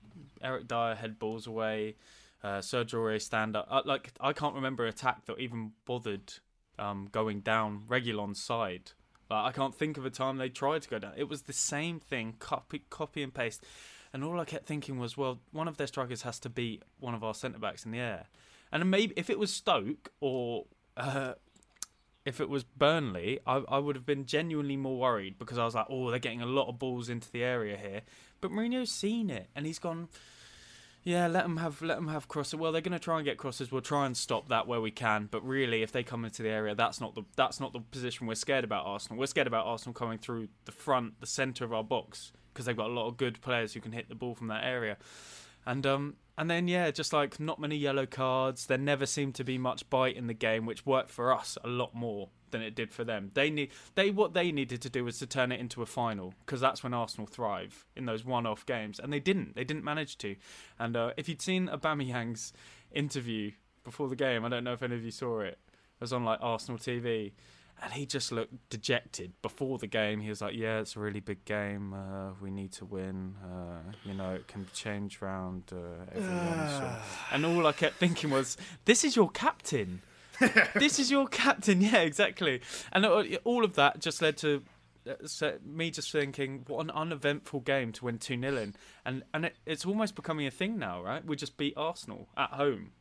Eric 0.42 0.68
Dier 0.68 0.96
head 0.96 1.20
balls 1.20 1.48
away, 1.48 1.96
uh, 2.44 2.60
Sergio 2.60 2.96
Aurier 2.96 3.22
stand 3.22 3.56
up. 3.56 3.68
Uh, 3.70 3.82
like 3.86 4.12
I 4.20 4.34
can't 4.34 4.56
remember 4.56 4.84
an 4.84 4.90
attack 4.90 5.26
that 5.26 5.40
even 5.40 5.72
bothered 5.86 6.34
um, 6.78 7.10
going 7.12 7.42
down 7.42 7.84
Reguilón's 7.88 8.42
side. 8.42 8.92
Like, 9.30 9.46
I 9.46 9.52
can't 9.52 9.76
think 9.76 9.98
of 9.98 10.06
a 10.06 10.10
time 10.10 10.38
they 10.38 10.50
tried 10.50 10.82
to 10.84 10.90
go 10.90 10.98
down. 10.98 11.14
It 11.16 11.30
was 11.30 11.44
the 11.44 11.54
same 11.54 12.00
thing, 12.00 12.36
copy, 12.40 12.84
copy 12.90 13.22
and 13.22 13.34
paste. 13.34 13.64
And 14.12 14.24
all 14.24 14.40
I 14.40 14.46
kept 14.46 14.66
thinking 14.66 14.98
was, 14.98 15.18
well, 15.18 15.40
one 15.52 15.68
of 15.68 15.78
their 15.78 15.86
strikers 15.86 16.24
has 16.24 16.40
to 16.40 16.50
beat 16.50 16.82
one 17.00 17.14
of 17.14 17.24
our 17.24 17.36
centre 17.36 17.60
backs 17.60 17.86
in 17.86 17.92
the 17.92 18.00
air. 18.00 18.26
And 18.72 18.90
maybe 18.90 19.14
if 19.16 19.30
it 19.30 19.38
was 19.38 19.54
Stoke 19.54 20.12
or 20.20 20.66
uh, 20.98 21.34
if 22.30 22.40
it 22.40 22.48
was 22.48 22.64
Burnley, 22.64 23.40
I, 23.48 23.64
I 23.68 23.80
would 23.80 23.96
have 23.96 24.06
been 24.06 24.26
genuinely 24.26 24.78
more 24.78 25.00
worried 25.00 25.40
because 25.40 25.58
I 25.58 25.66
was 25.66 25.74
like, 25.74 25.88
oh, 25.90 26.12
they're 26.12 26.20
getting 26.20 26.44
a 26.44 26.46
lot 26.46 26.70
of 26.70 26.78
balls 26.78 27.10
into 27.10 27.32
the 27.32 27.44
area 27.44 27.76
here. 27.76 28.02
But 28.40 28.52
Mourinho's 28.52 28.92
seen 28.92 29.32
it 29.32 29.50
and 29.56 29.66
he's 29.66 29.80
gone, 29.80 30.10
yeah, 31.04 31.26
let 31.26 31.42
them 31.42 31.58
have 31.58 31.82
let 31.82 31.96
them 31.96 32.10
have 32.10 32.28
crosses. 32.28 32.56
Well, 32.56 32.72
they're 32.72 32.82
going 32.82 32.94
to 32.94 33.00
try 33.00 33.18
and 33.18 33.26
get 33.26 33.38
crosses. 33.38 33.72
We'll 33.72 33.82
try 33.82 34.06
and 34.06 34.16
stop 34.16 34.50
that 34.50 34.68
where 34.68 34.80
we 34.80 34.92
can. 34.92 35.28
But 35.32 35.44
really, 35.44 35.82
if 35.82 35.92
they 35.92 36.04
come 36.04 36.24
into 36.24 36.44
the 36.44 36.50
area, 36.50 36.76
that's 36.76 37.02
not 37.02 37.16
the 37.16 37.24
that's 37.36 37.60
not 37.60 37.74
the 37.74 37.80
position 37.80 38.28
we're 38.28 38.36
scared 38.36 38.64
about. 38.64 38.86
Arsenal. 38.86 39.20
We're 39.20 39.26
scared 39.26 39.48
about 39.48 39.66
Arsenal 39.66 39.94
coming 39.96 40.20
through 40.20 40.50
the 40.66 40.72
front, 40.72 41.20
the 41.22 41.26
centre 41.26 41.66
of 41.66 41.74
our 41.74 41.84
box 41.84 42.32
because 42.54 42.66
they've 42.66 42.78
got 42.78 42.90
a 42.90 42.94
lot 42.94 43.08
of 43.08 43.18
good 43.18 43.42
players 43.42 43.74
who 43.74 43.80
can 43.80 43.92
hit 43.92 44.10
the 44.10 44.16
ball 44.16 44.36
from 44.36 44.48
that 44.48 44.64
area. 44.64 44.98
And 45.66 45.86
um 45.88 46.16
and 46.40 46.50
then 46.50 46.70
yeah, 46.70 46.90
just 46.90 47.12
like 47.12 47.38
not 47.38 47.60
many 47.60 47.76
yellow 47.76 48.06
cards. 48.06 48.66
There 48.66 48.78
never 48.78 49.06
seemed 49.06 49.36
to 49.36 49.44
be 49.44 49.58
much 49.58 49.90
bite 49.90 50.16
in 50.16 50.28
the 50.28 50.34
game, 50.34 50.66
which 50.66 50.86
worked 50.86 51.10
for 51.10 51.34
us 51.34 51.58
a 51.66 51.68
lot 51.68 51.94
more 51.94 52.30
than 52.52 52.62
it 52.62 52.76
did 52.76 52.94
for 52.94 53.04
them. 53.04 53.32
They 53.34 53.50
need 53.50 53.72
they 53.96 54.10
what 54.10 54.34
they 54.34 54.50
needed 54.54 54.82
to 54.84 54.90
do 54.90 55.04
was 55.04 55.20
to 55.20 55.28
turn 55.28 55.52
it 55.52 55.60
into 55.60 55.82
a 55.82 55.86
final 55.86 56.34
because 56.46 56.62
that's 56.62 56.82
when 56.82 56.94
Arsenal 56.94 57.28
thrive 57.28 57.86
in 57.94 58.06
those 58.06 58.24
one-off 58.24 58.66
games, 58.66 59.02
and 59.02 59.12
they 59.12 59.20
didn't. 59.20 59.56
They 59.56 59.66
didn't 59.66 59.84
manage 59.84 60.18
to. 60.20 60.38
And 60.80 60.96
uh, 60.96 61.12
if 61.18 61.28
you'd 61.28 61.42
seen 61.42 61.68
Aubameyang's 61.68 62.54
interview 62.94 63.52
before 63.84 64.08
the 64.08 64.16
game, 64.16 64.46
I 64.46 64.50
don't 64.50 64.64
know 64.64 64.74
if 64.74 64.82
any 64.82 64.96
of 64.96 65.04
you 65.04 65.12
saw 65.12 65.42
it. 65.42 65.60
It 65.68 66.02
was 66.02 66.14
on 66.14 66.24
like 66.24 66.40
Arsenal 66.42 66.80
TV. 66.80 67.34
And 67.82 67.94
he 67.94 68.06
just 68.06 68.32
looked 68.32 68.70
dejected 68.70 69.34
before 69.42 69.78
the 69.78 69.88
game. 69.88 70.20
He 70.20 70.30
was 70.30 70.42
like, 70.42 70.56
"Yeah, 70.56 70.80
it's 70.80 70.96
a 70.96 71.00
really 71.00 71.20
big 71.20 71.46
game. 71.46 71.94
Uh, 71.94 72.32
we 72.42 72.52
need 72.52 72.72
to 72.74 72.86
win. 72.86 73.36
Uh, 73.44 73.92
you 74.04 74.14
know, 74.14 74.34
it 74.34 74.48
can 74.48 74.68
change 74.74 75.22
round 75.22 75.72
uh. 75.72 76.96
And 77.32 77.46
all 77.46 77.66
I 77.66 77.72
kept 77.72 77.96
thinking 77.96 78.30
was, 78.30 78.58
"This 78.86 79.04
is 79.04 79.16
your 79.16 79.30
captain. 79.30 80.02
this 80.76 81.00
is 81.00 81.10
your 81.10 81.28
captain." 81.28 81.82
Yeah, 81.90 82.02
exactly. 82.02 82.62
And 82.92 83.06
all 83.06 83.64
of 83.64 83.76
that 83.76 84.00
just 84.00 84.22
led 84.22 84.38
to 84.38 84.64
uh, 85.08 85.52
me 85.66 85.92
just 85.92 86.12
thinking, 86.12 86.66
"What 86.68 86.82
an 86.82 86.92
uneventful 86.92 87.62
game 87.62 87.92
to 87.94 88.06
win 88.06 88.18
two 88.18 88.40
0 88.40 88.58
in." 88.58 88.76
And 89.06 89.24
and 89.34 89.46
it, 89.46 89.56
it's 89.66 89.86
almost 89.86 90.16
becoming 90.16 90.48
a 90.48 90.52
thing 90.52 90.78
now, 90.78 91.02
right? 91.02 91.26
We 91.26 91.36
just 91.36 91.58
beat 91.58 91.74
Arsenal 91.78 92.28
at 92.36 92.52
home. 92.52 92.92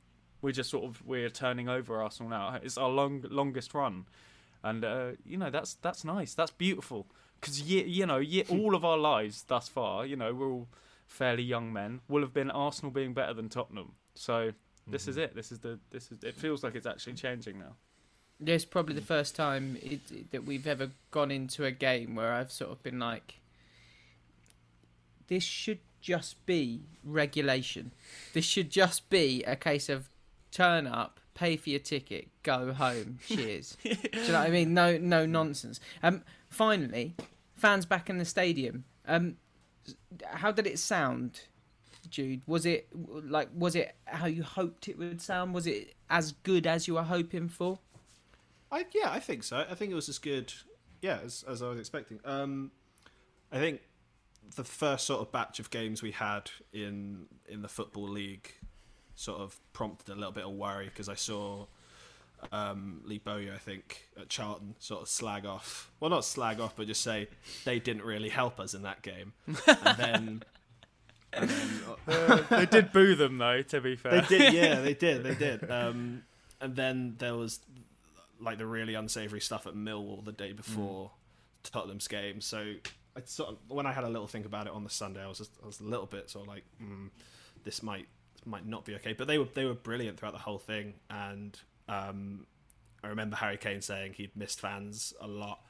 We're 0.41 0.53
just 0.53 0.71
sort 0.71 0.85
of 0.85 1.05
we're 1.05 1.31
turning 1.31 1.69
over 1.69 2.01
Arsenal 2.01 2.31
now. 2.31 2.59
It's 2.63 2.79
our 2.79 2.89
long 2.89 3.25
longest 3.29 3.75
run 3.75 4.07
and 4.69 4.85
uh, 4.85 5.11
you 5.25 5.37
know 5.37 5.51
that's 5.51 5.75
that's 5.75 6.05
nice. 6.05 6.35
That's 6.35 6.51
beautiful. 6.51 7.07
Because 7.41 7.63
you, 7.63 7.83
you 7.85 8.05
know 8.07 8.19
you, 8.19 8.45
all 8.49 8.75
of 8.75 8.85
our 8.85 8.99
lives 8.99 9.45
thus 9.47 9.69
far 9.69 10.05
you 10.05 10.17
know 10.17 10.35
we're 10.35 10.51
all 10.51 10.69
fairly 11.07 11.43
young 11.43 11.73
men 11.73 12.01
will 12.09 12.21
have 12.21 12.35
been 12.35 12.51
arsenal 12.51 12.91
being 12.91 13.15
better 13.15 13.35
than 13.35 13.49
tottenham. 13.49 13.93
So 14.15 14.53
this 14.87 15.09
is 15.09 15.17
it. 15.17 15.35
This 15.35 15.53
is 15.53 15.61
the 15.61 15.79
this 15.91 16.11
is 16.11 16.23
it 16.23 16.35
feels 16.35 16.63
like 16.63 16.75
it's 16.75 16.87
actually 16.87 17.15
changing 17.15 17.59
now. 17.59 17.77
Yeah, 18.41 18.55
It's 18.55 18.65
probably 18.65 18.95
the 18.95 19.01
first 19.01 19.35
time 19.35 19.79
it, 19.83 20.31
that 20.31 20.45
we've 20.45 20.67
ever 20.67 20.91
gone 21.11 21.31
into 21.31 21.65
a 21.65 21.73
game 21.73 22.15
where 22.15 22.33
I've 22.33 22.53
sort 22.53 22.71
of 22.71 22.83
been 22.83 22.99
like, 22.99 23.41
this 25.27 25.43
should 25.43 25.81
just 26.01 26.47
be 26.47 26.83
regulation. 27.03 27.93
This 28.35 28.45
should 28.45 28.71
just 28.71 29.11
be 29.11 29.43
a 29.45 29.57
case 29.57 29.89
of 29.89 30.09
turn 30.53 30.87
up, 30.87 31.21
pay 31.39 31.57
for 31.57 31.71
your 31.71 31.79
ticket, 31.79 32.29
go 32.43 32.73
home. 32.73 33.19
Cheers. 33.27 33.77
Do 33.83 33.91
you 33.91 33.97
know 34.29 34.41
what 34.41 34.49
I 34.49 34.51
mean? 34.51 34.75
No, 34.75 34.99
no 34.99 35.25
nonsense. 35.25 35.79
Um, 36.03 36.23
finally, 36.49 37.15
fans 37.55 37.87
back 37.87 38.11
in 38.11 38.19
the 38.19 38.25
stadium. 38.25 38.85
Um, 39.07 39.37
how 40.25 40.51
did 40.51 40.67
it 40.67 40.79
sound, 40.79 41.43
Jude? 42.11 42.43
Was 42.47 42.67
it 42.67 42.89
like 42.95 43.49
was 43.55 43.77
it 43.77 43.95
how 44.07 44.27
you 44.27 44.43
hoped 44.43 44.89
it 44.89 44.99
would 44.99 45.23
sound? 45.23 45.55
Was 45.55 45.67
it 45.67 45.95
as 46.11 46.33
good 46.33 46.67
as 46.67 46.89
you 46.89 46.95
were 46.95 47.03
hoping 47.03 47.49
for? 47.49 47.79
I 48.73 48.85
yeah, 48.93 49.11
I 49.11 49.21
think 49.21 49.45
so. 49.45 49.65
I 49.71 49.75
think 49.75 49.93
it 49.93 49.95
was 49.95 50.09
as 50.09 50.19
good, 50.19 50.53
yeah, 51.01 51.21
as, 51.25 51.45
as 51.49 51.63
I 51.63 51.69
was 51.69 51.79
expecting. 51.79 52.19
Um, 52.25 52.73
I 53.53 53.59
think 53.59 53.81
the 54.57 54.65
first 54.65 55.07
sort 55.07 55.21
of 55.21 55.31
batch 55.31 55.61
of 55.61 55.71
games 55.71 56.03
we 56.03 56.11
had 56.11 56.51
in 56.73 57.27
in 57.49 57.63
the 57.63 57.69
football 57.69 58.09
league 58.09 58.53
sort 59.19 59.41
of 59.41 59.59
prompted 59.73 60.13
a 60.13 60.15
little 60.15 60.31
bit 60.31 60.45
of 60.45 60.53
worry 60.53 60.85
because 60.85 61.09
I 61.09 61.17
saw 61.17 61.67
um, 62.53 63.01
Lee 63.05 63.19
Bowyer, 63.19 63.53
I 63.53 63.59
think, 63.59 64.05
at 64.19 64.29
Charlton, 64.29 64.77
sort 64.79 65.03
of 65.03 65.09
slag 65.09 65.45
off. 65.45 65.91
Well, 65.99 66.09
not 66.09 66.25
slag 66.25 66.61
off, 66.61 66.77
but 66.77 66.87
just 66.87 67.03
say 67.03 67.27
they 67.65 67.81
didn't 67.81 68.05
really 68.05 68.29
help 68.29 68.61
us 68.61 68.75
in 68.75 68.83
that 68.83 69.03
game. 69.03 69.33
And 69.67 69.99
then, 69.99 70.43
and 71.33 71.51
then 71.51 72.45
they 72.49 72.67
did 72.67 72.93
boo 72.93 73.15
them 73.17 73.39
though 73.39 73.61
to 73.63 73.81
be 73.81 73.97
fair 73.97 74.23
they 74.23 74.39
did, 74.39 74.55
yeah, 74.55 74.81
they 74.81 74.95
did, 74.95 75.25
they 75.25 75.35
did. 75.35 75.69
Um, 75.69 76.23
and 76.61 76.77
then 76.77 77.17
there 77.19 77.35
was 77.35 77.59
like 78.41 78.59
the 78.59 78.67
really 78.67 78.95
unsavory 78.95 79.41
stuff 79.41 79.67
at 79.67 79.75
Millwall 79.75 80.25
the 80.25 80.33
day 80.33 80.53
before 80.53 81.11
Tottenham's 81.65 82.07
game. 82.07 82.41
So 82.41 82.75
I 83.17 83.23
sort 83.25 83.51
of, 83.51 83.57
when 83.67 83.85
I 83.85 83.93
had 83.93 84.05
a 84.05 84.09
little 84.09 84.29
think 84.29 84.47
about 84.47 84.69
it 84.69 84.73
on 84.73 84.85
the 84.85 84.91
Sunday, 84.91 85.25
I 85.25 85.27
was 85.27 85.39
just, 85.39 85.51
I 85.61 85.67
was 85.67 85.81
a 85.81 85.85
little 85.85 86.07
bit 86.07 86.31
sort 86.31 86.47
of 86.47 86.55
like, 86.55 86.65
mm, 86.81 87.09
this 87.65 87.83
might 87.83 88.07
might 88.49 88.67
not 88.67 88.85
be 88.85 88.95
okay. 88.97 89.13
But 89.13 89.27
they 89.29 89.39
were 89.39 89.49
they 89.55 89.65
were 89.65 89.75
brilliant 89.75 90.19
throughout 90.19 90.33
the 90.33 90.39
whole 90.39 90.59
thing, 90.59 90.95
and 91.11 91.59
um, 91.89 92.47
I 93.03 93.09
remember 93.09 93.37
Harry 93.37 93.57
Kane 93.57 93.83
saying 93.83 94.15
he'd 94.15 94.37
missed 94.37 94.61
fans 94.61 95.15
a 95.21 95.29
lot 95.29 95.61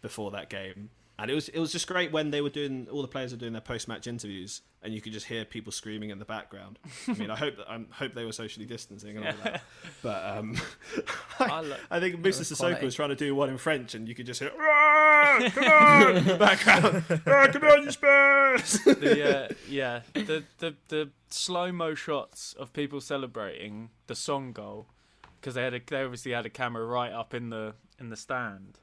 before 0.00 0.30
that 0.32 0.48
game. 0.48 0.90
And 1.20 1.30
it 1.30 1.34
was 1.34 1.48
it 1.50 1.58
was 1.58 1.70
just 1.70 1.86
great 1.86 2.12
when 2.12 2.30
they 2.30 2.40
were 2.40 2.48
doing 2.48 2.88
all 2.90 3.02
the 3.02 3.08
players 3.08 3.30
were 3.32 3.36
doing 3.38 3.52
their 3.52 3.60
post 3.60 3.88
match 3.88 4.06
interviews, 4.06 4.62
and 4.82 4.94
you 4.94 5.02
could 5.02 5.12
just 5.12 5.26
hear 5.26 5.44
people 5.44 5.70
screaming 5.70 6.08
in 6.08 6.18
the 6.18 6.24
background. 6.24 6.78
I 7.06 7.12
mean, 7.12 7.30
I 7.30 7.36
hope 7.36 7.58
that 7.58 7.70
I 7.70 7.78
hope 7.92 8.14
they 8.14 8.24
were 8.24 8.32
socially 8.32 8.64
distancing 8.64 9.18
and 9.18 9.26
all 9.26 9.34
that. 9.44 9.62
But 10.02 10.24
um, 10.38 10.56
I, 11.38 11.60
lo- 11.60 11.76
I 11.90 12.00
think 12.00 12.24
Moussa 12.24 12.42
Sissoko 12.44 12.82
was 12.82 12.94
trying 12.94 13.10
to 13.10 13.16
do 13.16 13.34
one 13.34 13.50
in 13.50 13.58
French, 13.58 13.94
and 13.94 14.08
you 14.08 14.14
could 14.14 14.24
just 14.24 14.40
hear 14.40 14.50
"Ah, 14.58 15.38
"Come 15.54 15.64
on!" 15.64 16.16
in 16.16 16.24
the 16.24 16.36
background. 16.36 17.04
"Ah, 17.26 17.48
come 17.52 17.64
on, 17.64 17.82
you 17.84 17.90
Spurs! 17.90 18.72
the 18.84 19.46
uh, 19.50 19.54
yeah 19.68 20.00
the 20.14 20.42
the 20.58 20.74
the 20.88 21.10
slow 21.28 21.70
mo 21.70 21.94
shots 21.94 22.54
of 22.54 22.72
people 22.72 23.00
celebrating 23.00 23.90
the 24.06 24.14
Son 24.14 24.52
goal 24.52 24.86
because 25.38 25.54
they 25.54 25.62
had 25.64 25.74
a, 25.74 25.80
they 25.86 26.02
obviously 26.02 26.32
had 26.32 26.46
a 26.46 26.50
camera 26.50 26.84
right 26.86 27.12
up 27.12 27.34
in 27.34 27.50
the 27.50 27.74
in 27.98 28.08
the 28.08 28.16
stand. 28.16 28.78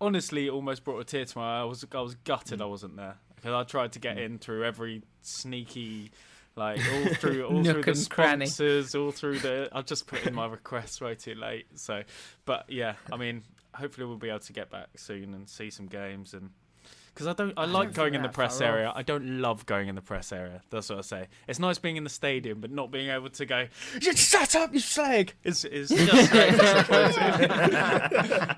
Honestly, 0.00 0.48
almost 0.48 0.84
brought 0.84 1.00
a 1.00 1.04
tear 1.04 1.24
to 1.24 1.38
my 1.38 1.58
eye. 1.58 1.60
I 1.60 1.64
was 1.64 1.84
I 1.92 2.00
was 2.00 2.14
gutted 2.16 2.60
mm. 2.60 2.62
I 2.62 2.66
wasn't 2.66 2.96
there 2.96 3.16
because 3.34 3.52
I 3.52 3.64
tried 3.64 3.92
to 3.92 3.98
get 3.98 4.16
mm. 4.16 4.24
in 4.24 4.38
through 4.38 4.64
every 4.64 5.02
sneaky. 5.22 6.10
Like 6.56 6.80
all 6.92 7.14
through 7.14 7.44
all 7.46 7.62
through 7.62 7.82
the 7.82 7.90
and 7.92 8.10
cranny. 8.10 8.46
all 8.46 9.12
through 9.12 9.38
the. 9.38 9.68
I 9.72 9.82
just 9.82 10.06
put 10.06 10.26
in 10.26 10.34
my 10.34 10.46
request 10.48 11.00
way 11.00 11.14
too 11.14 11.34
late. 11.34 11.66
So, 11.76 12.02
but 12.46 12.64
yeah, 12.68 12.94
I 13.12 13.16
mean, 13.16 13.44
hopefully 13.74 14.06
we'll 14.06 14.16
be 14.16 14.28
able 14.28 14.40
to 14.40 14.52
get 14.52 14.70
back 14.70 14.88
soon 14.96 15.34
and 15.34 15.48
see 15.48 15.70
some 15.70 15.86
games 15.86 16.34
and 16.34 16.50
because 17.18 17.26
I 17.26 17.32
don't. 17.32 17.52
I, 17.58 17.64
don't 17.64 17.72
like 17.72 17.94
going 17.94 18.14
in 18.14 18.22
the 18.22 18.28
press 18.28 18.60
far 18.60 18.68
area. 18.68 18.92
I 18.94 19.02
don't 19.02 19.40
love 19.40 19.66
going 19.66 19.88
in 19.88 19.96
the 19.96 20.00
press 20.00 20.30
area. 20.30 20.62
That's 20.70 20.88
what 20.88 20.98
I 20.98 21.02
say. 21.02 21.26
It's 21.48 21.58
nice 21.58 21.76
being 21.76 21.96
in 21.96 22.04
the 22.04 22.10
stadium, 22.10 22.60
but 22.60 22.70
not 22.70 22.92
being 22.92 23.10
able 23.10 23.28
to 23.28 23.44
go. 23.44 23.66
"You 24.00 24.14
Shut 24.14 24.54
up, 24.54 24.72
you 24.72 24.78
slag! 24.78 25.34
It's, 25.42 25.64
it's 25.64 25.90
just 25.90 26.30
very 26.30 26.50
disappointing. 26.52 27.48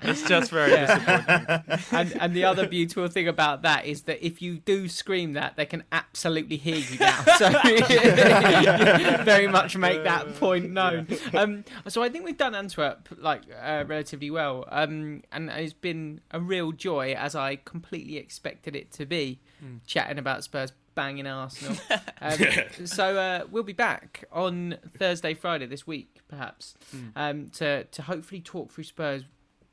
it's 0.03 0.21
just 0.27 0.51
very 0.51 0.77
disappointing. 0.77 1.79
and 1.91 2.21
and 2.21 2.35
the 2.35 2.43
other 2.43 2.67
beautiful 2.67 3.07
thing 3.07 3.27
about 3.27 3.63
that 3.63 3.87
is 3.87 4.03
that 4.03 4.23
if 4.23 4.43
you 4.43 4.59
do 4.59 4.87
scream 4.87 5.33
that, 5.33 5.55
they 5.55 5.65
can 5.65 5.83
absolutely 5.91 6.57
hear 6.57 6.75
you 6.75 6.99
now. 6.99 7.23
So 7.37 7.49
very 9.23 9.47
much 9.47 9.75
make 9.75 10.03
that 10.03 10.35
point 10.35 10.69
known. 10.69 11.07
Um, 11.33 11.65
so 11.87 12.03
I 12.03 12.09
think 12.09 12.25
we've 12.25 12.37
done 12.37 12.53
Antwerp 12.53 13.09
like 13.17 13.41
uh, 13.59 13.85
relatively 13.87 14.29
well, 14.29 14.65
um, 14.69 15.23
and 15.31 15.49
it's 15.49 15.73
been 15.73 16.21
a 16.29 16.39
real 16.39 16.71
joy 16.71 17.15
as 17.17 17.33
I 17.33 17.55
completely 17.55 18.17
expected 18.17 18.50
it 18.75 18.91
to 18.93 19.05
be, 19.05 19.39
chatting 19.85 20.17
about 20.17 20.43
Spurs 20.43 20.71
banging 20.95 21.27
Arsenal. 21.27 21.77
Um, 22.23 22.37
so 22.85 23.17
uh, 23.17 23.45
we'll 23.49 23.63
be 23.63 23.73
back 23.73 24.25
on 24.31 24.77
Thursday, 24.95 25.33
Friday 25.33 25.65
this 25.65 25.87
week, 25.87 26.19
perhaps, 26.27 26.75
um, 27.15 27.49
to 27.49 27.85
to 27.85 28.01
hopefully 28.03 28.41
talk 28.41 28.71
through 28.71 28.83
Spurs 28.83 29.23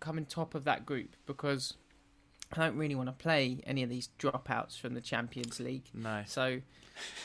coming 0.00 0.24
top 0.24 0.54
of 0.54 0.64
that 0.64 0.86
group 0.86 1.14
because 1.26 1.74
I 2.52 2.64
don't 2.64 2.78
really 2.78 2.94
want 2.94 3.08
to 3.08 3.12
play 3.12 3.60
any 3.66 3.82
of 3.82 3.90
these 3.90 4.08
dropouts 4.18 4.80
from 4.80 4.94
the 4.94 5.02
Champions 5.02 5.60
League. 5.60 5.90
No. 5.92 6.22
So 6.26 6.60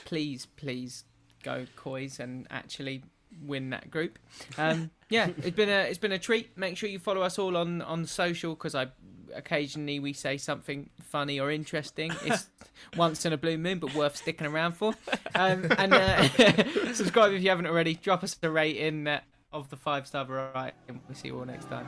please, 0.03 0.45
please 0.45 1.05
go 1.41 1.65
Coys 1.77 2.19
and 2.19 2.47
actually 2.49 3.03
win 3.41 3.69
that 3.69 3.89
group. 3.89 4.19
Um, 4.57 4.91
yeah, 5.09 5.29
it's 5.37 5.55
been 5.55 5.69
a 5.69 5.83
it's 5.83 5.97
been 5.97 6.11
a 6.11 6.19
treat. 6.19 6.57
Make 6.57 6.77
sure 6.77 6.89
you 6.89 6.99
follow 6.99 7.21
us 7.21 7.39
all 7.39 7.55
on 7.55 7.81
on 7.81 8.05
social 8.05 8.55
because 8.55 8.75
I 8.75 8.87
occasionally 9.35 9.99
we 9.99 10.13
say 10.13 10.37
something 10.37 10.89
funny 11.01 11.39
or 11.39 11.51
interesting. 11.51 12.11
It's 12.23 12.47
once 12.97 13.25
in 13.25 13.33
a 13.33 13.37
blue 13.37 13.57
moon, 13.57 13.79
but 13.79 13.93
worth 13.93 14.15
sticking 14.15 14.47
around 14.47 14.73
for. 14.73 14.93
Um, 15.35 15.67
and 15.77 15.93
uh, 15.93 16.27
subscribe 16.93 17.33
if 17.33 17.43
you 17.43 17.49
haven't 17.49 17.67
already. 17.67 17.95
Drop 17.95 18.23
us 18.23 18.35
a 18.41 18.49
rating 18.49 19.07
uh, 19.07 19.21
of 19.51 19.69
the 19.69 19.77
five 19.77 20.07
star 20.07 20.25
variety, 20.25 20.77
and 20.87 20.99
we'll 21.07 21.15
see 21.15 21.29
you 21.29 21.39
all 21.39 21.45
next 21.45 21.69
time. 21.69 21.87